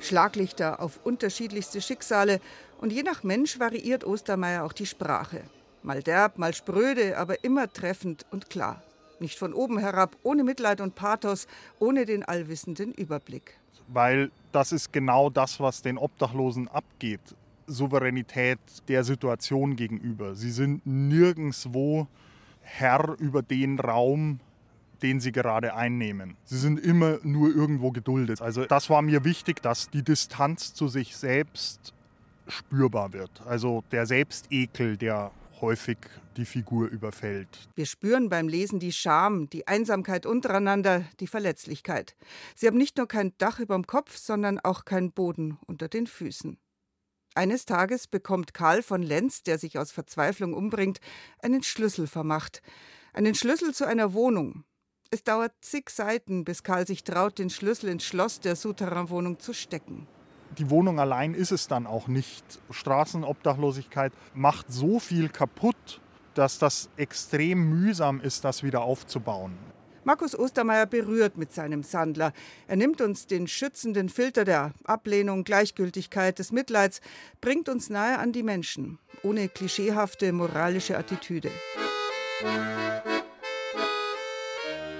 Schlaglichter 0.00 0.80
auf 0.80 0.98
unterschiedlichste 1.04 1.80
Schicksale 1.82 2.40
und 2.80 2.92
je 2.92 3.02
nach 3.02 3.22
Mensch 3.22 3.60
variiert 3.60 4.04
Ostermeier 4.04 4.64
auch 4.64 4.72
die 4.72 4.86
Sprache. 4.86 5.42
Mal 5.82 6.02
derb, 6.02 6.38
mal 6.38 6.54
spröde, 6.54 7.16
aber 7.16 7.44
immer 7.44 7.72
treffend 7.72 8.26
und 8.30 8.50
klar. 8.50 8.82
Nicht 9.20 9.38
von 9.38 9.52
oben 9.52 9.78
herab, 9.78 10.16
ohne 10.22 10.44
Mitleid 10.44 10.80
und 10.80 10.94
Pathos, 10.94 11.46
ohne 11.78 12.06
den 12.06 12.24
allwissenden 12.24 12.92
Überblick. 12.92 13.58
Weil 13.88 14.30
das 14.50 14.72
ist 14.72 14.92
genau 14.92 15.30
das, 15.30 15.60
was 15.60 15.82
den 15.82 15.98
Obdachlosen 15.98 16.68
abgeht. 16.68 17.20
Souveränität 17.66 18.58
der 18.88 19.04
Situation 19.04 19.76
gegenüber. 19.76 20.34
Sie 20.34 20.50
sind 20.50 20.86
nirgendwo 20.86 22.08
Herr 22.62 23.16
über 23.18 23.42
den 23.42 23.78
Raum, 23.78 24.40
den 25.02 25.20
sie 25.20 25.32
gerade 25.32 25.74
einnehmen. 25.74 26.36
Sie 26.44 26.58
sind 26.58 26.80
immer 26.80 27.18
nur 27.22 27.54
irgendwo 27.54 27.90
geduldet. 27.90 28.40
Also 28.40 28.64
das 28.64 28.90
war 28.90 29.02
mir 29.02 29.24
wichtig, 29.24 29.62
dass 29.62 29.90
die 29.90 30.02
Distanz 30.02 30.74
zu 30.74 30.88
sich 30.88 31.16
selbst 31.16 31.94
spürbar 32.48 33.12
wird. 33.12 33.30
Also 33.46 33.84
der 33.92 34.06
Selbstekel, 34.06 34.96
der 34.96 35.30
häufig 35.60 35.98
die 36.36 36.44
Figur 36.44 36.88
überfällt. 36.88 37.68
Wir 37.74 37.86
spüren 37.86 38.28
beim 38.28 38.48
Lesen 38.48 38.80
die 38.80 38.92
Scham, 38.92 39.48
die 39.50 39.66
Einsamkeit 39.66 40.26
untereinander, 40.26 41.04
die 41.20 41.26
Verletzlichkeit. 41.26 42.16
Sie 42.54 42.66
haben 42.66 42.78
nicht 42.78 42.96
nur 42.96 43.08
kein 43.08 43.32
Dach 43.38 43.60
überm 43.60 43.86
Kopf, 43.86 44.16
sondern 44.16 44.58
auch 44.58 44.84
keinen 44.84 45.12
Boden 45.12 45.58
unter 45.66 45.88
den 45.88 46.06
Füßen. 46.06 46.58
Eines 47.34 47.64
Tages 47.64 48.06
bekommt 48.06 48.54
Karl 48.54 48.82
von 48.82 49.02
Lenz, 49.02 49.42
der 49.42 49.58
sich 49.58 49.78
aus 49.78 49.92
Verzweiflung 49.92 50.52
umbringt, 50.52 51.00
einen 51.42 51.62
Schlüssel 51.62 52.06
vermacht. 52.06 52.62
Einen 53.12 53.34
Schlüssel 53.34 53.72
zu 53.72 53.86
einer 53.86 54.12
Wohnung. 54.12 54.64
Es 55.10 55.24
dauert 55.24 55.52
zig 55.60 55.90
Seiten, 55.90 56.44
bis 56.44 56.62
Karl 56.62 56.86
sich 56.86 57.04
traut, 57.04 57.38
den 57.38 57.50
Schlüssel 57.50 57.90
ins 57.90 58.04
Schloss 58.04 58.40
der 58.40 58.56
Souterrain-Wohnung 58.56 59.38
zu 59.38 59.52
stecken 59.52 60.06
die 60.58 60.70
Wohnung 60.70 60.98
allein 60.98 61.34
ist 61.34 61.52
es 61.52 61.68
dann 61.68 61.86
auch 61.86 62.08
nicht. 62.08 62.44
Straßenobdachlosigkeit 62.70 64.12
macht 64.34 64.66
so 64.72 64.98
viel 64.98 65.28
kaputt, 65.28 66.00
dass 66.34 66.58
das 66.58 66.88
extrem 66.96 67.68
mühsam 67.68 68.20
ist, 68.20 68.44
das 68.44 68.62
wieder 68.62 68.82
aufzubauen. 68.82 69.56
Markus 70.04 70.38
Ostermeier 70.38 70.86
berührt 70.86 71.36
mit 71.36 71.52
seinem 71.52 71.82
Sandler. 71.82 72.32
Er 72.66 72.76
nimmt 72.76 73.00
uns 73.02 73.26
den 73.26 73.46
schützenden 73.46 74.08
Filter 74.08 74.44
der 74.44 74.72
Ablehnung, 74.84 75.44
Gleichgültigkeit, 75.44 76.38
des 76.38 76.52
Mitleids, 76.52 77.00
bringt 77.40 77.68
uns 77.68 77.90
nahe 77.90 78.18
an 78.18 78.32
die 78.32 78.42
Menschen, 78.42 78.98
ohne 79.22 79.48
klischeehafte 79.48 80.32
moralische 80.32 80.96
Attitüde. 80.96 81.50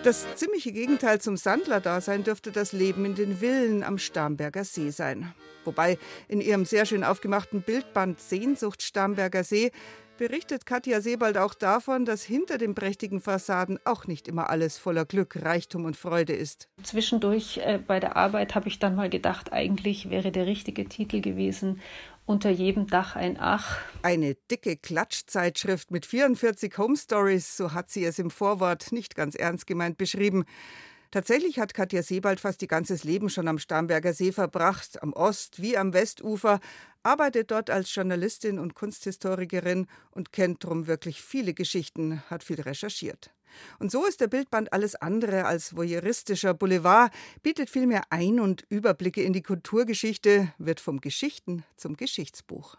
Das 0.03 0.27
ziemliche 0.35 0.73
Gegenteil 0.73 1.21
zum 1.21 1.37
Sandler-Dasein 1.37 2.25
dürfte 2.25 2.53
das 2.53 2.73
Leben 2.73 3.05
in 3.05 3.15
den 3.15 3.37
Villen 3.37 3.83
am 3.83 3.99
Starnberger 3.99 4.65
See 4.65 4.89
sein. 4.89 5.35
Wobei 5.63 5.99
in 6.27 6.41
ihrem 6.41 6.65
sehr 6.65 6.87
schön 6.87 7.05
aufgemachten 7.05 7.61
Bildband 7.61 8.19
Sehnsucht 8.19 8.83
Starnberger 8.83 9.45
See 9.45 9.73
berichtet 10.17 10.65
Katja 10.65 11.03
Sebald 11.03 11.37
auch 11.37 11.53
davon, 11.53 12.07
dass 12.07 12.23
hinter 12.23 12.57
den 12.57 12.75
prächtigen 12.75 13.21
Fassaden 13.21 13.79
auch 13.85 14.07
nicht 14.07 14.27
immer 14.27 14.49
alles 14.49 14.79
voller 14.79 15.05
Glück, 15.05 15.37
Reichtum 15.43 15.85
und 15.85 15.99
Freude 15.99 16.33
ist. 16.33 16.69
Zwischendurch 16.83 17.59
äh, 17.59 17.79
bei 17.79 18.01
der 18.01 18.17
Arbeit 18.17 18.55
habe 18.55 18.69
ich 18.69 18.79
dann 18.79 18.97
mal 18.97 19.11
gedacht, 19.11 19.53
eigentlich 19.53 20.09
wäre 20.09 20.33
der 20.33 20.47
richtige 20.47 20.87
Titel 20.87 21.21
gewesen 21.21 21.81
unter 22.31 22.51
jedem 22.51 22.87
Dach 22.87 23.17
ein 23.17 23.37
Ach. 23.41 23.77
Eine 24.03 24.37
dicke 24.51 24.77
Klatschzeitschrift 24.77 25.91
mit 25.91 26.07
44 26.07 26.79
Home 26.79 26.97
Stories, 26.97 27.57
so 27.57 27.73
hat 27.73 27.91
sie 27.91 28.05
es 28.05 28.21
im 28.21 28.31
Vorwort 28.31 28.93
nicht 28.93 29.17
ganz 29.17 29.35
ernst 29.35 29.67
gemeint 29.67 29.99
beschrieben. 29.99 30.45
Tatsächlich 31.11 31.59
hat 31.59 31.75
Katja 31.75 32.05
Sebald 32.05 32.39
fast 32.39 32.63
ihr 32.63 32.69
ganzes 32.69 33.03
Leben 33.03 33.31
schon 33.31 33.49
am 33.49 33.59
Starnberger 33.59 34.13
See 34.13 34.31
verbracht, 34.31 35.03
am 35.03 35.13
Ost- 35.13 35.61
wie 35.61 35.77
am 35.77 35.93
Westufer, 35.93 36.61
arbeitet 37.03 37.51
dort 37.51 37.69
als 37.69 37.93
Journalistin 37.93 38.61
und 38.61 38.75
Kunsthistorikerin 38.75 39.89
und 40.13 40.33
kennt 40.33 40.63
drum 40.63 40.87
wirklich 40.87 41.21
viele 41.23 41.53
Geschichten, 41.53 42.23
hat 42.31 42.45
viel 42.45 42.61
recherchiert. 42.61 43.33
Und 43.79 43.91
so 43.91 44.07
ist 44.07 44.21
der 44.21 44.29
Bildband 44.29 44.73
alles 44.73 44.95
andere 44.95 45.45
als 45.45 45.77
voyeuristischer 45.77 46.55
Boulevard, 46.55 47.13
bietet 47.43 47.71
vielmehr 47.71 48.03
Ein- 48.11 48.41
und 48.41 48.65
Überblicke 48.69 49.23
in 49.23 49.33
die 49.33 49.43
Kulturgeschichte, 49.43 50.53
wird 50.59 50.81
vom 50.81 51.01
Geschichten 51.01 51.65
zum 51.77 51.97
Geschichtsbuch. 51.97 52.77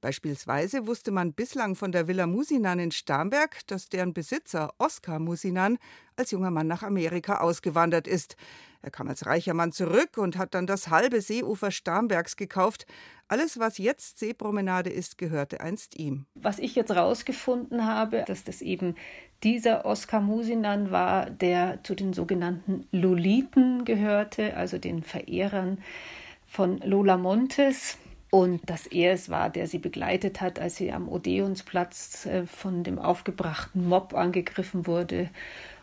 Beispielsweise 0.00 0.86
wusste 0.86 1.10
man 1.10 1.32
bislang 1.32 1.74
von 1.74 1.92
der 1.92 2.08
Villa 2.08 2.26
Musinan 2.26 2.78
in 2.78 2.90
Starnberg, 2.90 3.66
dass 3.66 3.88
deren 3.88 4.12
Besitzer 4.12 4.72
Oskar 4.78 5.18
Musinan 5.18 5.78
als 6.16 6.30
junger 6.30 6.50
Mann 6.50 6.66
nach 6.66 6.82
Amerika 6.82 7.38
ausgewandert 7.38 8.06
ist. 8.06 8.36
Er 8.82 8.90
kam 8.90 9.08
als 9.08 9.26
reicher 9.26 9.54
Mann 9.54 9.72
zurück 9.72 10.16
und 10.16 10.38
hat 10.38 10.54
dann 10.54 10.66
das 10.66 10.88
halbe 10.88 11.20
Seeufer 11.20 11.70
Starnbergs 11.70 12.36
gekauft. 12.36 12.86
Alles, 13.26 13.58
was 13.58 13.78
jetzt 13.78 14.18
Seepromenade 14.18 14.90
ist, 14.90 15.18
gehörte 15.18 15.60
einst 15.60 15.98
ihm. 15.98 16.26
Was 16.34 16.60
ich 16.60 16.76
jetzt 16.76 16.94
rausgefunden 16.94 17.84
habe, 17.84 18.24
dass 18.26 18.44
das 18.44 18.62
eben 18.62 18.94
dieser 19.42 19.84
Oskar 19.84 20.20
Musinan 20.20 20.92
war, 20.92 21.28
der 21.30 21.82
zu 21.82 21.94
den 21.94 22.12
sogenannten 22.12 22.86
Loliten 22.92 23.84
gehörte, 23.84 24.56
also 24.56 24.78
den 24.78 25.02
Verehrern 25.02 25.78
von 26.46 26.78
Lola 26.78 27.16
Montes 27.16 27.98
und 28.36 28.68
dass 28.68 28.86
er 28.86 29.14
es 29.14 29.30
war, 29.30 29.48
der 29.48 29.66
sie 29.66 29.78
begleitet 29.78 30.42
hat, 30.42 30.58
als 30.58 30.76
sie 30.76 30.92
am 30.92 31.08
Odeonsplatz 31.08 32.26
äh, 32.26 32.44
von 32.44 32.84
dem 32.84 32.98
aufgebrachten 32.98 33.88
Mob 33.88 34.12
angegriffen 34.12 34.86
wurde. 34.86 35.30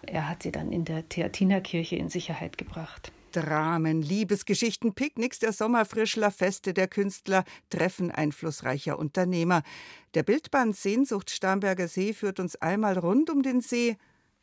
Er 0.04 0.30
hat 0.30 0.44
sie 0.44 0.52
dann 0.52 0.72
in 0.72 0.86
der 0.86 1.10
Theatinerkirche 1.10 1.96
in 1.96 2.10
Sicherheit 2.10 2.60
gebracht. 2.60 3.12
Dramen, 3.32 4.04
Liebesgeschichten, 4.04 4.94
Picknicks 4.94 5.40
der 5.40 5.52
Sommerfrischler, 5.52 6.30
Feste 6.30 6.76
der 6.76 6.88
Künstler, 6.88 7.44
Treffen 7.72 8.12
einflussreicher 8.12 9.00
Unternehmer. 9.00 9.64
Der 10.14 10.22
Bildband 10.22 10.76
Sehnsucht 10.76 11.32
Starnberger 11.32 11.88
See 11.88 12.14
führt 12.14 12.40
uns 12.40 12.56
einmal 12.58 13.00
rund 13.00 13.32
um 13.32 13.42
den 13.42 13.62
See, 13.62 13.98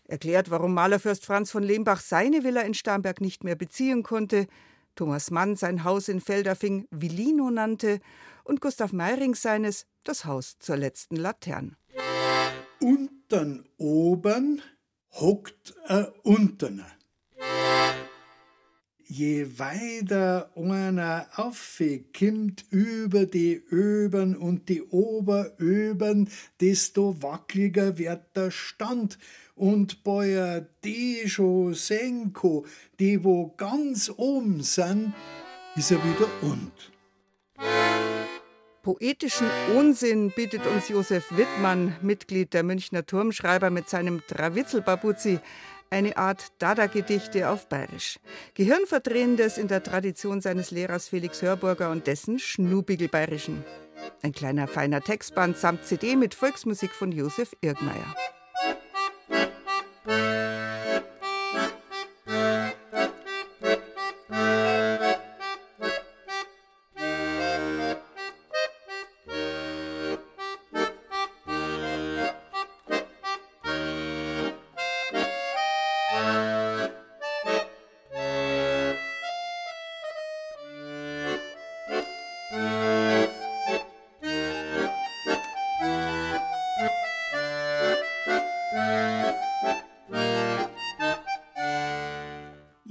erklärt, 0.09 0.51
warum 0.51 0.75
Malerfürst 0.75 1.25
Franz 1.25 1.53
von 1.53 1.63
Lehmbach 1.63 2.01
seine 2.01 2.43
Villa 2.43 2.63
in 2.63 2.75
Starnberg 2.75 3.21
nicht 3.21 3.45
mehr 3.45 3.55
beziehen 3.55 4.03
konnte, 4.03 4.49
Thomas 4.95 5.31
Mann 5.31 5.57
sein 5.57 5.85
Haus 5.85 6.09
in 6.09 6.21
Felderfing 6.21 6.87
Villino 6.91 7.51
nannte 7.51 8.01
und 8.45 8.61
Gustav 8.61 8.93
Meiring 8.93 9.35
seines 9.35 9.87
das 10.05 10.25
Haus 10.25 10.59
zur 10.59 10.77
letzten 10.77 11.17
Laterne. 11.17 11.77
Unten 12.81 13.65
oben 13.77 14.63
hockt 15.13 15.75
a 15.87 16.09
Unterner. 16.23 16.91
Je 19.13 19.59
weiter 19.59 20.51
einer 20.55 21.27
aufkommt 21.35 22.65
über 22.71 23.27
die 23.27 23.61
Öbern 23.73 24.37
und 24.37 24.69
die 24.69 24.83
Oberöbern, 24.83 26.29
desto 26.61 27.21
wackeliger 27.21 27.99
wird 27.99 28.37
der 28.37 28.53
Stand 28.53 29.19
und 29.57 30.05
bei 30.05 30.65
die 30.85 31.29
schon 31.29 31.75
Senko, 31.75 32.65
die 33.01 33.25
wo 33.25 33.49
ganz 33.57 34.13
oben 34.17 34.63
sind, 34.63 35.13
ist 35.75 35.91
er 35.91 35.99
wieder 36.05 36.29
und. 36.43 36.71
Poetischen 38.83 39.49
Unsinn 39.77 40.33
bietet 40.37 40.65
uns 40.67 40.89
Josef 40.89 41.37
Wittmann, 41.37 41.97
Mitglied 42.01 42.55
der 42.55 42.63
Münchner 42.63 43.05
Turmschreiber, 43.05 43.71
mit 43.71 43.89
seinem 43.89 44.23
Trawitzelbabuzzi, 44.29 45.41
eine 45.91 46.17
Art 46.17 46.53
Dada-Gedichte 46.59 47.51
auf 47.51 47.69
Bayerisch. 47.69 48.19
Gehirnverdrehendes 48.55 49.59
in 49.59 49.69
der 49.69 49.83
Tradition 49.83 50.41
seines 50.41 50.71
Lehrers 50.71 51.09
Felix 51.09 51.43
Hörburger 51.43 51.91
und 51.91 52.07
dessen 52.07 52.39
Schnubbigel-Bayerischen. 52.39 53.65
Ein 54.23 54.33
kleiner 54.33 54.69
feiner 54.69 55.01
Textband 55.01 55.57
samt 55.57 55.85
CD 55.85 56.17
mit 56.17 56.35
Volksmusik 56.35 56.93
von 56.93 57.13
Josef 57.13 57.55
Irgmeier. 57.61 58.15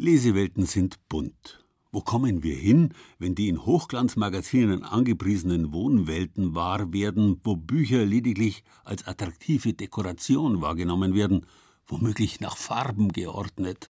Lesewelten 0.09 0.65
sind 0.65 0.97
bunt. 1.07 1.63
Wo 1.91 2.01
kommen 2.01 2.41
wir 2.41 2.55
hin, 2.55 2.95
wenn 3.19 3.35
die 3.35 3.47
in 3.47 3.63
Hochglanzmagazinen 3.63 4.81
angepriesenen 4.81 5.71
Wohnwelten 5.71 6.55
wahr 6.55 6.91
werden, 6.91 7.39
wo 7.43 7.55
Bücher 7.55 8.07
lediglich 8.07 8.63
als 8.83 9.05
attraktive 9.05 9.73
Dekoration 9.73 10.63
wahrgenommen 10.63 11.13
werden, 11.13 11.45
womöglich 11.85 12.39
nach 12.39 12.57
Farben 12.57 13.09
geordnet? 13.09 13.91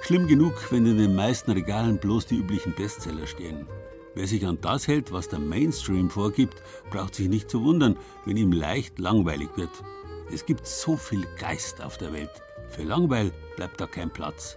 Schlimm 0.00 0.26
genug, 0.28 0.54
wenn 0.72 0.86
in 0.86 0.96
den 0.96 1.14
meisten 1.14 1.50
Regalen 1.50 1.98
bloß 1.98 2.24
die 2.24 2.36
üblichen 2.36 2.72
Bestseller 2.72 3.26
stehen. 3.26 3.66
Wer 4.14 4.26
sich 4.26 4.46
an 4.46 4.56
das 4.62 4.88
hält, 4.88 5.12
was 5.12 5.28
der 5.28 5.40
Mainstream 5.40 6.08
vorgibt, 6.08 6.62
braucht 6.90 7.16
sich 7.16 7.28
nicht 7.28 7.50
zu 7.50 7.62
wundern, 7.64 7.98
wenn 8.24 8.38
ihm 8.38 8.52
leicht 8.52 8.98
langweilig 8.98 9.50
wird. 9.56 9.84
Es 10.32 10.46
gibt 10.46 10.66
so 10.66 10.96
viel 10.96 11.26
Geist 11.38 11.82
auf 11.82 11.98
der 11.98 12.14
Welt. 12.14 12.42
Für 12.70 12.84
Langweil 12.84 13.32
bleibt 13.56 13.80
da 13.80 13.86
kein 13.86 14.10
Platz. 14.10 14.56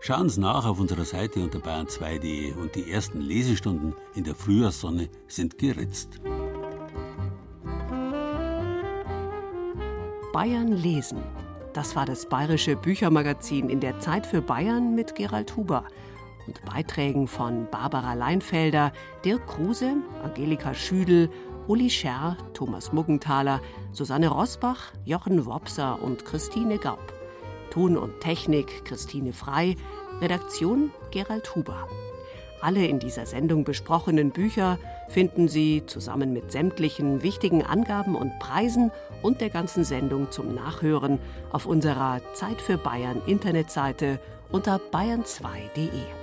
Schauen 0.00 0.28
Sie 0.28 0.40
nach 0.40 0.66
auf 0.66 0.80
unserer 0.80 1.04
Seite 1.04 1.40
unter 1.40 1.60
bayern2.de 1.60 2.54
und 2.54 2.74
die 2.74 2.90
ersten 2.90 3.20
Lesestunden 3.20 3.94
in 4.14 4.24
der 4.24 4.34
Frühjahrssonne 4.34 5.08
sind 5.28 5.58
geritzt. 5.58 6.20
Bayern 10.32 10.72
lesen. 10.72 11.22
Das 11.72 11.94
war 11.94 12.04
das 12.04 12.28
bayerische 12.28 12.74
Büchermagazin 12.74 13.70
in 13.70 13.80
der 13.80 14.00
Zeit 14.00 14.26
für 14.26 14.42
Bayern 14.42 14.94
mit 14.94 15.14
Gerald 15.14 15.56
Huber 15.56 15.84
und 16.46 16.64
Beiträgen 16.64 17.28
von 17.28 17.68
Barbara 17.70 18.14
Leinfelder, 18.14 18.92
Dirk 19.24 19.46
Kruse, 19.46 19.94
Angelika 20.24 20.74
Schüdel, 20.74 21.30
Uli 21.68 21.88
Scherr, 21.88 22.36
Thomas 22.54 22.92
Muggenthaler, 22.92 23.60
Susanne 23.92 24.28
Rosbach, 24.28 24.92
Jochen 25.04 25.46
Wopser 25.46 26.02
und 26.02 26.24
Christine 26.24 26.78
Gaub. 26.78 27.21
Ton 27.72 27.96
und 27.96 28.20
Technik 28.20 28.84
Christine 28.84 29.32
Frei, 29.32 29.76
Redaktion 30.20 30.90
Gerald 31.10 31.56
Huber. 31.56 31.88
Alle 32.60 32.84
in 32.86 32.98
dieser 32.98 33.24
Sendung 33.24 33.64
besprochenen 33.64 34.30
Bücher 34.30 34.78
finden 35.08 35.48
Sie 35.48 35.82
zusammen 35.86 36.34
mit 36.34 36.52
sämtlichen 36.52 37.22
wichtigen 37.22 37.64
Angaben 37.64 38.14
und 38.14 38.38
Preisen 38.38 38.92
und 39.22 39.40
der 39.40 39.48
ganzen 39.48 39.84
Sendung 39.84 40.30
zum 40.30 40.54
Nachhören 40.54 41.18
auf 41.50 41.64
unserer 41.64 42.20
Zeit 42.34 42.60
für 42.60 42.76
Bayern 42.76 43.22
Internetseite 43.26 44.20
unter 44.50 44.76
bayern2.de. 44.76 46.21